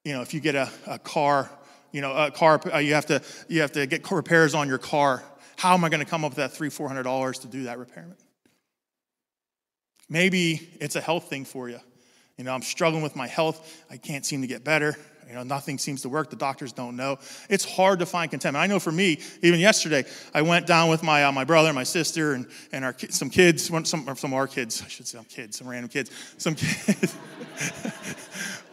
you 0.04 0.12
know, 0.12 0.22
if 0.22 0.34
you 0.34 0.40
get 0.40 0.54
a, 0.54 0.70
a 0.86 0.98
car, 0.98 1.50
you 1.92 2.00
know, 2.00 2.12
a 2.12 2.30
car, 2.30 2.60
uh, 2.72 2.78
you 2.78 2.94
have 2.94 3.06
to 3.06 3.22
you 3.48 3.62
have 3.62 3.72
to 3.72 3.86
get 3.86 4.08
repairs 4.10 4.54
on 4.54 4.68
your 4.68 4.78
car. 4.78 5.22
How 5.56 5.74
am 5.74 5.84
I 5.84 5.88
going 5.88 6.04
to 6.04 6.10
come 6.10 6.24
up 6.24 6.32
with 6.32 6.36
that 6.36 6.52
three, 6.52 6.70
four 6.70 6.88
hundred 6.88 7.04
dollars 7.04 7.38
to 7.40 7.46
do 7.48 7.64
that 7.64 7.78
repairment? 7.78 8.20
Maybe 10.08 10.68
it's 10.80 10.96
a 10.96 11.00
health 11.00 11.28
thing 11.28 11.44
for 11.44 11.68
you. 11.68 11.80
You 12.36 12.44
know, 12.44 12.52
I'm 12.52 12.62
struggling 12.62 13.02
with 13.02 13.16
my 13.16 13.26
health. 13.26 13.84
I 13.90 13.96
can't 13.96 14.24
seem 14.24 14.42
to 14.42 14.46
get 14.46 14.62
better. 14.62 14.96
You 15.28 15.34
know, 15.34 15.42
nothing 15.42 15.78
seems 15.78 16.02
to 16.02 16.08
work. 16.08 16.30
The 16.30 16.36
doctors 16.36 16.72
don't 16.72 16.96
know. 16.96 17.18
It's 17.48 17.64
hard 17.64 17.98
to 17.98 18.06
find 18.06 18.30
contentment. 18.30 18.62
I 18.62 18.66
know 18.66 18.78
for 18.78 18.92
me, 18.92 19.20
even 19.42 19.60
yesterday, 19.60 20.04
I 20.32 20.42
went 20.42 20.66
down 20.66 20.88
with 20.88 21.02
my, 21.02 21.24
uh, 21.24 21.32
my 21.32 21.44
brother 21.44 21.72
my 21.72 21.84
sister 21.84 22.34
and, 22.34 22.46
and 22.72 22.84
our, 22.84 22.94
some 23.10 23.30
kids, 23.30 23.64
some, 23.64 23.84
some 23.84 24.08
of 24.08 24.32
our 24.32 24.46
kids, 24.46 24.82
I 24.84 24.88
should 24.88 25.06
say 25.06 25.18
some 25.18 25.24
kids, 25.24 25.56
some 25.58 25.68
random 25.68 25.88
kids, 25.88 26.10
some 26.38 26.54
kids. 26.54 27.14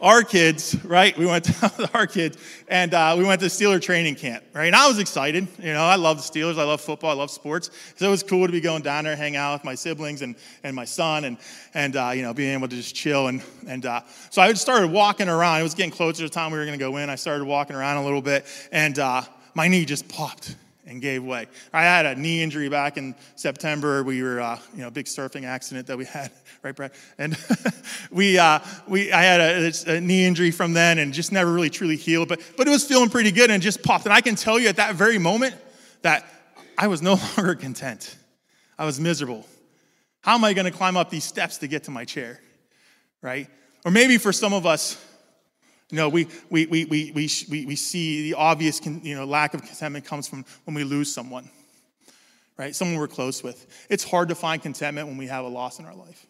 our 0.04 0.22
kids, 0.22 0.76
right? 0.84 1.16
We 1.16 1.24
went 1.24 1.44
down 1.60 1.70
with 1.78 1.94
our 1.94 2.06
kids 2.06 2.36
and 2.68 2.92
uh, 2.92 3.14
we 3.16 3.24
went 3.24 3.40
to 3.40 3.46
Steeler 3.46 3.80
training 3.80 4.16
camp, 4.16 4.44
right? 4.52 4.66
And 4.66 4.76
I 4.76 4.86
was 4.86 4.98
excited. 4.98 5.48
You 5.58 5.72
know, 5.72 5.82
I 5.82 5.96
love 5.96 6.18
the 6.18 6.22
Steelers. 6.22 6.58
I 6.58 6.64
love 6.64 6.82
football. 6.82 7.10
I 7.10 7.14
love 7.14 7.30
sports. 7.30 7.70
So 7.96 8.06
it 8.06 8.10
was 8.10 8.22
cool 8.22 8.46
to 8.46 8.52
be 8.52 8.60
going 8.60 8.82
down 8.82 9.04
there, 9.04 9.16
hang 9.16 9.36
out 9.36 9.54
with 9.54 9.64
my 9.64 9.74
siblings 9.74 10.20
and, 10.20 10.36
and 10.62 10.76
my 10.76 10.84
son 10.84 11.24
and, 11.24 11.38
and 11.72 11.96
uh, 11.96 12.12
you 12.14 12.22
know, 12.22 12.34
being 12.34 12.52
able 12.52 12.68
to 12.68 12.76
just 12.76 12.94
chill. 12.94 13.28
And, 13.28 13.42
and 13.66 13.86
uh, 13.86 14.02
so 14.30 14.42
I 14.42 14.52
started 14.52 14.90
walking 14.90 15.28
around. 15.28 15.60
It 15.60 15.64
was 15.64 15.74
getting 15.74 15.92
closer 15.92 16.18
to 16.18 16.24
the 16.24 16.34
time 16.44 16.52
we 16.52 16.58
were 16.58 16.66
going 16.66 16.78
to 16.78 16.84
go 16.84 16.98
in. 16.98 17.08
I 17.08 17.14
started 17.14 17.46
walking 17.46 17.74
around 17.74 17.96
a 17.96 18.04
little 18.04 18.20
bit 18.20 18.44
and 18.70 18.98
uh, 18.98 19.22
my 19.54 19.66
knee 19.66 19.86
just 19.86 20.06
popped 20.08 20.56
and 20.86 21.00
gave 21.00 21.24
way. 21.24 21.46
I 21.72 21.82
had 21.82 22.04
a 22.04 22.14
knee 22.14 22.42
injury 22.42 22.68
back 22.68 22.98
in 22.98 23.14
September. 23.34 24.02
We 24.02 24.22
were, 24.22 24.42
uh, 24.42 24.58
you 24.74 24.82
know, 24.82 24.88
a 24.88 24.90
big 24.90 25.06
surfing 25.06 25.44
accident 25.46 25.86
that 25.86 25.96
we 25.96 26.04
had, 26.04 26.30
right, 26.62 26.76
Brad? 26.76 26.92
And 27.16 27.34
we, 28.10 28.38
uh, 28.38 28.58
we, 28.86 29.10
I 29.10 29.22
had 29.22 29.40
a, 29.40 29.96
a, 29.96 30.00
knee 30.02 30.26
injury 30.26 30.50
from 30.50 30.74
then 30.74 30.98
and 30.98 31.14
just 31.14 31.32
never 31.32 31.50
really 31.50 31.70
truly 31.70 31.96
healed, 31.96 32.28
but, 32.28 32.40
but 32.58 32.66
it 32.66 32.70
was 32.70 32.84
feeling 32.84 33.08
pretty 33.08 33.32
good 33.32 33.50
and 33.50 33.62
just 33.62 33.82
popped. 33.82 34.04
And 34.04 34.12
I 34.12 34.20
can 34.20 34.34
tell 34.34 34.58
you 34.58 34.68
at 34.68 34.76
that 34.76 34.96
very 34.96 35.16
moment 35.16 35.54
that 36.02 36.26
I 36.76 36.88
was 36.88 37.00
no 37.00 37.18
longer 37.38 37.54
content. 37.54 38.14
I 38.78 38.84
was 38.84 39.00
miserable. 39.00 39.46
How 40.20 40.34
am 40.34 40.44
I 40.44 40.52
going 40.52 40.70
to 40.70 40.76
climb 40.76 40.98
up 40.98 41.08
these 41.08 41.24
steps 41.24 41.56
to 41.58 41.68
get 41.68 41.84
to 41.84 41.90
my 41.90 42.04
chair, 42.04 42.38
right? 43.22 43.48
Or 43.86 43.90
maybe 43.90 44.18
for 44.18 44.32
some 44.32 44.52
of 44.52 44.66
us, 44.66 45.02
know, 45.92 46.08
we, 46.08 46.26
we, 46.50 46.66
we, 46.66 46.84
we, 46.86 47.12
we, 47.14 47.66
we 47.66 47.76
see 47.76 48.30
the 48.30 48.34
obvious 48.34 48.84
you 48.84 49.14
know, 49.14 49.24
lack 49.24 49.54
of 49.54 49.62
contentment 49.62 50.04
comes 50.04 50.26
from 50.26 50.44
when 50.64 50.74
we 50.74 50.84
lose 50.84 51.12
someone, 51.12 51.48
right? 52.56 52.74
Someone 52.74 52.98
we're 52.98 53.08
close 53.08 53.42
with. 53.42 53.86
It's 53.90 54.04
hard 54.04 54.28
to 54.30 54.34
find 54.34 54.62
contentment 54.62 55.08
when 55.08 55.16
we 55.16 55.26
have 55.26 55.44
a 55.44 55.48
loss 55.48 55.78
in 55.78 55.84
our 55.84 55.94
life. 55.94 56.26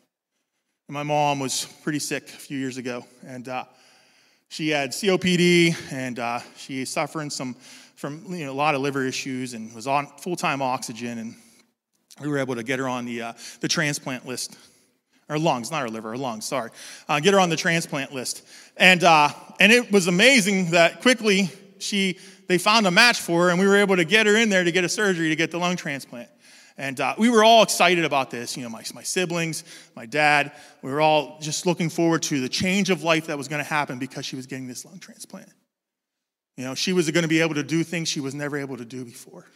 And 0.88 0.94
my 0.94 1.02
mom 1.02 1.38
was 1.40 1.66
pretty 1.82 1.98
sick 1.98 2.24
a 2.24 2.32
few 2.32 2.58
years 2.58 2.76
ago, 2.76 3.06
and 3.26 3.48
uh, 3.48 3.64
she 4.48 4.68
had 4.68 4.90
COPD, 4.90 5.74
and 5.92 6.18
uh, 6.18 6.40
she 6.56 6.84
suffering 6.84 7.30
some 7.30 7.54
from 7.96 8.22
you 8.28 8.44
know, 8.44 8.52
a 8.52 8.54
lot 8.54 8.74
of 8.74 8.82
liver 8.82 9.06
issues, 9.06 9.54
and 9.54 9.74
was 9.74 9.86
on 9.86 10.06
full-time 10.18 10.60
oxygen, 10.60 11.18
and 11.18 11.34
we 12.20 12.28
were 12.28 12.38
able 12.38 12.54
to 12.54 12.62
get 12.62 12.78
her 12.78 12.88
on 12.88 13.06
the, 13.06 13.22
uh, 13.22 13.32
the 13.60 13.68
transplant 13.68 14.26
list 14.26 14.56
or 15.28 15.38
lungs, 15.38 15.70
not 15.70 15.82
her 15.82 15.88
liver, 15.88 16.10
her 16.10 16.16
lungs, 16.16 16.44
sorry. 16.44 16.70
Uh, 17.08 17.20
get 17.20 17.34
her 17.34 17.40
on 17.40 17.48
the 17.48 17.56
transplant 17.56 18.12
list. 18.12 18.46
And, 18.76 19.04
uh, 19.04 19.30
and 19.60 19.72
it 19.72 19.90
was 19.90 20.06
amazing 20.06 20.70
that 20.72 21.00
quickly 21.00 21.50
she, 21.78 22.18
they 22.46 22.58
found 22.58 22.86
a 22.86 22.90
match 22.90 23.20
for 23.20 23.44
her 23.44 23.50
and 23.50 23.58
we 23.58 23.66
were 23.66 23.76
able 23.76 23.96
to 23.96 24.04
get 24.04 24.26
her 24.26 24.36
in 24.36 24.48
there 24.48 24.64
to 24.64 24.72
get 24.72 24.84
a 24.84 24.88
surgery 24.88 25.28
to 25.30 25.36
get 25.36 25.50
the 25.50 25.58
lung 25.58 25.76
transplant. 25.76 26.28
And 26.76 26.98
uh, 27.00 27.14
we 27.16 27.30
were 27.30 27.44
all 27.44 27.62
excited 27.62 28.04
about 28.04 28.30
this. 28.30 28.56
You 28.56 28.64
know, 28.64 28.68
my, 28.68 28.82
my 28.94 29.02
siblings, 29.02 29.62
my 29.94 30.06
dad, 30.06 30.52
we 30.82 30.90
were 30.90 31.00
all 31.00 31.38
just 31.40 31.66
looking 31.66 31.88
forward 31.88 32.22
to 32.24 32.40
the 32.40 32.48
change 32.48 32.90
of 32.90 33.04
life 33.04 33.28
that 33.28 33.38
was 33.38 33.46
going 33.46 33.62
to 33.62 33.68
happen 33.68 33.98
because 33.98 34.26
she 34.26 34.34
was 34.34 34.46
getting 34.46 34.66
this 34.66 34.84
lung 34.84 34.98
transplant. 34.98 35.48
You 36.56 36.64
know, 36.64 36.74
she 36.74 36.92
was 36.92 37.10
going 37.10 37.22
to 37.22 37.28
be 37.28 37.40
able 37.40 37.54
to 37.54 37.62
do 37.62 37.84
things 37.84 38.08
she 38.08 38.20
was 38.20 38.34
never 38.34 38.56
able 38.56 38.76
to 38.76 38.84
do 38.84 39.04
before. 39.04 39.46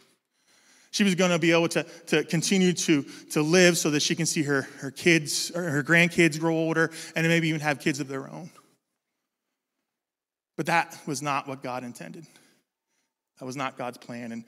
She 0.91 1.03
was 1.03 1.15
going 1.15 1.31
to 1.31 1.39
be 1.39 1.51
able 1.51 1.67
to, 1.69 1.83
to 2.07 2.23
continue 2.23 2.73
to, 2.73 3.03
to 3.31 3.41
live 3.41 3.77
so 3.77 3.91
that 3.91 4.01
she 4.01 4.15
can 4.15 4.25
see 4.25 4.43
her, 4.43 4.63
her 4.79 4.91
kids 4.91 5.51
or 5.53 5.61
her 5.61 5.83
grandkids 5.83 6.39
grow 6.39 6.55
older 6.55 6.91
and 7.15 7.27
maybe 7.27 7.49
even 7.49 7.61
have 7.61 7.79
kids 7.79 7.99
of 7.99 8.07
their 8.07 8.29
own. 8.29 8.49
But 10.57 10.65
that 10.65 10.99
was 11.05 11.21
not 11.21 11.47
what 11.47 11.61
God 11.61 11.83
intended. 11.83 12.25
That 13.39 13.45
was 13.45 13.55
not 13.55 13.77
God's 13.77 13.97
plan. 13.97 14.31
And 14.31 14.43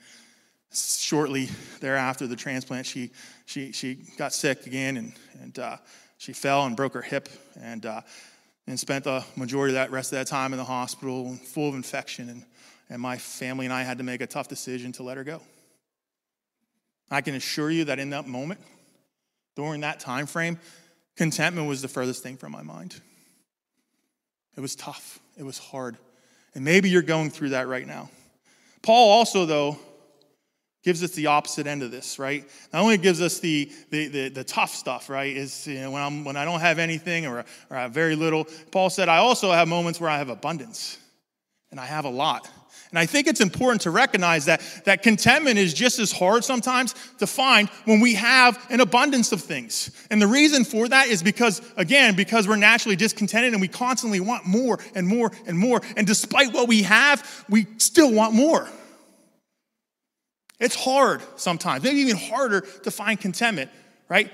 shortly 0.72 1.48
thereafter, 1.80 2.26
the 2.26 2.36
transplant, 2.36 2.86
she, 2.86 3.10
she, 3.46 3.72
she 3.72 3.98
got 4.18 4.32
sick 4.32 4.66
again 4.66 4.96
and, 4.96 5.12
and 5.40 5.58
uh, 5.58 5.76
she 6.18 6.32
fell 6.32 6.66
and 6.66 6.76
broke 6.76 6.94
her 6.94 7.02
hip 7.02 7.28
and, 7.60 7.86
uh, 7.86 8.00
and 8.66 8.78
spent 8.78 9.04
the 9.04 9.24
majority 9.36 9.72
of 9.72 9.76
that 9.76 9.92
rest 9.92 10.12
of 10.12 10.18
that 10.18 10.26
time 10.26 10.52
in 10.52 10.58
the 10.58 10.64
hospital 10.64 11.34
full 11.36 11.68
of 11.68 11.74
infection. 11.74 12.28
And, 12.28 12.44
and 12.90 13.00
my 13.00 13.16
family 13.16 13.64
and 13.64 13.72
I 13.72 13.82
had 13.82 13.98
to 13.98 14.04
make 14.04 14.20
a 14.20 14.26
tough 14.26 14.48
decision 14.48 14.92
to 14.92 15.02
let 15.02 15.16
her 15.16 15.24
go. 15.24 15.40
I 17.10 17.20
can 17.20 17.34
assure 17.34 17.70
you 17.70 17.84
that 17.84 17.98
in 17.98 18.10
that 18.10 18.26
moment, 18.26 18.60
during 19.56 19.82
that 19.82 20.00
time 20.00 20.26
frame, 20.26 20.58
contentment 21.16 21.68
was 21.68 21.82
the 21.82 21.88
furthest 21.88 22.22
thing 22.22 22.36
from 22.36 22.52
my 22.52 22.62
mind. 22.62 23.00
It 24.56 24.60
was 24.60 24.74
tough, 24.74 25.18
it 25.36 25.44
was 25.44 25.58
hard. 25.58 25.96
And 26.54 26.64
maybe 26.64 26.90
you're 26.90 27.02
going 27.02 27.30
through 27.30 27.50
that 27.50 27.68
right 27.68 27.86
now. 27.86 28.10
Paul 28.82 29.10
also, 29.10 29.46
though, 29.46 29.78
gives 30.82 31.02
us 31.02 31.12
the 31.12 31.26
opposite 31.26 31.66
end 31.66 31.82
of 31.82 31.90
this, 31.90 32.18
right? 32.18 32.44
Not 32.72 32.82
only 32.82 32.98
gives 32.98 33.22
us 33.22 33.38
the, 33.38 33.70
the, 33.90 34.08
the, 34.08 34.28
the 34.28 34.44
tough 34.44 34.70
stuff, 34.70 35.08
right? 35.08 35.34
Is 35.34 35.66
you 35.66 35.80
know, 35.80 35.92
when, 35.92 36.02
I'm, 36.02 36.24
when 36.24 36.36
I 36.36 36.44
don't 36.44 36.60
have 36.60 36.78
anything 36.78 37.26
or, 37.26 37.44
or 37.70 37.76
I 37.76 37.82
have 37.82 37.92
very 37.92 38.16
little. 38.16 38.46
Paul 38.72 38.90
said, 38.90 39.08
I 39.08 39.18
also 39.18 39.52
have 39.52 39.68
moments 39.68 40.00
where 40.00 40.10
I 40.10 40.18
have 40.18 40.28
abundance 40.28 40.98
and 41.70 41.78
I 41.78 41.86
have 41.86 42.04
a 42.04 42.10
lot. 42.10 42.50
And 42.92 42.98
I 42.98 43.06
think 43.06 43.26
it's 43.26 43.40
important 43.40 43.80
to 43.82 43.90
recognize 43.90 44.44
that, 44.44 44.60
that 44.84 45.02
contentment 45.02 45.58
is 45.58 45.72
just 45.72 45.98
as 45.98 46.12
hard 46.12 46.44
sometimes 46.44 46.94
to 47.20 47.26
find 47.26 47.70
when 47.86 48.00
we 48.00 48.12
have 48.14 48.62
an 48.68 48.80
abundance 48.80 49.32
of 49.32 49.40
things. 49.40 49.90
And 50.10 50.20
the 50.20 50.26
reason 50.26 50.62
for 50.62 50.86
that 50.88 51.08
is 51.08 51.22
because, 51.22 51.62
again, 51.78 52.14
because 52.14 52.46
we're 52.46 52.56
naturally 52.56 52.94
discontented 52.94 53.54
and 53.54 53.62
we 53.62 53.68
constantly 53.68 54.20
want 54.20 54.44
more 54.44 54.78
and 54.94 55.08
more 55.08 55.32
and 55.46 55.58
more. 55.58 55.80
And 55.96 56.06
despite 56.06 56.52
what 56.52 56.68
we 56.68 56.82
have, 56.82 57.46
we 57.48 57.66
still 57.78 58.12
want 58.12 58.34
more. 58.34 58.68
It's 60.60 60.76
hard 60.76 61.22
sometimes, 61.36 61.82
maybe 61.82 62.00
even 62.00 62.16
harder 62.16 62.60
to 62.60 62.90
find 62.90 63.18
contentment, 63.18 63.70
right? 64.10 64.30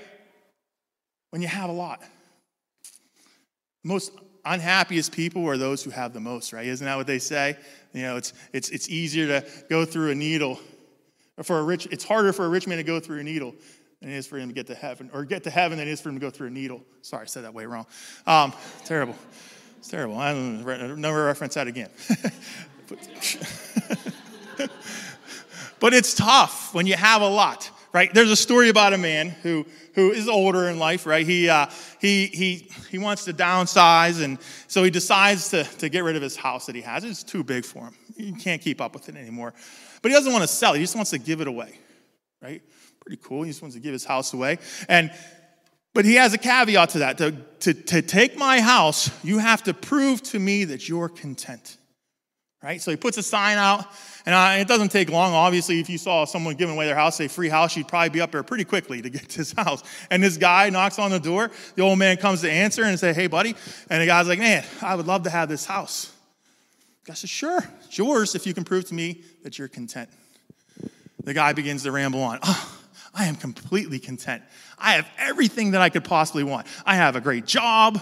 When 1.29 1.41
you 1.41 1.47
have 1.47 1.69
a 1.69 1.73
lot. 1.73 2.03
Most 3.85 4.11
unhappiest 4.49 5.11
people 5.11 5.47
are 5.47 5.57
those 5.57 5.83
who 5.83 5.91
have 5.91 6.11
the 6.13 6.19
most, 6.19 6.51
right? 6.51 6.65
Isn't 6.65 6.85
that 6.85 6.97
what 6.97 7.07
they 7.07 7.19
say? 7.19 7.55
You 7.93 8.01
know, 8.01 8.17
it's, 8.17 8.33
it's, 8.51 8.69
it's 8.69 8.89
easier 8.89 9.27
to 9.27 9.47
go 9.69 9.85
through 9.85 10.11
a 10.11 10.15
needle. 10.15 10.59
For 11.43 11.59
a 11.59 11.63
rich, 11.63 11.87
it's 11.91 12.03
harder 12.03 12.33
for 12.33 12.45
a 12.45 12.49
rich 12.49 12.67
man 12.67 12.77
to 12.77 12.83
go 12.83 12.99
through 12.99 13.19
a 13.19 13.23
needle 13.23 13.55
than 14.01 14.09
it 14.09 14.17
is 14.17 14.27
for 14.27 14.37
him 14.37 14.49
to 14.49 14.53
get 14.53 14.67
to 14.67 14.75
heaven, 14.75 15.09
or 15.13 15.23
get 15.23 15.43
to 15.43 15.49
heaven 15.49 15.77
than 15.77 15.87
it 15.87 15.91
is 15.91 16.01
for 16.01 16.09
him 16.09 16.15
to 16.15 16.21
go 16.21 16.29
through 16.29 16.47
a 16.47 16.51
needle. 16.51 16.83
Sorry, 17.01 17.23
I 17.23 17.25
said 17.25 17.43
that 17.43 17.53
way 17.53 17.65
wrong. 17.65 17.85
Um, 18.27 18.53
terrible. 18.83 19.15
It's 19.77 19.87
terrible. 19.87 20.17
I 20.17 20.33
don't 20.33 20.97
never 20.99 21.25
reference 21.25 21.53
that 21.53 21.67
again. 21.67 21.89
but 25.79 25.93
it's 25.93 26.13
tough 26.13 26.73
when 26.73 26.87
you 26.87 26.95
have 26.95 27.21
a 27.21 27.27
lot, 27.27 27.69
right? 27.93 28.13
There's 28.13 28.31
a 28.31 28.35
story 28.35 28.69
about 28.69 28.93
a 28.93 28.97
man 28.97 29.29
who 29.29 29.65
who 29.99 30.11
is 30.11 30.29
older 30.29 30.69
in 30.69 30.79
life, 30.79 31.05
right? 31.05 31.25
He, 31.25 31.49
uh, 31.49 31.67
he, 31.99 32.27
he, 32.27 32.69
he 32.89 32.97
wants 32.97 33.25
to 33.25 33.33
downsize, 33.33 34.23
and 34.23 34.37
so 34.67 34.83
he 34.83 34.89
decides 34.89 35.49
to, 35.49 35.63
to 35.63 35.89
get 35.89 36.03
rid 36.03 36.15
of 36.15 36.21
his 36.21 36.37
house 36.37 36.67
that 36.67 36.75
he 36.75 36.81
has. 36.81 37.03
It's 37.03 37.23
too 37.23 37.43
big 37.43 37.65
for 37.65 37.79
him. 37.79 37.95
He 38.15 38.31
can't 38.31 38.61
keep 38.61 38.79
up 38.79 38.93
with 38.93 39.09
it 39.09 39.15
anymore. 39.15 39.53
But 40.01 40.11
he 40.11 40.15
doesn't 40.15 40.31
want 40.31 40.43
to 40.43 40.47
sell 40.47 40.73
it, 40.73 40.77
he 40.77 40.83
just 40.83 40.95
wants 40.95 41.11
to 41.11 41.17
give 41.17 41.41
it 41.41 41.47
away, 41.47 41.77
right? 42.41 42.61
Pretty 43.01 43.21
cool. 43.21 43.43
He 43.43 43.49
just 43.49 43.61
wants 43.61 43.75
to 43.75 43.81
give 43.81 43.93
his 43.93 44.05
house 44.05 44.33
away. 44.33 44.59
And 44.87 45.11
but 45.93 46.05
he 46.05 46.15
has 46.15 46.33
a 46.33 46.37
caveat 46.37 46.89
to 46.89 46.99
that. 46.99 47.17
To, 47.17 47.31
to, 47.31 47.73
to 47.73 48.01
take 48.01 48.37
my 48.37 48.61
house, 48.61 49.09
you 49.23 49.39
have 49.39 49.63
to 49.63 49.73
prove 49.73 50.21
to 50.23 50.39
me 50.39 50.63
that 50.65 50.87
you're 50.87 51.09
content. 51.09 51.77
Right? 52.61 52.81
So 52.81 52.91
he 52.91 52.97
puts 52.97 53.17
a 53.17 53.23
sign 53.23 53.57
out 53.57 53.85
and 54.25 54.35
uh, 54.35 54.61
it 54.61 54.67
doesn't 54.67 54.89
take 54.89 55.09
long. 55.09 55.33
Obviously, 55.33 55.79
if 55.79 55.89
you 55.89 55.97
saw 55.97 56.25
someone 56.25 56.55
giving 56.55 56.75
away 56.75 56.87
their 56.87 56.95
house, 56.95 57.19
a 57.21 57.29
free 57.29 57.47
house, 57.47 57.77
you'd 57.77 57.87
probably 57.87 58.09
be 58.09 58.19
up 58.19 58.31
there 58.31 58.43
pretty 58.43 58.65
quickly 58.65 59.01
to 59.01 59.09
get 59.09 59.29
to 59.29 59.37
his 59.37 59.53
house. 59.53 59.81
And 60.09 60.21
this 60.21 60.35
guy 60.35 60.69
knocks 60.69 60.99
on 60.99 61.11
the 61.11 61.19
door. 61.19 61.51
The 61.75 61.81
old 61.83 61.99
man 61.99 62.17
comes 62.17 62.41
to 62.41 62.51
answer 62.51 62.83
and 62.83 62.99
say, 62.99 63.13
Hey, 63.13 63.27
buddy. 63.27 63.55
And 63.89 64.01
the 64.01 64.05
guy's 64.05 64.27
like, 64.27 64.39
Man, 64.39 64.65
I 64.81 64.95
would 64.95 65.07
love 65.07 65.23
to 65.23 65.29
have 65.29 65.47
this 65.47 65.65
house. 65.65 66.13
guy 67.05 67.13
says, 67.13 67.29
Sure, 67.29 67.63
it's 67.85 67.97
yours 67.97 68.35
if 68.35 68.45
you 68.45 68.53
can 68.53 68.65
prove 68.65 68.85
to 68.89 68.93
me 68.93 69.21
that 69.43 69.57
you're 69.57 69.69
content. 69.69 70.09
The 71.23 71.33
guy 71.33 71.53
begins 71.53 71.83
to 71.83 71.91
ramble 71.91 72.23
on. 72.23 72.39
Oh, 72.43 72.79
I 73.13 73.25
am 73.25 73.35
completely 73.35 73.99
content. 73.99 74.43
I 74.77 74.93
have 74.93 75.07
everything 75.17 75.71
that 75.71 75.81
I 75.81 75.89
could 75.89 76.03
possibly 76.03 76.43
want. 76.43 76.67
I 76.85 76.95
have 76.95 77.15
a 77.15 77.21
great 77.21 77.45
job, 77.45 77.99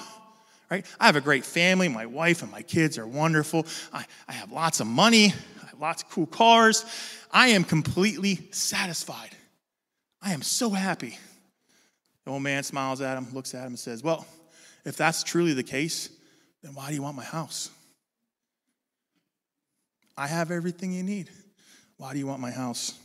right? 0.70 0.86
I 1.00 1.06
have 1.06 1.16
a 1.16 1.22
great 1.22 1.46
family. 1.46 1.88
My 1.88 2.06
wife 2.06 2.42
and 2.42 2.52
my 2.52 2.62
kids 2.62 2.98
are 2.98 3.08
wonderful. 3.08 3.66
I, 3.94 4.06
I 4.28 4.34
have 4.34 4.52
lots 4.52 4.80
of 4.80 4.88
money, 4.88 5.34
I 5.64 5.70
have 5.70 5.80
lots 5.80 6.04
of 6.04 6.10
cool 6.10 6.28
cars. 6.28 6.86
I 7.32 7.50
am 7.50 7.64
completely 7.64 8.48
satisfied. 8.52 9.32
I 10.22 10.34
am 10.34 10.42
so 10.42 10.70
happy. 10.70 11.18
The 12.26 12.32
old 12.32 12.44
man 12.44 12.64
smiles 12.64 13.02
at 13.02 13.18
him, 13.18 13.28
looks 13.34 13.54
at 13.54 13.62
him, 13.62 13.68
and 13.68 13.80
says, 13.80 14.04
Well, 14.04 14.26
if 14.86 14.98
that's 14.98 15.24
truly 15.24 15.54
the 15.54 15.64
case, 15.64 16.10
then 16.64 16.74
why 16.74 16.90
do 16.90 16.96
you 16.96 17.02
want 17.02 17.16
my 17.16 17.24
house? 17.24 17.70
I 20.18 20.28
have 20.28 20.50
everything 20.50 20.92
you 20.92 21.04
need. 21.04 21.30
Why 21.98 22.14
do 22.14 22.20
you 22.20 22.28
want 22.28 22.42
my 22.42 22.52
house? 22.52 22.98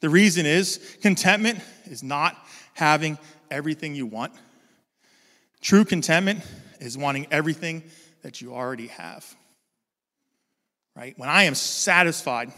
The 0.00 0.08
reason 0.08 0.46
is 0.46 0.96
contentment 1.00 1.60
is 1.84 2.02
not 2.02 2.36
having 2.74 3.18
everything 3.50 3.94
you 3.94 4.06
want. 4.06 4.32
True 5.60 5.84
contentment 5.84 6.40
is 6.80 6.98
wanting 6.98 7.26
everything 7.30 7.82
that 8.22 8.40
you 8.40 8.54
already 8.54 8.88
have. 8.88 9.24
Right? 10.96 11.14
When 11.18 11.28
I 11.28 11.44
am 11.44 11.54
satisfied 11.54 12.52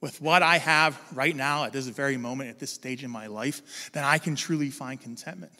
with 0.00 0.20
what 0.20 0.42
I 0.42 0.58
have 0.58 1.00
right 1.14 1.34
now 1.34 1.64
at 1.64 1.72
this 1.72 1.86
very 1.86 2.16
moment, 2.16 2.50
at 2.50 2.58
this 2.58 2.72
stage 2.72 3.04
in 3.04 3.10
my 3.10 3.26
life, 3.26 3.90
then 3.92 4.04
I 4.04 4.18
can 4.18 4.36
truly 4.36 4.70
find 4.70 5.00
contentment. 5.00 5.52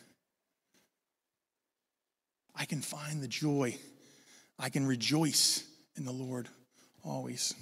I 2.54 2.66
can 2.66 2.80
find 2.80 3.22
the 3.22 3.28
joy. 3.28 3.76
I 4.58 4.68
can 4.68 4.86
rejoice 4.86 5.64
in 5.96 6.04
the 6.04 6.12
Lord 6.12 6.48
always. 7.04 7.54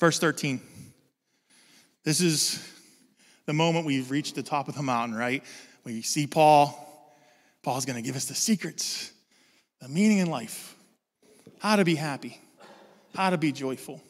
Verse 0.00 0.18
13. 0.18 0.60
This 2.04 2.20
is 2.20 2.68
the 3.46 3.52
moment 3.52 3.86
we've 3.86 4.10
reached 4.10 4.34
the 4.34 4.42
top 4.42 4.68
of 4.68 4.74
the 4.74 4.82
mountain, 4.82 5.16
right? 5.16 5.44
We 5.84 6.02
see 6.02 6.26
Paul. 6.26 6.91
Paul's 7.62 7.84
going 7.84 7.96
to 7.96 8.02
give 8.02 8.16
us 8.16 8.26
the 8.26 8.34
secrets, 8.34 9.12
the 9.80 9.88
meaning 9.88 10.18
in 10.18 10.28
life, 10.28 10.74
how 11.60 11.76
to 11.76 11.84
be 11.84 11.94
happy, 11.94 12.40
how 13.14 13.30
to 13.30 13.38
be 13.38 13.52
joyful. 13.52 14.00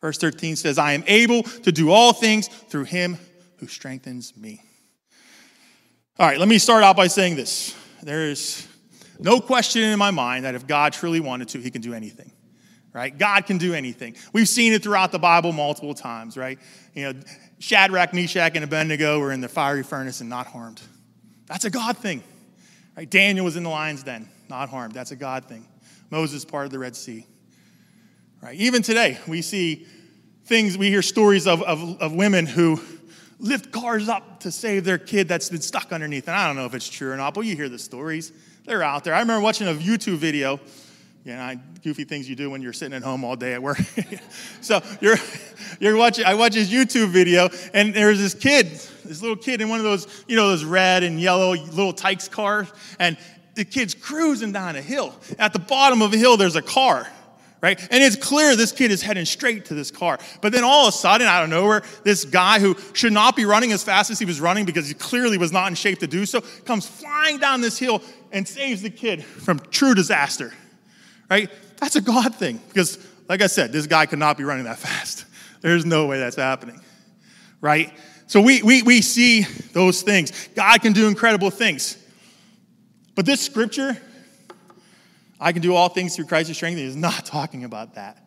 Verse 0.00 0.18
13 0.18 0.56
says, 0.56 0.78
I 0.78 0.92
am 0.92 1.04
able 1.06 1.42
to 1.42 1.72
do 1.72 1.90
all 1.90 2.12
things 2.12 2.48
through 2.48 2.84
him 2.84 3.18
who 3.58 3.66
strengthens 3.66 4.36
me. 4.36 4.60
All 6.18 6.26
right, 6.26 6.38
let 6.38 6.48
me 6.48 6.58
start 6.58 6.84
out 6.84 6.96
by 6.96 7.06
saying 7.06 7.36
this. 7.36 7.74
There's 8.02 8.66
no 9.18 9.40
question 9.40 9.82
in 9.82 9.98
my 9.98 10.10
mind 10.10 10.44
that 10.44 10.54
if 10.54 10.66
God 10.66 10.92
truly 10.92 11.20
wanted 11.20 11.48
to, 11.50 11.58
he 11.58 11.70
can 11.70 11.82
do 11.82 11.94
anything 11.94 12.32
right? 12.92 13.16
God 13.16 13.46
can 13.46 13.58
do 13.58 13.74
anything. 13.74 14.16
We've 14.32 14.48
seen 14.48 14.72
it 14.72 14.82
throughout 14.82 15.12
the 15.12 15.18
Bible 15.18 15.52
multiple 15.52 15.94
times, 15.94 16.36
right? 16.36 16.58
You 16.94 17.12
know, 17.12 17.20
Shadrach, 17.58 18.12
Meshach, 18.12 18.52
and 18.54 18.64
Abednego 18.64 19.18
were 19.18 19.32
in 19.32 19.40
the 19.40 19.48
fiery 19.48 19.82
furnace 19.82 20.20
and 20.20 20.28
not 20.28 20.46
harmed. 20.46 20.80
That's 21.46 21.64
a 21.64 21.70
God 21.70 21.96
thing, 21.96 22.22
right? 22.96 23.08
Daniel 23.08 23.44
was 23.44 23.56
in 23.56 23.62
the 23.62 23.70
lion's 23.70 24.02
den, 24.02 24.28
not 24.48 24.68
harmed. 24.68 24.94
That's 24.94 25.10
a 25.10 25.16
God 25.16 25.46
thing. 25.46 25.66
Moses 26.10 26.44
part 26.44 26.66
of 26.66 26.72
the 26.72 26.78
Red 26.78 26.94
Sea, 26.94 27.26
right? 28.42 28.54
Even 28.56 28.82
today, 28.82 29.18
we 29.26 29.42
see 29.42 29.86
things, 30.44 30.76
we 30.76 30.88
hear 30.88 31.02
stories 31.02 31.46
of, 31.46 31.62
of, 31.62 32.00
of 32.00 32.12
women 32.12 32.46
who 32.46 32.80
lift 33.38 33.72
cars 33.72 34.08
up 34.08 34.40
to 34.40 34.52
save 34.52 34.84
their 34.84 34.98
kid 34.98 35.26
that's 35.26 35.48
been 35.48 35.62
stuck 35.62 35.92
underneath. 35.92 36.28
And 36.28 36.36
I 36.36 36.46
don't 36.46 36.56
know 36.56 36.66
if 36.66 36.74
it's 36.74 36.88
true 36.88 37.10
or 37.10 37.16
not, 37.16 37.34
but 37.34 37.42
you 37.42 37.56
hear 37.56 37.68
the 37.68 37.78
stories. 37.78 38.32
They're 38.64 38.82
out 38.82 39.04
there. 39.04 39.14
I 39.14 39.20
remember 39.20 39.42
watching 39.42 39.66
a 39.68 39.74
YouTube 39.74 40.16
video 40.16 40.60
you 41.24 41.34
know, 41.34 41.54
goofy 41.84 42.04
things 42.04 42.28
you 42.28 42.34
do 42.34 42.50
when 42.50 42.62
you're 42.62 42.72
sitting 42.72 42.94
at 42.94 43.02
home 43.02 43.24
all 43.24 43.36
day 43.36 43.54
at 43.54 43.62
work. 43.62 43.78
so 44.60 44.82
you're, 45.00 45.16
you're 45.80 45.96
watching, 45.96 46.24
I 46.24 46.34
watch 46.34 46.54
his 46.54 46.72
YouTube 46.72 47.08
video, 47.08 47.48
and 47.72 47.94
there's 47.94 48.18
this 48.18 48.34
kid, 48.34 48.80
this 49.12 49.22
little 49.22 49.36
kid 49.36 49.60
in 49.60 49.68
one 49.68 49.78
of 49.78 49.84
those, 49.84 50.24
you 50.26 50.36
know, 50.36 50.48
those 50.48 50.64
red 50.64 51.02
and 51.02 51.20
yellow 51.20 51.52
little 51.52 51.92
Tikes 51.92 52.28
cars, 52.28 52.68
and 52.98 53.16
the 53.54 53.64
kid's 53.64 53.94
cruising 53.94 54.52
down 54.52 54.76
a 54.76 54.82
hill. 54.82 55.14
At 55.38 55.52
the 55.52 55.58
bottom 55.58 56.02
of 56.02 56.12
a 56.12 56.16
hill, 56.16 56.36
there's 56.36 56.56
a 56.56 56.62
car, 56.62 57.06
right? 57.60 57.78
And 57.90 58.02
it's 58.02 58.16
clear 58.16 58.56
this 58.56 58.72
kid 58.72 58.90
is 58.90 59.02
heading 59.02 59.24
straight 59.24 59.66
to 59.66 59.74
this 59.74 59.90
car. 59.90 60.18
But 60.40 60.52
then 60.52 60.64
all 60.64 60.88
of 60.88 60.94
a 60.94 60.96
sudden, 60.96 61.26
out 61.26 61.44
of 61.44 61.50
nowhere, 61.50 61.82
this 62.02 62.24
guy 62.24 62.58
who 62.58 62.76
should 62.94 63.12
not 63.12 63.36
be 63.36 63.44
running 63.44 63.72
as 63.72 63.82
fast 63.82 64.10
as 64.10 64.18
he 64.18 64.24
was 64.24 64.40
running 64.40 64.64
because 64.64 64.88
he 64.88 64.94
clearly 64.94 65.38
was 65.38 65.52
not 65.52 65.68
in 65.68 65.74
shape 65.74 65.98
to 65.98 66.06
do 66.06 66.24
so, 66.24 66.40
comes 66.64 66.86
flying 66.86 67.38
down 67.38 67.60
this 67.60 67.78
hill 67.78 68.02
and 68.32 68.48
saves 68.48 68.82
the 68.82 68.90
kid 68.90 69.22
from 69.24 69.58
true 69.70 69.94
disaster 69.94 70.52
right? 71.32 71.50
That's 71.78 71.96
a 71.96 72.02
God 72.02 72.34
thing 72.34 72.60
because, 72.68 72.98
like 73.26 73.40
I 73.40 73.46
said, 73.46 73.72
this 73.72 73.86
guy 73.86 74.04
could 74.04 74.18
not 74.18 74.36
be 74.36 74.44
running 74.44 74.64
that 74.64 74.78
fast. 74.86 75.24
There's 75.62 75.86
no 75.86 76.06
way 76.06 76.18
that's 76.18 76.36
happening, 76.36 76.80
right? 77.60 77.92
So 78.32 78.40
we, 78.40 78.62
we, 78.62 78.80
we 78.80 79.02
see 79.02 79.42
those 79.74 80.00
things. 80.00 80.48
God 80.54 80.80
can 80.80 80.94
do 80.94 81.06
incredible 81.06 81.50
things. 81.50 81.98
But 83.14 83.26
this 83.26 83.42
scripture, 83.42 83.94
I 85.38 85.52
can 85.52 85.60
do 85.60 85.74
all 85.74 85.90
things 85.90 86.16
through 86.16 86.24
Christ 86.24 86.48
who 86.48 86.54
strengthens 86.54 86.88
is 86.88 86.96
not 86.96 87.26
talking 87.26 87.64
about 87.64 87.96
that, 87.96 88.24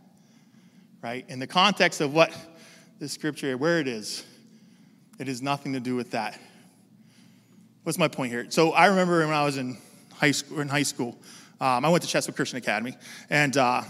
right? 1.01 1.25
In 1.27 1.39
the 1.39 1.47
context 1.47 2.01
of 2.01 2.13
what 2.13 2.31
this 2.99 3.13
scripture, 3.13 3.57
where 3.57 3.79
it 3.79 3.87
is, 3.87 4.23
it 5.17 5.25
has 5.25 5.41
nothing 5.41 5.73
to 5.73 5.79
do 5.79 5.95
with 5.95 6.11
that. 6.11 6.39
What's 7.81 7.97
my 7.97 8.07
point 8.07 8.31
here? 8.31 8.45
So 8.49 8.73
I 8.73 8.85
remember 8.85 9.25
when 9.25 9.33
I 9.33 9.43
was 9.43 9.57
in 9.57 9.75
high 10.13 10.29
school, 10.29 10.59
in 10.59 10.67
high 10.67 10.83
school 10.83 11.17
um, 11.59 11.83
I 11.83 11.89
went 11.89 12.03
to 12.03 12.07
Chesapeake 12.07 12.35
Christian 12.35 12.59
Academy, 12.59 12.95
and 13.31 13.57
uh, 13.57 13.81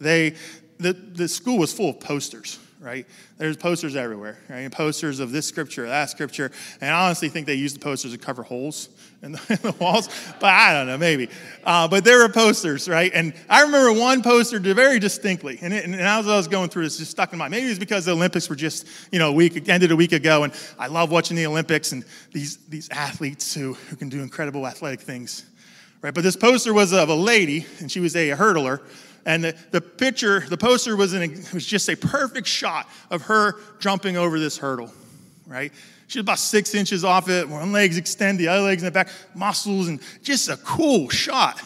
they, 0.00 0.36
the, 0.78 0.94
the 0.94 1.28
school 1.28 1.58
was 1.58 1.70
full 1.70 1.90
of 1.90 2.00
posters, 2.00 2.58
right? 2.80 3.06
There's 3.36 3.58
posters 3.58 3.94
everywhere, 3.94 4.38
right? 4.48 4.70
Posters 4.72 5.20
of 5.20 5.32
this 5.32 5.46
scripture, 5.46 5.86
that 5.86 6.08
scripture, 6.08 6.50
and 6.80 6.90
I 6.90 7.06
honestly 7.06 7.28
think 7.28 7.46
they 7.46 7.54
used 7.54 7.76
the 7.76 7.80
posters 7.80 8.12
to 8.12 8.18
cover 8.18 8.42
holes 8.42 8.88
in 9.22 9.32
the, 9.32 9.40
in 9.50 9.56
the 9.56 9.72
walls, 9.78 10.08
but 10.40 10.48
I 10.48 10.72
don't 10.72 10.86
know, 10.86 10.96
maybe. 10.96 11.28
Uh, 11.62 11.86
but 11.88 12.04
there 12.04 12.18
were 12.18 12.30
posters, 12.30 12.88
right? 12.88 13.12
And 13.14 13.34
I 13.50 13.62
remember 13.62 14.00
one 14.00 14.22
poster 14.22 14.58
very 14.58 14.98
distinctly, 14.98 15.58
and, 15.60 15.74
it, 15.74 15.84
and 15.84 15.94
as 15.94 16.26
I 16.26 16.36
was 16.36 16.48
going 16.48 16.70
through, 16.70 16.86
it's 16.86 16.96
just 16.96 17.10
stuck 17.10 17.32
in 17.32 17.38
my 17.38 17.44
mind. 17.44 17.52
Maybe 17.52 17.66
it's 17.66 17.78
because 17.78 18.06
the 18.06 18.12
Olympics 18.12 18.48
were 18.48 18.56
just, 18.56 18.86
you 19.12 19.18
know, 19.18 19.28
a 19.28 19.32
week 19.32 19.68
ended 19.68 19.90
a 19.90 19.96
week 19.96 20.12
ago, 20.12 20.44
and 20.44 20.52
I 20.78 20.86
love 20.86 21.10
watching 21.10 21.36
the 21.36 21.46
Olympics 21.46 21.92
and 21.92 22.04
these 22.32 22.56
these 22.68 22.88
athletes 22.90 23.52
who 23.52 23.74
who 23.74 23.96
can 23.96 24.08
do 24.08 24.22
incredible 24.22 24.66
athletic 24.66 25.00
things 25.00 25.44
right? 26.02 26.14
But 26.14 26.24
this 26.24 26.36
poster 26.36 26.72
was 26.72 26.92
of 26.92 27.08
a 27.08 27.14
lady, 27.14 27.66
and 27.78 27.90
she 27.90 28.00
was 28.00 28.16
a 28.16 28.30
hurdler. 28.30 28.80
And 29.26 29.44
the, 29.44 29.56
the 29.70 29.80
picture, 29.80 30.40
the 30.40 30.56
poster 30.56 30.96
was, 30.96 31.12
an, 31.12 31.30
was 31.52 31.66
just 31.66 31.88
a 31.88 31.96
perfect 31.96 32.46
shot 32.46 32.88
of 33.10 33.22
her 33.22 33.56
jumping 33.78 34.16
over 34.16 34.38
this 34.38 34.56
hurdle, 34.56 34.90
right? 35.46 35.72
She 36.06 36.18
was 36.18 36.24
about 36.24 36.38
six 36.38 36.74
inches 36.74 37.04
off 37.04 37.28
it, 37.28 37.48
one 37.48 37.70
leg's 37.72 37.96
extend, 37.96 38.38
the 38.38 38.48
other 38.48 38.62
leg's 38.62 38.82
in 38.82 38.86
the 38.86 38.92
back, 38.92 39.08
muscles, 39.34 39.88
and 39.88 40.00
just 40.22 40.48
a 40.48 40.56
cool 40.58 41.08
shot, 41.08 41.60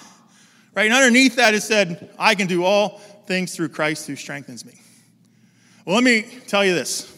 right? 0.75 0.85
And 0.85 0.95
underneath 0.95 1.37
that 1.37 1.55
it 1.55 1.63
said, 1.63 2.11
I 2.19 2.35
can 2.35 2.47
do 2.47 2.65
all 2.65 2.99
things 3.27 3.55
through 3.55 3.71
Christ 3.71 4.07
who 4.07 4.17
strengthens 4.17 4.65
me. 4.65 4.75
Well, 5.85 5.95
let 5.95 6.05
me 6.05 6.27
tell 6.47 6.65
you 6.65 6.75
this. 6.75 7.11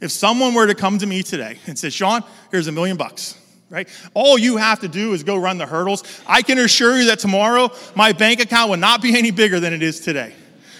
If 0.00 0.10
someone 0.10 0.54
were 0.54 0.66
to 0.66 0.74
come 0.74 0.98
to 0.98 1.06
me 1.06 1.22
today 1.22 1.58
and 1.66 1.78
say, 1.78 1.90
Sean, 1.90 2.24
here's 2.50 2.66
a 2.66 2.72
million 2.72 2.96
bucks 2.96 3.39
right? 3.70 3.88
All 4.14 4.36
you 4.36 4.56
have 4.56 4.80
to 4.80 4.88
do 4.88 5.12
is 5.14 5.22
go 5.22 5.36
run 5.36 5.56
the 5.56 5.66
hurdles. 5.66 6.02
I 6.26 6.42
can 6.42 6.58
assure 6.58 6.98
you 6.98 7.06
that 7.06 7.20
tomorrow 7.20 7.70
my 7.94 8.12
bank 8.12 8.40
account 8.40 8.68
will 8.68 8.76
not 8.76 9.00
be 9.00 9.16
any 9.18 9.30
bigger 9.30 9.60
than 9.60 9.72
it 9.72 9.82
is 9.82 10.00
today. 10.00 10.34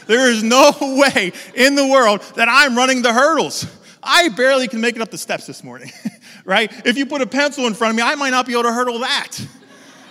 There 0.07 0.31
is 0.31 0.43
no 0.43 0.73
way 0.81 1.33
in 1.55 1.77
the 1.77 1.87
world 1.87 2.21
that 2.35 2.49
I'm 2.51 2.77
running 2.77 3.01
the 3.01 3.13
hurdles. 3.13 3.65
I 4.03 4.29
barely 4.31 4.67
can 4.67 4.81
make 4.81 4.97
it 4.97 5.03
up 5.03 5.11
the 5.11 5.19
steps 5.19 5.47
this 5.47 5.63
morning, 5.63 5.93
right? 6.45 6.71
If 6.87 6.99
you 6.99 7.07
put 7.07 7.23
a 7.23 7.27
pencil 7.27 7.67
in 7.67 7.75
front 7.75 7.93
of 7.93 7.97
me, 7.97 8.03
I 8.03 8.17
might 8.17 8.31
not 8.31 8.47
be 8.47 8.53
able 8.53 8.65
to 8.65 8.73
hurdle 8.73 8.99
that. 9.01 9.39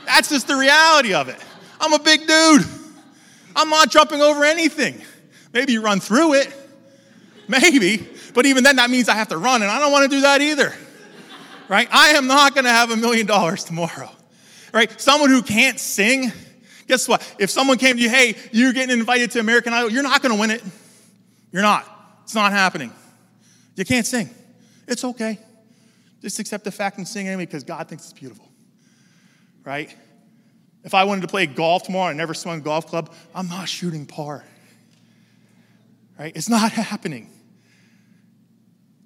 That's 0.05 0.29
just 0.29 0.47
the 0.47 0.55
reality 0.55 1.13
of 1.13 1.27
it. 1.27 1.37
I'm 1.81 1.93
a 1.93 1.99
big 1.99 2.21
dude. 2.21 2.65
I'm 3.55 3.69
not 3.69 3.89
jumping 3.89 4.21
over 4.21 4.43
anything. 4.43 5.01
Maybe 5.53 5.73
you 5.73 5.81
run 5.81 5.99
through 5.99 6.35
it, 6.35 6.55
maybe, 7.47 8.07
but 8.35 8.45
even 8.45 8.63
then 8.63 8.75
that 8.75 8.91
means 8.91 9.09
I 9.09 9.15
have 9.15 9.29
to 9.29 9.37
run, 9.37 9.63
and 9.63 9.71
I 9.71 9.79
don't 9.79 9.91
want 9.91 10.09
to 10.09 10.15
do 10.15 10.21
that 10.21 10.41
either 10.41 10.73
right? 11.69 11.87
I 11.91 12.09
am 12.09 12.27
not 12.27 12.55
going 12.55 12.65
to 12.65 12.71
have 12.71 12.91
a 12.91 12.97
million 12.97 13.25
dollars 13.25 13.63
tomorrow, 13.63 14.09
right? 14.73 14.99
Someone 14.99 15.29
who 15.29 15.41
can't 15.41 15.79
sing, 15.79 16.33
guess 16.87 17.07
what? 17.07 17.35
If 17.39 17.49
someone 17.49 17.77
came 17.77 17.95
to 17.95 18.01
you, 18.01 18.09
hey, 18.09 18.35
you're 18.51 18.73
getting 18.73 18.97
invited 18.97 19.31
to 19.31 19.39
American 19.39 19.71
Idol, 19.71 19.91
you're 19.91 20.03
not 20.03 20.21
going 20.21 20.33
to 20.33 20.39
win 20.39 20.51
it. 20.51 20.63
You're 21.51 21.61
not. 21.61 21.85
It's 22.23 22.35
not 22.35 22.51
happening. 22.51 22.91
You 23.75 23.85
can't 23.85 24.05
sing. 24.05 24.29
It's 24.87 25.05
okay. 25.05 25.39
Just 26.21 26.39
accept 26.39 26.65
the 26.65 26.71
fact 26.71 26.97
and 26.97 27.07
sing 27.07 27.27
anyway 27.27 27.45
because 27.45 27.63
God 27.63 27.87
thinks 27.87 28.03
it's 28.03 28.19
beautiful, 28.19 28.45
right? 29.63 29.95
If 30.83 30.93
I 30.93 31.03
wanted 31.03 31.21
to 31.21 31.27
play 31.27 31.45
golf 31.45 31.83
tomorrow 31.83 32.09
and 32.09 32.17
never 32.17 32.33
swung 32.33 32.59
a 32.59 32.61
golf 32.61 32.87
club, 32.87 33.13
I'm 33.33 33.47
not 33.47 33.69
shooting 33.69 34.05
par, 34.05 34.43
right? 36.17 36.35
It's 36.35 36.49
not 36.49 36.71
happening. 36.73 37.29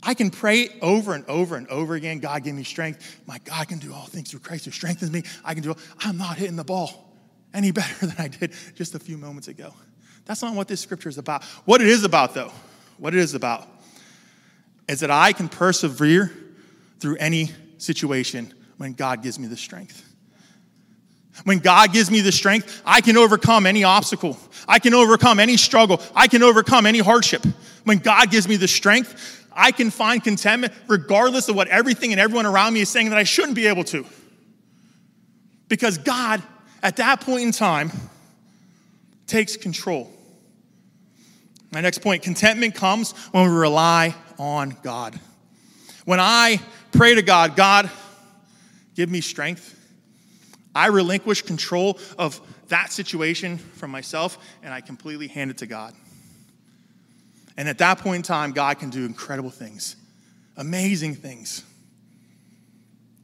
I 0.05 0.13
can 0.13 0.29
pray 0.29 0.69
over 0.81 1.13
and 1.13 1.25
over 1.27 1.55
and 1.55 1.67
over 1.67 1.95
again 1.95 2.19
God, 2.19 2.43
give 2.43 2.55
me 2.55 2.63
strength. 2.63 3.21
My 3.25 3.39
God 3.39 3.67
can 3.67 3.79
do 3.79 3.93
all 3.93 4.05
things 4.05 4.31
through 4.31 4.41
Christ 4.41 4.65
who 4.65 4.71
strengthens 4.71 5.11
me. 5.11 5.23
I 5.43 5.53
can 5.53 5.63
do. 5.63 5.75
I'm 5.99 6.17
not 6.17 6.37
hitting 6.37 6.55
the 6.55 6.63
ball 6.63 7.11
any 7.53 7.71
better 7.71 8.05
than 8.05 8.15
I 8.17 8.27
did 8.27 8.53
just 8.75 8.95
a 8.95 8.99
few 8.99 9.17
moments 9.17 9.47
ago. 9.47 9.73
That's 10.25 10.41
not 10.41 10.55
what 10.55 10.67
this 10.67 10.81
scripture 10.81 11.09
is 11.09 11.17
about. 11.17 11.43
What 11.65 11.81
it 11.81 11.87
is 11.87 12.03
about, 12.03 12.33
though, 12.33 12.51
what 12.97 13.13
it 13.13 13.19
is 13.19 13.33
about, 13.33 13.67
is 14.87 15.01
that 15.01 15.11
I 15.11 15.33
can 15.33 15.49
persevere 15.49 16.31
through 16.99 17.17
any 17.17 17.51
situation 17.77 18.53
when 18.77 18.93
God 18.93 19.21
gives 19.21 19.37
me 19.37 19.47
the 19.47 19.57
strength. 19.57 20.09
When 21.45 21.59
God 21.59 21.91
gives 21.91 22.11
me 22.11 22.21
the 22.21 22.31
strength, 22.31 22.81
I 22.85 23.01
can 23.01 23.17
overcome 23.17 23.65
any 23.65 23.83
obstacle. 23.83 24.37
I 24.67 24.79
can 24.79 24.93
overcome 24.93 25.39
any 25.39 25.57
struggle. 25.57 25.99
I 26.15 26.27
can 26.27 26.43
overcome 26.43 26.85
any 26.85 26.99
hardship. 26.99 27.43
When 27.85 27.97
God 27.97 28.29
gives 28.29 28.47
me 28.47 28.55
the 28.55 28.67
strength, 28.67 29.42
I 29.55 29.71
can 29.71 29.91
find 29.91 30.23
contentment 30.23 30.73
regardless 30.87 31.49
of 31.49 31.55
what 31.55 31.67
everything 31.67 32.11
and 32.11 32.19
everyone 32.19 32.45
around 32.45 32.73
me 32.73 32.81
is 32.81 32.89
saying 32.89 33.09
that 33.09 33.17
I 33.17 33.23
shouldn't 33.23 33.55
be 33.55 33.67
able 33.67 33.83
to. 33.85 34.05
Because 35.67 35.97
God, 35.97 36.41
at 36.81 36.97
that 36.97 37.21
point 37.21 37.43
in 37.43 37.51
time, 37.51 37.91
takes 39.27 39.57
control. 39.57 40.11
My 41.71 41.81
next 41.81 41.99
point 41.99 42.21
contentment 42.21 42.75
comes 42.75 43.13
when 43.31 43.49
we 43.49 43.55
rely 43.55 44.13
on 44.37 44.77
God. 44.83 45.19
When 46.05 46.19
I 46.19 46.59
pray 46.91 47.15
to 47.15 47.21
God, 47.21 47.55
God, 47.55 47.89
give 48.95 49.09
me 49.09 49.21
strength, 49.21 49.79
I 50.75 50.87
relinquish 50.87 51.43
control 51.43 51.99
of 52.17 52.41
that 52.67 52.91
situation 52.91 53.57
from 53.57 53.91
myself 53.91 54.37
and 54.61 54.73
I 54.73 54.81
completely 54.81 55.27
hand 55.27 55.51
it 55.51 55.57
to 55.59 55.67
God. 55.67 55.93
And 57.57 57.69
at 57.69 57.77
that 57.77 57.99
point 57.99 58.17
in 58.17 58.21
time, 58.23 58.51
God 58.51 58.79
can 58.79 58.89
do 58.89 59.05
incredible 59.05 59.51
things, 59.51 59.95
amazing 60.57 61.15
things. 61.15 61.63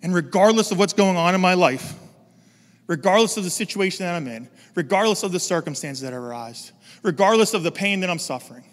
And 0.02 0.14
regardless 0.14 0.72
of 0.72 0.80
what's 0.80 0.94
going 0.94 1.18
on 1.18 1.36
in 1.36 1.42
my 1.42 1.56
life, 1.56 1.96
regardless 2.88 3.38
of 3.38 3.44
the 3.44 3.50
situation 3.50 4.06
that 4.06 4.16
I'm 4.16 4.28
in, 4.28 4.50
regardless 4.76 5.24
of 5.24 5.32
the 5.32 5.40
circumstances 5.40 6.02
that 6.04 6.14
arise, 6.14 6.72
regardless 7.04 7.54
of 7.54 7.64
the 7.64 7.72
pain 7.72 8.00
that 8.02 8.10
I'm 8.10 8.20
suffering, 8.20 8.64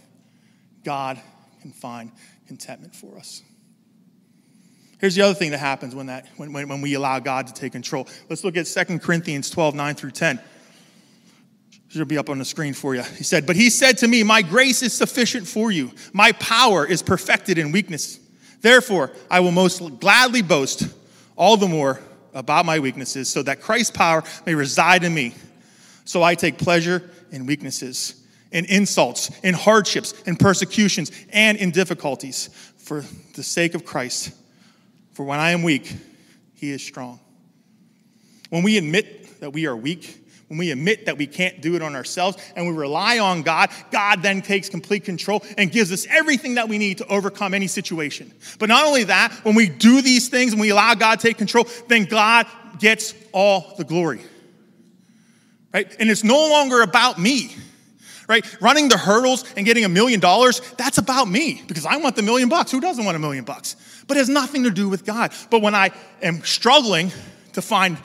God 0.84 1.20
can 1.62 1.72
find 1.72 2.12
contentment 2.46 2.94
for 2.94 3.18
us. 3.18 3.42
Here's 4.98 5.14
the 5.14 5.22
other 5.22 5.34
thing 5.34 5.50
that 5.50 5.58
happens 5.58 5.94
when, 5.94 6.06
that, 6.06 6.26
when, 6.36 6.52
when, 6.52 6.68
when 6.68 6.80
we 6.80 6.94
allow 6.94 7.18
God 7.18 7.48
to 7.48 7.52
take 7.52 7.72
control. 7.72 8.08
Let's 8.30 8.44
look 8.44 8.56
at 8.56 8.66
2 8.66 8.98
Corinthians 9.00 9.50
12, 9.50 9.74
9 9.74 9.94
through 9.94 10.12
10. 10.12 10.40
It'll 11.96 12.06
be 12.06 12.18
up 12.18 12.28
on 12.28 12.38
the 12.38 12.44
screen 12.44 12.74
for 12.74 12.94
you. 12.94 13.02
He 13.02 13.24
said, 13.24 13.46
But 13.46 13.56
he 13.56 13.70
said 13.70 13.98
to 13.98 14.08
me, 14.08 14.22
My 14.22 14.42
grace 14.42 14.82
is 14.82 14.92
sufficient 14.92 15.46
for 15.46 15.70
you. 15.70 15.92
My 16.12 16.32
power 16.32 16.86
is 16.86 17.02
perfected 17.02 17.58
in 17.58 17.72
weakness. 17.72 18.20
Therefore, 18.60 19.12
I 19.30 19.40
will 19.40 19.52
most 19.52 20.00
gladly 20.00 20.42
boast 20.42 20.88
all 21.36 21.56
the 21.56 21.68
more 21.68 22.00
about 22.34 22.66
my 22.66 22.78
weaknesses, 22.78 23.28
so 23.28 23.42
that 23.42 23.60
Christ's 23.60 23.96
power 23.96 24.22
may 24.44 24.54
reside 24.54 25.04
in 25.04 25.14
me. 25.14 25.34
So 26.04 26.22
I 26.22 26.34
take 26.34 26.58
pleasure 26.58 27.10
in 27.32 27.46
weaknesses, 27.46 28.22
in 28.52 28.66
insults, 28.66 29.30
in 29.40 29.54
hardships, 29.54 30.12
in 30.22 30.36
persecutions, 30.36 31.10
and 31.30 31.56
in 31.58 31.70
difficulties 31.70 32.48
for 32.76 33.04
the 33.34 33.42
sake 33.42 33.74
of 33.74 33.84
Christ. 33.84 34.32
For 35.12 35.24
when 35.24 35.38
I 35.38 35.52
am 35.52 35.62
weak, 35.62 35.94
he 36.54 36.70
is 36.70 36.82
strong. 36.82 37.20
When 38.50 38.62
we 38.62 38.76
admit 38.76 39.40
that 39.40 39.52
we 39.52 39.66
are 39.66 39.74
weak, 39.76 40.25
when 40.48 40.58
we 40.58 40.70
admit 40.70 41.06
that 41.06 41.18
we 41.18 41.26
can't 41.26 41.60
do 41.60 41.74
it 41.74 41.82
on 41.82 41.96
ourselves 41.96 42.38
and 42.54 42.66
we 42.66 42.72
rely 42.72 43.18
on 43.18 43.42
God, 43.42 43.70
God 43.90 44.22
then 44.22 44.42
takes 44.42 44.68
complete 44.68 45.04
control 45.04 45.42
and 45.58 45.72
gives 45.72 45.90
us 45.90 46.06
everything 46.08 46.54
that 46.54 46.68
we 46.68 46.78
need 46.78 46.98
to 46.98 47.06
overcome 47.08 47.52
any 47.52 47.66
situation. 47.66 48.32
But 48.58 48.68
not 48.68 48.84
only 48.84 49.04
that, 49.04 49.32
when 49.42 49.56
we 49.56 49.68
do 49.68 50.02
these 50.02 50.28
things 50.28 50.52
and 50.52 50.60
we 50.60 50.70
allow 50.70 50.94
God 50.94 51.18
to 51.18 51.26
take 51.26 51.38
control, 51.38 51.66
then 51.88 52.04
God 52.04 52.46
gets 52.78 53.14
all 53.32 53.74
the 53.76 53.84
glory. 53.84 54.20
Right? 55.74 55.94
And 55.98 56.08
it's 56.10 56.24
no 56.24 56.48
longer 56.48 56.80
about 56.82 57.18
me. 57.18 57.54
Right? 58.28 58.44
Running 58.60 58.88
the 58.88 58.98
hurdles 58.98 59.44
and 59.56 59.64
getting 59.64 59.84
a 59.84 59.88
million 59.88 60.18
dollars, 60.18 60.60
that's 60.76 60.98
about 60.98 61.28
me 61.28 61.62
because 61.66 61.86
I 61.86 61.96
want 61.98 62.16
the 62.16 62.22
million 62.22 62.48
bucks. 62.48 62.72
Who 62.72 62.80
doesn't 62.80 63.04
want 63.04 63.16
a 63.16 63.20
million 63.20 63.44
bucks? 63.44 63.76
But 64.08 64.16
it 64.16 64.20
has 64.20 64.28
nothing 64.28 64.64
to 64.64 64.70
do 64.70 64.88
with 64.88 65.04
God. 65.04 65.32
But 65.50 65.62
when 65.62 65.74
I 65.74 65.90
am 66.22 66.42
struggling 66.42 67.12
to 67.52 67.62
find 67.62 67.98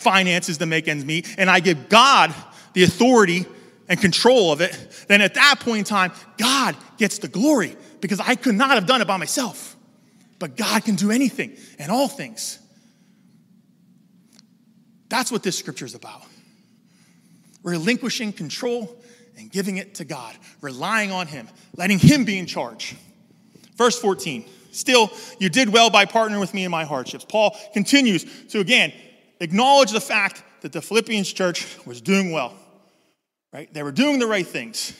finances 0.00 0.58
to 0.58 0.66
make 0.66 0.88
ends 0.88 1.04
meet, 1.04 1.34
and 1.38 1.50
I 1.50 1.60
give 1.60 1.88
God 1.88 2.34
the 2.72 2.84
authority 2.84 3.46
and 3.88 4.00
control 4.00 4.52
of 4.52 4.60
it, 4.60 5.04
then 5.08 5.20
at 5.20 5.34
that 5.34 5.56
point 5.60 5.78
in 5.78 5.84
time, 5.84 6.12
God 6.38 6.76
gets 6.96 7.18
the 7.18 7.28
glory 7.28 7.76
because 8.00 8.20
I 8.20 8.36
could 8.36 8.54
not 8.54 8.70
have 8.70 8.86
done 8.86 9.02
it 9.02 9.08
by 9.08 9.16
myself. 9.16 9.76
But 10.38 10.56
God 10.56 10.84
can 10.84 10.94
do 10.94 11.10
anything 11.10 11.56
and 11.78 11.90
all 11.90 12.08
things. 12.08 12.58
That's 15.08 15.30
what 15.30 15.42
this 15.42 15.58
scripture 15.58 15.84
is 15.84 15.94
about. 15.94 16.22
Relinquishing 17.62 18.32
control 18.32 18.96
and 19.36 19.50
giving 19.50 19.76
it 19.76 19.96
to 19.96 20.04
God, 20.04 20.34
relying 20.60 21.10
on 21.10 21.26
Him, 21.26 21.48
letting 21.76 21.98
Him 21.98 22.24
be 22.24 22.38
in 22.38 22.46
charge. 22.46 22.94
Verse 23.76 23.98
14. 23.98 24.44
Still, 24.70 25.10
you 25.40 25.48
did 25.48 25.68
well 25.68 25.90
by 25.90 26.06
partnering 26.06 26.38
with 26.38 26.54
me 26.54 26.64
in 26.64 26.70
my 26.70 26.84
hardships. 26.84 27.24
Paul 27.24 27.56
continues 27.72 28.24
to 28.50 28.60
again 28.60 28.92
acknowledge 29.40 29.90
the 29.90 30.00
fact 30.00 30.42
that 30.60 30.72
the 30.72 30.82
Philippians 30.82 31.32
church 31.32 31.66
was 31.86 32.00
doing 32.00 32.30
well, 32.30 32.54
right? 33.52 33.72
They 33.72 33.82
were 33.82 33.92
doing 33.92 34.18
the 34.18 34.26
right 34.26 34.46
things. 34.46 34.92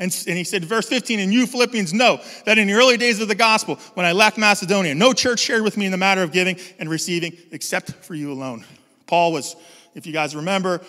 And, 0.00 0.12
and 0.28 0.38
he 0.38 0.44
said, 0.44 0.64
verse 0.64 0.88
15, 0.88 1.18
and 1.18 1.32
you 1.32 1.46
Philippians 1.46 1.92
know 1.92 2.20
that 2.46 2.56
in 2.56 2.68
the 2.68 2.74
early 2.74 2.96
days 2.96 3.20
of 3.20 3.26
the 3.26 3.34
gospel, 3.34 3.76
when 3.94 4.06
I 4.06 4.12
left 4.12 4.38
Macedonia, 4.38 4.94
no 4.94 5.12
church 5.12 5.40
shared 5.40 5.62
with 5.62 5.76
me 5.76 5.86
in 5.86 5.92
the 5.92 5.98
matter 5.98 6.22
of 6.22 6.30
giving 6.30 6.56
and 6.78 6.88
receiving 6.88 7.36
except 7.50 7.90
for 8.04 8.14
you 8.14 8.32
alone. 8.32 8.64
Paul 9.06 9.32
was, 9.32 9.56
if 9.94 10.06
you 10.06 10.12
guys 10.12 10.36
remember, 10.36 10.80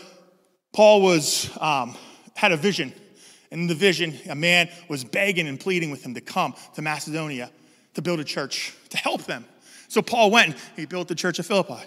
Paul 0.73 1.01
was, 1.01 1.49
um, 1.59 1.95
had 2.35 2.51
a 2.51 2.57
vision. 2.57 2.93
And 3.51 3.61
in 3.61 3.67
the 3.67 3.73
vision, 3.73 4.15
a 4.29 4.35
man 4.35 4.69
was 4.87 5.03
begging 5.03 5.47
and 5.47 5.59
pleading 5.59 5.89
with 5.89 6.05
him 6.05 6.13
to 6.13 6.21
come 6.21 6.53
to 6.75 6.83
Macedonia 6.83 7.49
to 7.95 8.03
build 8.03 8.19
a 8.19 8.23
church 8.23 8.75
to 8.89 8.97
help 8.97 9.23
them. 9.23 9.43
So 9.87 10.03
Paul 10.03 10.29
went 10.29 10.53
and 10.53 10.59
he 10.75 10.85
built 10.85 11.07
the 11.07 11.15
church 11.15 11.39
of 11.39 11.47
Philippi 11.47 11.83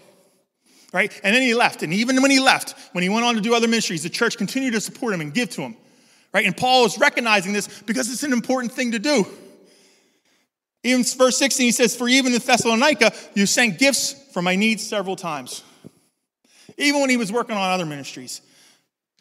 right? 0.92 1.18
And 1.24 1.34
then 1.34 1.42
he 1.42 1.54
left. 1.54 1.82
And 1.82 1.92
even 1.92 2.20
when 2.20 2.30
he 2.30 2.40
left, 2.40 2.74
when 2.92 3.02
he 3.02 3.08
went 3.08 3.24
on 3.24 3.34
to 3.34 3.40
do 3.40 3.54
other 3.54 3.68
ministries, 3.68 4.02
the 4.02 4.10
church 4.10 4.36
continued 4.36 4.74
to 4.74 4.80
support 4.80 5.14
him 5.14 5.20
and 5.20 5.32
give 5.32 5.50
to 5.50 5.62
him, 5.62 5.76
right? 6.32 6.44
And 6.44 6.56
Paul 6.56 6.84
is 6.84 6.98
recognizing 6.98 7.52
this 7.52 7.82
because 7.82 8.12
it's 8.12 8.22
an 8.22 8.32
important 8.32 8.72
thing 8.72 8.92
to 8.92 8.98
do. 8.98 9.26
Even 10.84 11.04
verse 11.04 11.38
16, 11.38 11.64
he 11.64 11.72
says, 11.72 11.96
For 11.96 12.08
even 12.08 12.32
in 12.32 12.40
Thessalonica, 12.40 13.12
you 13.34 13.46
sent 13.46 13.78
gifts 13.78 14.14
for 14.32 14.42
my 14.42 14.56
needs 14.56 14.86
several 14.86 15.16
times. 15.16 15.62
Even 16.76 17.00
when 17.00 17.10
he 17.10 17.16
was 17.16 17.30
working 17.30 17.56
on 17.56 17.70
other 17.70 17.86
ministries, 17.86 18.40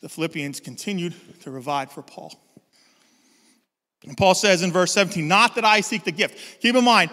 the 0.01 0.09
Philippians 0.09 0.59
continued 0.59 1.13
to 1.41 1.51
provide 1.51 1.91
for 1.91 2.01
Paul. 2.01 2.33
And 4.07 4.17
Paul 4.17 4.33
says 4.33 4.63
in 4.63 4.71
verse 4.71 4.91
17, 4.93 5.27
Not 5.27 5.55
that 5.55 5.65
I 5.65 5.81
seek 5.81 6.03
the 6.03 6.11
gift. 6.11 6.61
Keep 6.61 6.75
in 6.75 6.83
mind, 6.83 7.11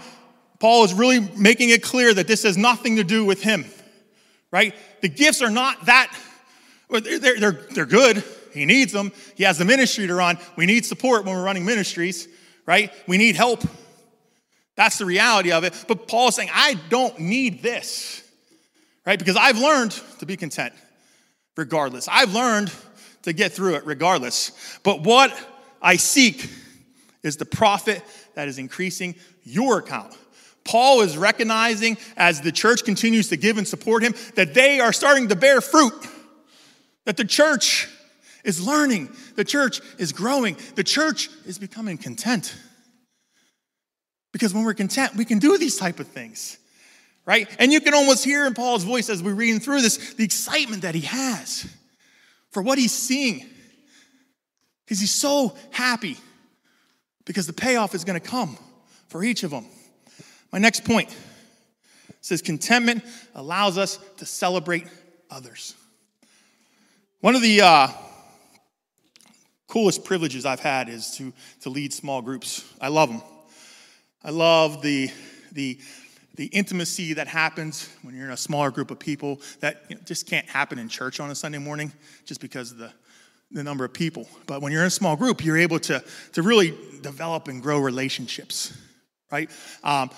Paul 0.58 0.84
is 0.84 0.94
really 0.94 1.20
making 1.36 1.68
it 1.68 1.82
clear 1.82 2.14
that 2.14 2.26
this 2.26 2.44
has 2.44 2.56
nothing 2.56 2.96
to 2.96 3.04
do 3.04 3.26
with 3.26 3.42
him 3.42 3.66
right? 4.50 4.74
The 5.00 5.08
gifts 5.08 5.42
are 5.42 5.50
not 5.50 5.86
that, 5.86 6.12
they're, 6.90 7.18
they're, 7.18 7.52
they're 7.70 7.86
good. 7.86 8.24
He 8.52 8.64
needs 8.64 8.92
them. 8.92 9.12
He 9.36 9.44
has 9.44 9.58
the 9.58 9.64
ministry 9.64 10.06
to 10.06 10.14
run. 10.14 10.38
We 10.56 10.66
need 10.66 10.86
support 10.86 11.24
when 11.24 11.34
we're 11.34 11.44
running 11.44 11.64
ministries, 11.64 12.28
right? 12.66 12.92
We 13.06 13.18
need 13.18 13.36
help. 13.36 13.62
That's 14.74 14.98
the 14.98 15.04
reality 15.04 15.52
of 15.52 15.64
it. 15.64 15.84
But 15.86 16.08
Paul 16.08 16.28
is 16.28 16.36
saying, 16.36 16.50
I 16.52 16.74
don't 16.88 17.18
need 17.18 17.62
this, 17.62 18.22
right? 19.04 19.18
Because 19.18 19.36
I've 19.36 19.58
learned 19.58 19.92
to 20.20 20.26
be 20.26 20.36
content 20.36 20.72
regardless. 21.56 22.08
I've 22.08 22.32
learned 22.32 22.72
to 23.22 23.32
get 23.32 23.52
through 23.52 23.74
it 23.74 23.84
regardless. 23.84 24.78
But 24.82 25.02
what 25.02 25.36
I 25.82 25.96
seek 25.96 26.48
is 27.22 27.36
the 27.36 27.44
profit 27.44 28.02
that 28.34 28.48
is 28.48 28.58
increasing 28.58 29.16
your 29.42 29.78
account. 29.78 30.16
Paul 30.68 31.00
is 31.00 31.16
recognizing 31.16 31.96
as 32.14 32.42
the 32.42 32.52
church 32.52 32.84
continues 32.84 33.28
to 33.28 33.38
give 33.38 33.56
and 33.56 33.66
support 33.66 34.02
him 34.02 34.14
that 34.34 34.52
they 34.52 34.80
are 34.80 34.92
starting 34.92 35.28
to 35.28 35.34
bear 35.34 35.62
fruit, 35.62 35.94
that 37.06 37.16
the 37.16 37.24
church 37.24 37.88
is 38.44 38.60
learning, 38.64 39.08
the 39.34 39.46
church 39.46 39.80
is 39.96 40.12
growing, 40.12 40.58
the 40.74 40.84
church 40.84 41.30
is 41.46 41.58
becoming 41.58 41.96
content. 41.96 42.54
Because 44.30 44.52
when 44.52 44.62
we're 44.62 44.74
content, 44.74 45.16
we 45.16 45.24
can 45.24 45.38
do 45.38 45.56
these 45.56 45.78
type 45.78 46.00
of 46.00 46.06
things, 46.06 46.58
right? 47.24 47.48
And 47.58 47.72
you 47.72 47.80
can 47.80 47.94
almost 47.94 48.22
hear 48.22 48.46
in 48.46 48.52
Paul's 48.52 48.84
voice 48.84 49.08
as 49.08 49.22
we're 49.22 49.32
reading 49.32 49.60
through 49.60 49.80
this 49.80 50.12
the 50.14 50.24
excitement 50.24 50.82
that 50.82 50.94
he 50.94 51.00
has 51.00 51.66
for 52.50 52.62
what 52.62 52.76
he's 52.76 52.92
seeing. 52.92 53.46
Because 54.84 55.00
he's 55.00 55.14
so 55.14 55.56
happy 55.70 56.18
because 57.24 57.46
the 57.46 57.54
payoff 57.54 57.94
is 57.94 58.04
going 58.04 58.20
to 58.20 58.26
come 58.26 58.58
for 59.08 59.24
each 59.24 59.44
of 59.44 59.50
them. 59.50 59.64
My 60.52 60.58
next 60.58 60.84
point 60.84 61.14
says 62.20 62.42
contentment 62.42 63.04
allows 63.34 63.78
us 63.78 63.98
to 64.18 64.26
celebrate 64.26 64.86
others. 65.30 65.74
One 67.20 67.34
of 67.34 67.42
the 67.42 67.60
uh, 67.60 67.88
coolest 69.66 70.04
privileges 70.04 70.46
I've 70.46 70.60
had 70.60 70.88
is 70.88 71.16
to, 71.16 71.32
to 71.62 71.70
lead 71.70 71.92
small 71.92 72.22
groups. 72.22 72.64
I 72.80 72.88
love 72.88 73.10
them. 73.10 73.22
I 74.24 74.30
love 74.30 74.82
the, 74.82 75.10
the, 75.52 75.78
the 76.34 76.46
intimacy 76.46 77.14
that 77.14 77.28
happens 77.28 77.88
when 78.02 78.14
you're 78.14 78.26
in 78.26 78.32
a 78.32 78.36
smaller 78.36 78.70
group 78.70 78.90
of 78.90 78.98
people 78.98 79.40
that 79.60 79.84
you 79.88 79.96
know, 79.96 80.02
just 80.04 80.26
can't 80.26 80.48
happen 80.48 80.78
in 80.78 80.88
church 80.88 81.20
on 81.20 81.30
a 81.30 81.34
Sunday 81.34 81.58
morning 81.58 81.92
just 82.24 82.40
because 82.40 82.72
of 82.72 82.78
the, 82.78 82.92
the 83.50 83.62
number 83.62 83.84
of 83.84 83.92
people. 83.92 84.28
But 84.46 84.62
when 84.62 84.72
you're 84.72 84.82
in 84.82 84.88
a 84.88 84.90
small 84.90 85.16
group, 85.16 85.44
you're 85.44 85.58
able 85.58 85.78
to, 85.80 86.02
to 86.32 86.42
really 86.42 86.74
develop 87.02 87.48
and 87.48 87.62
grow 87.62 87.78
relationships, 87.78 88.76
right? 89.30 89.50
Um, 89.84 90.10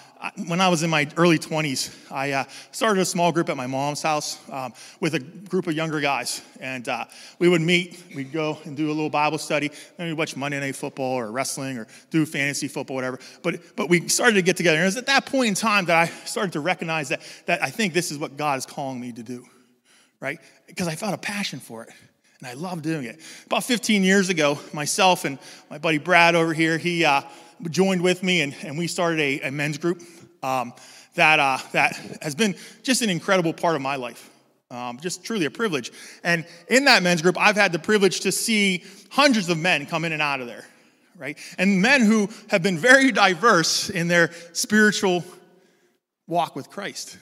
when 0.47 0.61
I 0.61 0.69
was 0.69 0.83
in 0.83 0.91
my 0.91 1.09
early 1.17 1.39
20s, 1.39 2.13
I 2.13 2.33
uh, 2.33 2.45
started 2.71 3.01
a 3.01 3.05
small 3.05 3.33
group 3.33 3.49
at 3.49 3.57
my 3.57 3.67
mom's 3.67 4.03
house 4.03 4.39
um, 4.51 4.73
with 5.01 5.15
a 5.15 5.19
group 5.19 5.67
of 5.67 5.75
younger 5.75 6.01
guys. 6.01 6.43
And 6.61 6.89
uh, 6.89 7.07
we 7.39 7.49
would 7.49 7.61
meet, 7.61 8.03
we'd 8.15 8.33
go 8.33 8.59
and 8.65 8.77
do 8.77 8.87
a 8.87 8.93
little 8.93 9.11
Bible 9.11 9.39
study, 9.39 9.71
then 9.97 10.09
we'd 10.09 10.19
watch 10.19 10.37
Monday 10.37 10.61
Night 10.61 10.77
Football 10.77 11.15
or 11.15 11.33
wrestling 11.33 11.79
or 11.79 11.89
do 12.11 12.25
fantasy 12.25 12.69
football, 12.69 12.95
whatever. 12.95 13.19
But, 13.43 13.77
but 13.77 13.89
we 13.89 14.09
started 14.09 14.35
to 14.35 14.43
get 14.43 14.57
together. 14.57 14.77
And 14.77 14.85
it 14.85 14.87
was 14.87 14.97
at 14.97 15.07
that 15.07 15.27
point 15.27 15.49
in 15.49 15.55
time 15.55 15.87
that 15.87 15.97
I 15.97 16.07
started 16.27 16.53
to 16.53 16.61
recognize 16.61 17.09
that, 17.09 17.23
that 17.47 17.63
I 17.63 17.71
think 17.71 17.95
this 17.95 18.11
is 18.11 18.19
what 18.19 18.37
God 18.37 18.59
is 18.59 18.67
calling 18.67 19.01
me 19.01 19.13
to 19.13 19.23
do, 19.23 19.45
right? 20.21 20.39
Because 20.67 20.87
I 20.87 20.95
felt 20.95 21.15
a 21.15 21.19
passion 21.19 21.59
for 21.59 21.83
it 21.83 21.91
and 22.41 22.49
I 22.49 22.55
love 22.55 22.81
doing 22.83 23.05
it. 23.05 23.21
About 23.47 23.65
15 23.65 24.03
years 24.03 24.31
ago, 24.31 24.59
myself 24.73 25.25
and 25.25 25.39
my 25.69 25.79
buddy 25.79 25.99
Brad 25.99 26.35
over 26.35 26.55
here, 26.55 26.79
he 26.79 27.05
uh, 27.05 27.23
joined 27.69 28.01
with 28.01 28.23
me, 28.23 28.41
and, 28.41 28.55
and 28.63 28.79
we 28.79 28.87
started 28.87 29.21
a, 29.21 29.41
a 29.49 29.51
men's 29.51 29.77
group 29.77 30.03
um, 30.43 30.73
that, 31.15 31.39
uh, 31.39 31.59
that 31.73 31.97
has 32.23 32.35
been 32.35 32.57
just 32.83 33.03
an 33.03 33.11
incredible 33.11 33.53
part 33.53 33.77
of 33.77 33.83
my 33.83 33.97
life. 33.97 34.31
Um, 34.71 35.01
just 35.01 35.25
truly 35.25 35.47
a 35.47 35.51
privilege. 35.51 35.91
And 36.23 36.47
in 36.69 36.85
that 36.85 37.03
men's 37.03 37.23
group, 37.23 37.37
I've 37.39 37.57
had 37.57 37.73
the 37.73 37.79
privilege 37.79 38.21
to 38.21 38.33
see 38.33 38.85
hundreds 39.11 39.49
of 39.49 39.59
men 39.59 39.85
come 39.85 40.05
in 40.05 40.13
and 40.13 40.23
out 40.23 40.41
of 40.41 40.47
there, 40.47 40.65
right? 41.19 41.37
And 41.59 41.83
men 41.83 42.03
who 42.03 42.29
have 42.49 42.63
been 42.63 42.79
very 42.79 43.11
diverse 43.11 43.91
in 43.91 44.07
their 44.07 44.31
spiritual 44.53 45.25
walk 46.29 46.55
with 46.55 46.71
Christ. 46.71 47.19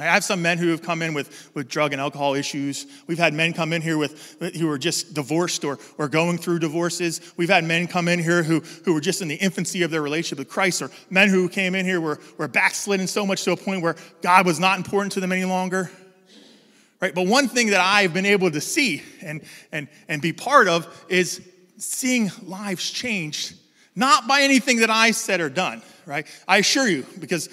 I 0.00 0.04
have 0.04 0.22
some 0.22 0.40
men 0.42 0.58
who 0.58 0.68
have 0.68 0.82
come 0.82 1.02
in 1.02 1.12
with, 1.14 1.50
with 1.54 1.68
drug 1.68 1.92
and 1.92 2.00
alcohol 2.00 2.34
issues. 2.34 2.86
We've 3.06 3.18
had 3.18 3.34
men 3.34 3.52
come 3.52 3.72
in 3.72 3.82
here 3.82 3.98
with 3.98 4.36
who 4.56 4.70
are 4.70 4.78
just 4.78 5.14
divorced 5.14 5.64
or, 5.64 5.78
or 5.98 6.08
going 6.08 6.38
through 6.38 6.60
divorces. 6.60 7.20
We've 7.36 7.48
had 7.48 7.64
men 7.64 7.86
come 7.86 8.08
in 8.08 8.18
here 8.18 8.42
who, 8.42 8.60
who 8.84 8.94
were 8.94 9.00
just 9.00 9.22
in 9.22 9.28
the 9.28 9.34
infancy 9.34 9.82
of 9.82 9.90
their 9.90 10.02
relationship 10.02 10.38
with 10.38 10.48
Christ, 10.48 10.82
or 10.82 10.90
men 11.10 11.28
who 11.28 11.48
came 11.48 11.74
in 11.74 11.84
here 11.84 12.00
were, 12.00 12.20
were 12.36 12.48
backslidden 12.48 13.06
so 13.06 13.26
much 13.26 13.44
to 13.44 13.52
a 13.52 13.56
point 13.56 13.82
where 13.82 13.96
God 14.22 14.46
was 14.46 14.60
not 14.60 14.78
important 14.78 15.12
to 15.12 15.20
them 15.20 15.32
any 15.32 15.44
longer. 15.44 15.90
Right? 17.00 17.14
But 17.14 17.26
one 17.26 17.48
thing 17.48 17.68
that 17.70 17.80
I've 17.80 18.12
been 18.12 18.26
able 18.26 18.50
to 18.50 18.60
see 18.60 19.02
and, 19.22 19.42
and, 19.70 19.88
and 20.08 20.20
be 20.20 20.32
part 20.32 20.68
of 20.68 21.06
is 21.08 21.40
seeing 21.76 22.30
lives 22.42 22.90
changed, 22.90 23.54
not 23.94 24.26
by 24.26 24.42
anything 24.42 24.78
that 24.78 24.90
I 24.90 25.12
said 25.12 25.40
or 25.40 25.48
done, 25.48 25.82
right? 26.06 26.26
I 26.48 26.58
assure 26.58 26.88
you, 26.88 27.06
because 27.20 27.48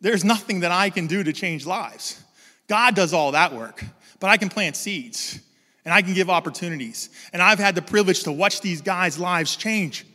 there's 0.00 0.24
nothing 0.24 0.60
that 0.60 0.72
I 0.72 0.90
can 0.90 1.06
do 1.06 1.22
to 1.22 1.32
change 1.32 1.66
lives. 1.66 2.22
God 2.68 2.94
does 2.94 3.12
all 3.12 3.32
that 3.32 3.52
work, 3.52 3.84
but 4.18 4.30
I 4.30 4.36
can 4.36 4.48
plant 4.48 4.76
seeds 4.76 5.40
and 5.84 5.92
I 5.92 6.02
can 6.02 6.14
give 6.14 6.30
opportunities. 6.30 7.10
And 7.32 7.42
I've 7.42 7.58
had 7.58 7.74
the 7.74 7.82
privilege 7.82 8.24
to 8.24 8.32
watch 8.32 8.60
these 8.60 8.80
guys' 8.80 9.18
lives 9.18 9.56
change. 9.56 10.06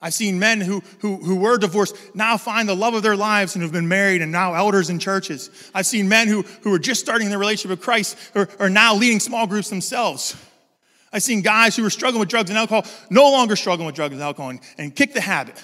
I've 0.00 0.14
seen 0.14 0.38
men 0.38 0.60
who, 0.60 0.82
who, 1.00 1.16
who 1.16 1.36
were 1.36 1.56
divorced 1.56 1.96
now 2.14 2.36
find 2.36 2.68
the 2.68 2.76
love 2.76 2.94
of 2.94 3.02
their 3.02 3.16
lives 3.16 3.54
and 3.54 3.62
have 3.62 3.72
been 3.72 3.88
married 3.88 4.20
and 4.20 4.30
now 4.30 4.52
elders 4.52 4.90
in 4.90 4.98
churches. 4.98 5.70
I've 5.74 5.86
seen 5.86 6.08
men 6.08 6.28
who, 6.28 6.42
who 6.62 6.74
are 6.74 6.78
just 6.78 7.00
starting 7.00 7.30
their 7.30 7.38
relationship 7.38 7.70
with 7.70 7.80
Christ 7.80 8.18
or 8.34 8.48
are 8.58 8.68
now 8.68 8.94
leading 8.94 9.20
small 9.20 9.46
groups 9.46 9.70
themselves. 9.70 10.36
I've 11.12 11.22
seen 11.22 11.42
guys 11.42 11.76
who 11.76 11.82
were 11.84 11.90
struggling 11.90 12.20
with 12.20 12.28
drugs 12.28 12.50
and 12.50 12.58
alcohol 12.58 12.84
no 13.08 13.30
longer 13.30 13.56
struggling 13.56 13.86
with 13.86 13.94
drugs 13.94 14.12
and 14.12 14.22
alcohol 14.22 14.50
and, 14.50 14.60
and 14.76 14.94
kick 14.94 15.14
the 15.14 15.20
habit 15.20 15.62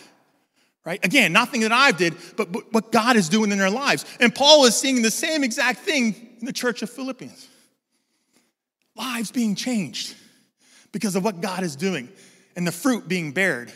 right? 0.85 1.05
Again, 1.05 1.33
nothing 1.33 1.61
that 1.63 1.73
I've 1.73 1.97
did, 1.97 2.17
but, 2.37 2.51
but 2.53 2.73
what 2.73 2.93
God 2.93 3.17
is 3.17 3.29
doing 3.29 3.53
in 3.53 3.59
their 3.59 3.71
lives. 3.71 4.05
And 4.19 4.35
Paul 4.35 4.65
is 4.65 4.77
seeing 4.77 5.03
the 5.03 5.11
same 5.11 5.45
exact 5.45 5.81
thing 5.81 6.37
in 6.39 6.47
the 6.47 6.53
church 6.53 6.83
of 6.83 6.91
Philippians. 6.91 7.49
Lives 8.97 9.31
being 9.31 9.55
changed 9.55 10.15
because 10.93 11.17
of 11.17 11.25
what 11.25 11.41
God 11.41 11.63
is 11.63 11.77
doing, 11.77 12.09
and 12.57 12.67
the 12.67 12.73
fruit 12.73 13.07
being 13.07 13.33
bared 13.33 13.73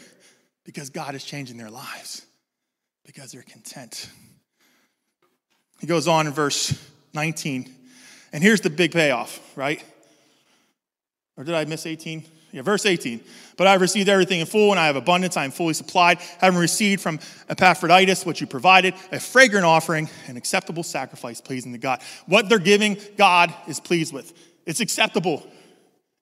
because 0.64 0.90
God 0.90 1.14
is 1.14 1.22
changing 1.24 1.56
their 1.56 1.70
lives, 1.70 2.26
because 3.04 3.32
they're 3.32 3.42
content. 3.42 4.08
He 5.80 5.86
goes 5.86 6.08
on 6.08 6.26
in 6.26 6.32
verse 6.32 6.76
19, 7.12 7.72
and 8.32 8.42
here's 8.42 8.62
the 8.62 8.70
big 8.70 8.92
payoff, 8.92 9.38
right? 9.56 9.82
Or 11.36 11.44
did 11.44 11.54
I 11.54 11.64
miss 11.66 11.86
18? 11.86 12.24
Yeah, 12.52 12.62
verse 12.62 12.86
18. 12.86 13.20
But 13.56 13.66
I've 13.66 13.80
received 13.80 14.08
everything 14.08 14.40
in 14.40 14.46
full, 14.46 14.70
and 14.70 14.80
I 14.80 14.86
have 14.86 14.96
abundance. 14.96 15.36
I 15.36 15.44
am 15.44 15.50
fully 15.50 15.74
supplied, 15.74 16.18
having 16.38 16.58
received 16.58 17.00
from 17.00 17.20
Epaphroditus 17.48 18.26
what 18.26 18.40
you 18.40 18.46
provided, 18.46 18.94
a 19.12 19.20
fragrant 19.20 19.64
offering, 19.64 20.08
an 20.26 20.36
acceptable 20.36 20.82
sacrifice 20.82 21.40
pleasing 21.40 21.72
to 21.72 21.78
God. 21.78 22.00
What 22.26 22.48
they're 22.48 22.58
giving, 22.58 22.98
God 23.16 23.54
is 23.68 23.78
pleased 23.80 24.12
with. 24.12 24.32
It's 24.66 24.80
acceptable. 24.80 25.46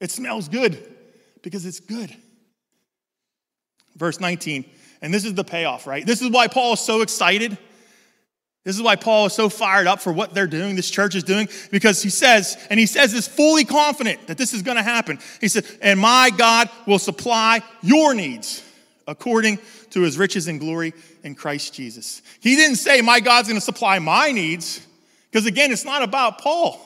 It 0.00 0.10
smells 0.10 0.48
good 0.48 0.78
because 1.42 1.64
it's 1.64 1.80
good. 1.80 2.14
Verse 3.96 4.20
19, 4.20 4.64
and 5.00 5.12
this 5.12 5.24
is 5.24 5.34
the 5.34 5.44
payoff, 5.44 5.86
right? 5.86 6.04
This 6.04 6.22
is 6.22 6.30
why 6.30 6.48
Paul 6.48 6.74
is 6.74 6.80
so 6.80 7.02
excited 7.02 7.56
this 8.64 8.76
is 8.76 8.82
why 8.82 8.94
Paul 8.94 9.26
is 9.26 9.32
so 9.32 9.48
fired 9.48 9.88
up 9.88 10.00
for 10.00 10.12
what 10.12 10.34
they're 10.34 10.46
doing, 10.46 10.76
this 10.76 10.90
church 10.90 11.16
is 11.16 11.24
doing, 11.24 11.48
because 11.72 12.00
he 12.00 12.10
says, 12.10 12.56
and 12.70 12.78
he 12.78 12.86
says 12.86 13.12
this 13.12 13.26
fully 13.26 13.64
confident 13.64 14.28
that 14.28 14.38
this 14.38 14.54
is 14.54 14.62
going 14.62 14.76
to 14.76 14.84
happen. 14.84 15.18
He 15.40 15.48
said, 15.48 15.66
And 15.80 15.98
my 15.98 16.30
God 16.36 16.70
will 16.86 17.00
supply 17.00 17.62
your 17.82 18.14
needs 18.14 18.62
according 19.08 19.58
to 19.90 20.02
his 20.02 20.16
riches 20.16 20.46
and 20.46 20.60
glory 20.60 20.94
in 21.24 21.34
Christ 21.34 21.74
Jesus. 21.74 22.22
He 22.40 22.54
didn't 22.54 22.76
say, 22.76 23.00
My 23.00 23.18
God's 23.18 23.48
going 23.48 23.58
to 23.58 23.64
supply 23.64 23.98
my 23.98 24.30
needs, 24.30 24.86
because 25.30 25.46
again, 25.46 25.72
it's 25.72 25.84
not 25.84 26.02
about 26.02 26.38
Paul, 26.38 26.80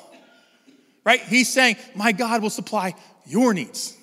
right? 1.05 1.21
He's 1.21 1.53
saying, 1.53 1.77
My 1.95 2.13
God 2.13 2.41
will 2.41 2.51
supply 2.51 2.95
your 3.27 3.53
needs 3.53 3.95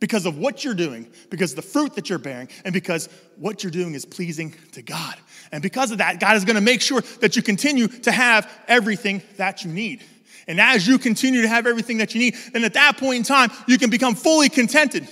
because 0.00 0.24
of 0.24 0.38
what 0.38 0.64
you're 0.64 0.72
doing, 0.72 1.06
because 1.28 1.54
the 1.54 1.60
fruit 1.60 1.94
that 1.96 2.08
you're 2.08 2.18
bearing, 2.18 2.48
and 2.64 2.72
because 2.72 3.10
what 3.36 3.62
you're 3.62 3.70
doing 3.70 3.92
is 3.92 4.06
pleasing 4.06 4.54
to 4.72 4.80
God. 4.80 5.16
And 5.52 5.62
because 5.62 5.90
of 5.90 5.98
that, 5.98 6.20
God 6.20 6.36
is 6.36 6.44
going 6.44 6.56
to 6.56 6.62
make 6.62 6.80
sure 6.80 7.00
that 7.20 7.36
you 7.36 7.42
continue 7.42 7.88
to 7.88 8.12
have 8.12 8.50
everything 8.68 9.22
that 9.36 9.64
you 9.64 9.72
need. 9.72 10.02
And 10.46 10.60
as 10.60 10.86
you 10.86 10.98
continue 10.98 11.42
to 11.42 11.48
have 11.48 11.66
everything 11.66 11.98
that 11.98 12.14
you 12.14 12.20
need, 12.20 12.36
then 12.52 12.64
at 12.64 12.74
that 12.74 12.96
point 12.96 13.16
in 13.16 13.22
time, 13.24 13.50
you 13.66 13.78
can 13.78 13.90
become 13.90 14.14
fully 14.14 14.48
contented. 14.48 15.08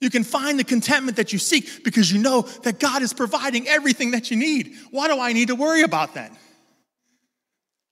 You 0.00 0.10
can 0.10 0.22
find 0.22 0.58
the 0.58 0.64
contentment 0.64 1.16
that 1.16 1.32
you 1.32 1.38
seek 1.38 1.84
because 1.84 2.12
you 2.12 2.20
know 2.20 2.42
that 2.62 2.78
God 2.78 3.02
is 3.02 3.12
providing 3.12 3.66
everything 3.66 4.12
that 4.12 4.30
you 4.30 4.36
need. 4.36 4.74
Why 4.90 5.08
do 5.08 5.20
I 5.20 5.32
need 5.32 5.48
to 5.48 5.56
worry 5.56 5.82
about 5.82 6.14
that? 6.14 6.32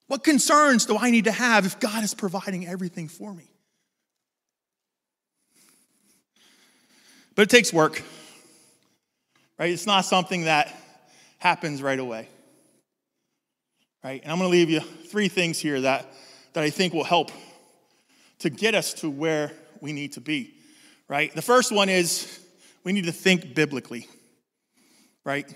What 0.07 0.23
concerns 0.23 0.87
do 0.87 0.97
I 0.97 1.11
need 1.11 1.25
to 1.25 1.33
have 1.33 1.67
if 1.67 1.81
God 1.81 2.05
is 2.05 2.15
providing 2.15 2.67
everything 2.67 3.09
for 3.09 3.35
me? 3.35 3.51
But 7.35 7.43
it 7.43 7.51
takes 7.51 7.73
work, 7.73 8.03
right? 9.59 9.71
It's 9.71 9.87
not 9.87 10.05
something 10.05 10.45
that 10.45 10.75
happens 11.47 11.81
right 11.81 12.01
away. 12.01 12.29
Right? 14.03 14.21
And 14.21 14.33
I'm 14.33 14.39
going 14.39 14.51
to 14.51 14.53
leave 14.53 14.69
you 14.69 14.81
three 14.81 15.29
things 15.29 15.61
here 15.61 15.81
that, 15.83 16.13
that 16.55 16.65
I 16.65 16.71
think 16.71 16.93
will 16.93 17.05
help 17.05 17.31
to 18.41 18.51
get 18.51 18.75
us 18.75 18.95
to 18.95 19.09
where 19.09 19.53
we 19.81 19.93
need 19.93 20.15
to 20.15 20.21
be. 20.21 20.55
Right? 21.07 21.33
The 21.33 21.43
first 21.43 21.71
one 21.71 21.89
is 21.89 22.41
we 22.83 22.91
need 22.93 23.05
to 23.05 23.13
think 23.13 23.55
biblically. 23.55 24.09
Right? 25.25 25.47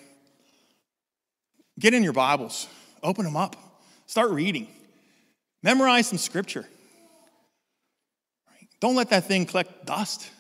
Get 1.81 1.93
in 1.93 2.05
your 2.05 2.13
Bibles, 2.13 2.69
open 3.03 3.25
them 3.25 3.37
up, 3.37 3.57
start 4.07 4.31
reading, 4.31 4.69
memorize 5.61 6.07
some 6.07 6.19
scripture. 6.19 6.67
Right? 8.49 8.69
Don't 8.79 8.95
let 8.95 9.11
that 9.11 9.25
thing 9.25 9.45
collect 9.45 9.87
dust. 9.87 10.31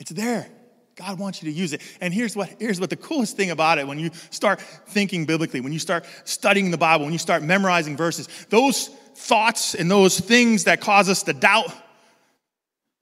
It's 0.00 0.10
there. 0.10 0.48
God 0.96 1.18
wants 1.18 1.42
you 1.42 1.50
to 1.50 1.56
use 1.56 1.72
it. 1.72 1.82
And 2.00 2.14
here's 2.14 2.36
what, 2.36 2.50
here's 2.58 2.80
what 2.80 2.90
the 2.90 2.96
coolest 2.96 3.36
thing 3.36 3.50
about 3.50 3.78
it 3.78 3.86
when 3.86 3.98
you 3.98 4.10
start 4.30 4.60
thinking 4.60 5.26
biblically, 5.26 5.60
when 5.60 5.72
you 5.72 5.78
start 5.78 6.04
studying 6.24 6.70
the 6.70 6.78
Bible, 6.78 7.04
when 7.04 7.12
you 7.12 7.18
start 7.18 7.42
memorizing 7.42 7.96
verses, 7.96 8.28
those 8.50 8.88
thoughts 9.14 9.74
and 9.74 9.90
those 9.90 10.20
things 10.20 10.64
that 10.64 10.80
cause 10.80 11.08
us 11.08 11.24
to 11.24 11.32
doubt, 11.32 11.72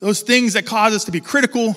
those 0.01 0.22
things 0.22 0.55
that 0.55 0.64
cause 0.64 0.95
us 0.95 1.05
to 1.05 1.11
be 1.11 1.20
critical, 1.20 1.76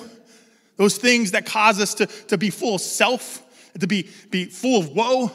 those 0.76 0.96
things 0.96 1.32
that 1.32 1.44
cause 1.44 1.80
us 1.80 1.94
to, 1.94 2.06
to 2.06 2.38
be 2.38 2.50
full 2.50 2.76
of 2.76 2.80
self, 2.80 3.42
to 3.78 3.86
be, 3.86 4.08
be 4.30 4.46
full 4.46 4.80
of 4.80 4.88
woe, 4.90 5.30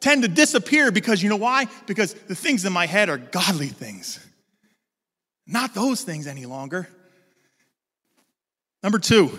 tend 0.00 0.22
to 0.22 0.28
disappear 0.28 0.90
because 0.90 1.22
you 1.22 1.28
know 1.30 1.36
why? 1.36 1.66
Because 1.86 2.14
the 2.14 2.34
things 2.34 2.64
in 2.64 2.72
my 2.72 2.86
head 2.86 3.08
are 3.08 3.18
godly 3.18 3.68
things, 3.68 4.24
not 5.46 5.74
those 5.74 6.02
things 6.02 6.26
any 6.26 6.44
longer. 6.44 6.88
Number 8.82 8.98
two, 8.98 9.36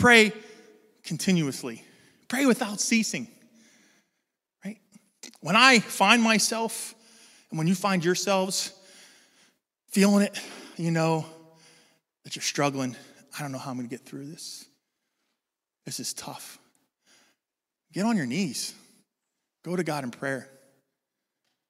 Pray 0.00 0.32
continuously, 1.04 1.84
pray 2.26 2.46
without 2.46 2.80
ceasing. 2.80 3.28
Right? 4.64 4.78
When 5.40 5.56
I 5.56 5.80
find 5.80 6.22
myself, 6.22 6.94
and 7.50 7.58
when 7.58 7.66
you 7.66 7.74
find 7.74 8.02
yourselves 8.02 8.72
feeling 9.90 10.22
it, 10.24 10.40
you 10.78 10.90
know 10.90 11.26
that 12.24 12.34
you're 12.34 12.42
struggling. 12.42 12.96
I 13.38 13.42
don't 13.42 13.52
know 13.52 13.58
how 13.58 13.72
I'm 13.72 13.76
going 13.76 13.90
to 13.90 13.94
get 13.94 14.06
through 14.06 14.24
this. 14.24 14.64
This 15.84 16.00
is 16.00 16.14
tough. 16.14 16.58
Get 17.92 18.06
on 18.06 18.16
your 18.16 18.26
knees. 18.26 18.74
Go 19.64 19.76
to 19.76 19.84
God 19.84 20.02
in 20.02 20.12
prayer. 20.12 20.48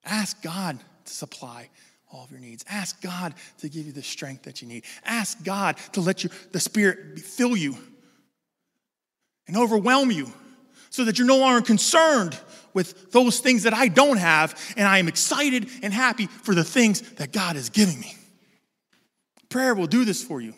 Ask 0.04 0.40
God 0.40 0.78
to 1.04 1.12
supply 1.12 1.68
all 2.12 2.22
of 2.22 2.30
your 2.30 2.38
needs. 2.38 2.64
Ask 2.68 3.02
God 3.02 3.34
to 3.58 3.68
give 3.68 3.86
you 3.86 3.92
the 3.92 4.04
strength 4.04 4.44
that 4.44 4.62
you 4.62 4.68
need. 4.68 4.84
Ask 5.04 5.42
God 5.42 5.78
to 5.94 6.00
let 6.00 6.22
you, 6.22 6.30
the 6.52 6.60
Spirit 6.60 7.18
fill 7.18 7.56
you 7.56 7.76
and 9.50 9.58
overwhelm 9.58 10.12
you 10.12 10.32
so 10.90 11.04
that 11.04 11.18
you're 11.18 11.26
no 11.26 11.38
longer 11.38 11.60
concerned 11.60 12.38
with 12.72 13.10
those 13.10 13.40
things 13.40 13.64
that 13.64 13.74
I 13.74 13.88
don't 13.88 14.16
have, 14.16 14.56
and 14.76 14.86
I 14.86 14.98
am 14.98 15.08
excited 15.08 15.68
and 15.82 15.92
happy 15.92 16.26
for 16.26 16.54
the 16.54 16.62
things 16.62 17.00
that 17.14 17.32
God 17.32 17.56
is 17.56 17.68
giving 17.68 17.98
me. 17.98 18.14
Prayer 19.48 19.74
will 19.74 19.88
do 19.88 20.04
this 20.04 20.22
for 20.22 20.40
you, 20.40 20.54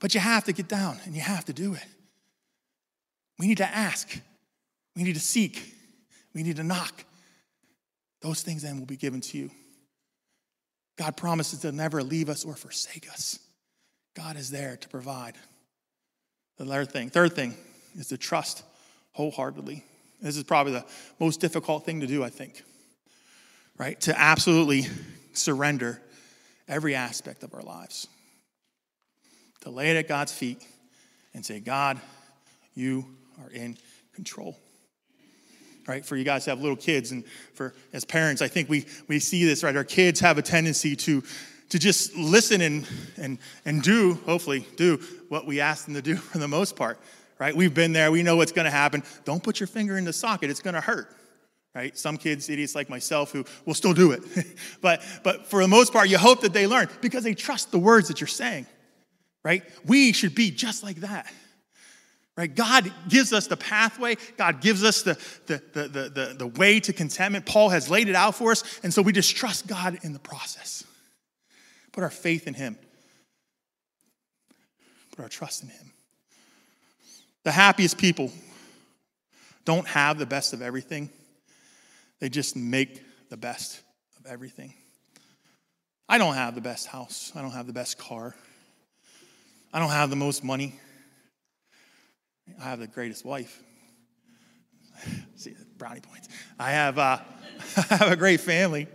but 0.00 0.12
you 0.12 0.20
have 0.20 0.44
to 0.44 0.52
get 0.52 0.68
down 0.68 0.98
and 1.06 1.14
you 1.14 1.22
have 1.22 1.46
to 1.46 1.54
do 1.54 1.72
it. 1.72 1.84
We 3.38 3.46
need 3.46 3.56
to 3.56 3.66
ask, 3.66 4.20
we 4.94 5.02
need 5.02 5.14
to 5.14 5.20
seek, 5.20 5.74
we 6.34 6.42
need 6.42 6.56
to 6.56 6.64
knock. 6.64 7.04
Those 8.20 8.42
things 8.42 8.64
then 8.64 8.78
will 8.78 8.86
be 8.86 8.98
given 8.98 9.22
to 9.22 9.38
you. 9.38 9.50
God 10.98 11.16
promises 11.16 11.60
to 11.60 11.72
never 11.72 12.02
leave 12.02 12.28
us 12.28 12.44
or 12.44 12.54
forsake 12.54 13.10
us. 13.10 13.38
God 14.14 14.36
is 14.36 14.50
there 14.50 14.76
to 14.76 14.88
provide. 14.90 15.36
The 16.58 16.66
third 16.66 16.92
thing, 16.92 17.08
third 17.08 17.32
thing 17.32 17.54
is 17.98 18.08
to 18.08 18.16
trust 18.16 18.62
wholeheartedly. 19.12 19.84
This 20.22 20.36
is 20.36 20.44
probably 20.44 20.72
the 20.72 20.84
most 21.18 21.40
difficult 21.40 21.84
thing 21.84 22.00
to 22.00 22.06
do, 22.06 22.24
I 22.24 22.30
think, 22.30 22.62
right? 23.76 24.00
To 24.02 24.18
absolutely 24.18 24.86
surrender 25.32 26.00
every 26.68 26.94
aspect 26.94 27.42
of 27.42 27.54
our 27.54 27.62
lives. 27.62 28.06
To 29.62 29.70
lay 29.70 29.90
it 29.90 29.96
at 29.96 30.08
God's 30.08 30.32
feet 30.32 30.64
and 31.34 31.44
say, 31.44 31.60
God, 31.60 32.00
you 32.74 33.04
are 33.42 33.50
in 33.50 33.76
control. 34.14 34.56
Right? 35.86 36.04
For 36.04 36.16
you 36.16 36.24
guys 36.24 36.44
to 36.44 36.50
have 36.50 36.60
little 36.60 36.76
kids 36.76 37.12
and 37.12 37.24
for 37.54 37.74
as 37.94 38.04
parents, 38.04 38.42
I 38.42 38.48
think 38.48 38.68
we 38.68 38.84
we 39.08 39.18
see 39.18 39.46
this, 39.46 39.62
right? 39.62 39.74
Our 39.74 39.84
kids 39.84 40.20
have 40.20 40.36
a 40.36 40.42
tendency 40.42 40.94
to 40.96 41.22
to 41.70 41.78
just 41.78 42.14
listen 42.14 42.60
and 42.60 42.86
and 43.16 43.38
and 43.64 43.82
do, 43.82 44.14
hopefully, 44.26 44.66
do 44.76 45.00
what 45.30 45.46
we 45.46 45.60
ask 45.60 45.86
them 45.86 45.94
to 45.94 46.02
do 46.02 46.16
for 46.16 46.36
the 46.36 46.48
most 46.48 46.76
part 46.76 47.00
right? 47.38 47.54
We've 47.54 47.74
been 47.74 47.92
there, 47.92 48.10
we 48.10 48.22
know 48.22 48.36
what's 48.36 48.52
gonna 48.52 48.70
happen. 48.70 49.02
Don't 49.24 49.42
put 49.42 49.60
your 49.60 49.66
finger 49.66 49.96
in 49.98 50.04
the 50.04 50.12
socket, 50.12 50.50
it's 50.50 50.60
gonna 50.60 50.80
hurt. 50.80 51.14
Right? 51.74 51.96
Some 51.96 52.16
kids, 52.16 52.48
idiots 52.48 52.74
like 52.74 52.90
myself, 52.90 53.30
who 53.30 53.44
will 53.64 53.74
still 53.74 53.92
do 53.92 54.10
it. 54.12 54.22
but, 54.80 55.02
but 55.22 55.46
for 55.46 55.62
the 55.62 55.68
most 55.68 55.92
part, 55.92 56.08
you 56.08 56.18
hope 56.18 56.40
that 56.40 56.52
they 56.52 56.66
learn 56.66 56.88
because 57.00 57.22
they 57.22 57.34
trust 57.34 57.70
the 57.70 57.78
words 57.78 58.08
that 58.08 58.20
you're 58.20 58.26
saying. 58.26 58.66
Right? 59.44 59.62
We 59.86 60.12
should 60.12 60.34
be 60.34 60.50
just 60.50 60.82
like 60.82 60.96
that. 60.96 61.32
Right? 62.36 62.54
God 62.54 62.92
gives 63.08 63.32
us 63.32 63.48
the 63.48 63.56
pathway. 63.56 64.16
God 64.36 64.60
gives 64.60 64.84
us 64.84 65.02
the, 65.02 65.14
the, 65.46 65.62
the, 65.72 65.88
the, 65.88 66.08
the, 66.08 66.34
the 66.38 66.46
way 66.46 66.78
to 66.80 66.92
contentment. 66.92 67.46
Paul 67.46 67.68
has 67.70 67.90
laid 67.90 68.08
it 68.08 68.14
out 68.14 68.36
for 68.36 68.52
us. 68.52 68.80
And 68.84 68.94
so 68.94 69.02
we 69.02 69.12
just 69.12 69.36
trust 69.36 69.66
God 69.66 69.98
in 70.02 70.12
the 70.12 70.20
process. 70.20 70.84
Put 71.92 72.04
our 72.04 72.10
faith 72.10 72.46
in 72.46 72.54
Him. 72.54 72.78
Put 75.10 75.22
our 75.24 75.28
trust 75.28 75.64
in 75.64 75.68
Him. 75.68 75.87
The 77.48 77.52
happiest 77.52 77.96
people 77.96 78.30
don't 79.64 79.88
have 79.88 80.18
the 80.18 80.26
best 80.26 80.52
of 80.52 80.60
everything, 80.60 81.08
they 82.20 82.28
just 82.28 82.56
make 82.56 83.02
the 83.30 83.38
best 83.38 83.80
of 84.18 84.26
everything. 84.26 84.74
I 86.10 86.18
don't 86.18 86.34
have 86.34 86.54
the 86.54 86.60
best 86.60 86.88
house, 86.88 87.32
I 87.34 87.40
don't 87.40 87.52
have 87.52 87.66
the 87.66 87.72
best 87.72 87.96
car, 87.96 88.34
I 89.72 89.78
don't 89.78 89.88
have 89.88 90.10
the 90.10 90.16
most 90.16 90.44
money. 90.44 90.74
I 92.60 92.64
have 92.64 92.80
the 92.80 92.86
greatest 92.86 93.24
wife. 93.24 93.62
See, 95.36 95.54
brownie 95.78 96.00
points. 96.00 96.28
I 96.58 96.72
have, 96.72 96.98
uh, 96.98 97.16
I 97.78 97.94
have 97.94 98.12
a 98.12 98.16
great 98.16 98.40
family, 98.40 98.88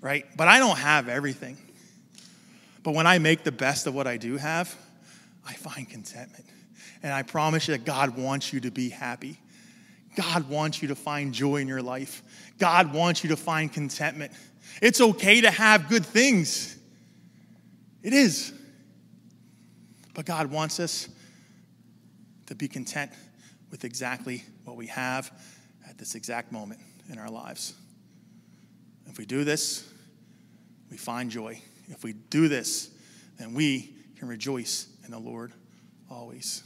right? 0.00 0.24
But 0.34 0.48
I 0.48 0.60
don't 0.60 0.78
have 0.78 1.10
everything. 1.10 1.58
But 2.82 2.94
when 2.94 3.06
I 3.06 3.18
make 3.18 3.44
the 3.44 3.52
best 3.52 3.86
of 3.86 3.94
what 3.94 4.06
I 4.06 4.16
do 4.16 4.38
have, 4.38 4.74
I 5.46 5.52
find 5.52 5.86
contentment. 5.86 6.46
And 7.02 7.12
I 7.12 7.22
promise 7.22 7.68
you 7.68 7.76
that 7.76 7.84
God 7.84 8.16
wants 8.16 8.52
you 8.52 8.60
to 8.60 8.70
be 8.70 8.88
happy. 8.88 9.38
God 10.16 10.48
wants 10.48 10.80
you 10.80 10.88
to 10.88 10.94
find 10.94 11.32
joy 11.32 11.56
in 11.56 11.68
your 11.68 11.82
life. 11.82 12.22
God 12.58 12.92
wants 12.92 13.22
you 13.22 13.30
to 13.30 13.36
find 13.36 13.72
contentment. 13.72 14.32
It's 14.80 15.00
okay 15.00 15.42
to 15.42 15.50
have 15.50 15.88
good 15.88 16.04
things. 16.04 16.76
It 18.02 18.12
is. 18.12 18.52
But 20.14 20.24
God 20.24 20.50
wants 20.50 20.80
us 20.80 21.08
to 22.46 22.54
be 22.54 22.68
content 22.68 23.10
with 23.70 23.84
exactly 23.84 24.42
what 24.64 24.76
we 24.76 24.86
have 24.86 25.30
at 25.88 25.98
this 25.98 26.14
exact 26.14 26.52
moment 26.52 26.80
in 27.10 27.18
our 27.18 27.30
lives. 27.30 27.74
If 29.06 29.18
we 29.18 29.26
do 29.26 29.44
this, 29.44 29.86
we 30.90 30.96
find 30.96 31.30
joy. 31.30 31.60
If 31.88 32.04
we 32.04 32.14
do 32.14 32.48
this, 32.48 32.90
then 33.38 33.54
we 33.54 33.94
can 34.18 34.28
rejoice 34.28 34.86
in 35.04 35.10
the 35.10 35.18
Lord 35.18 35.52
always. 36.10 36.62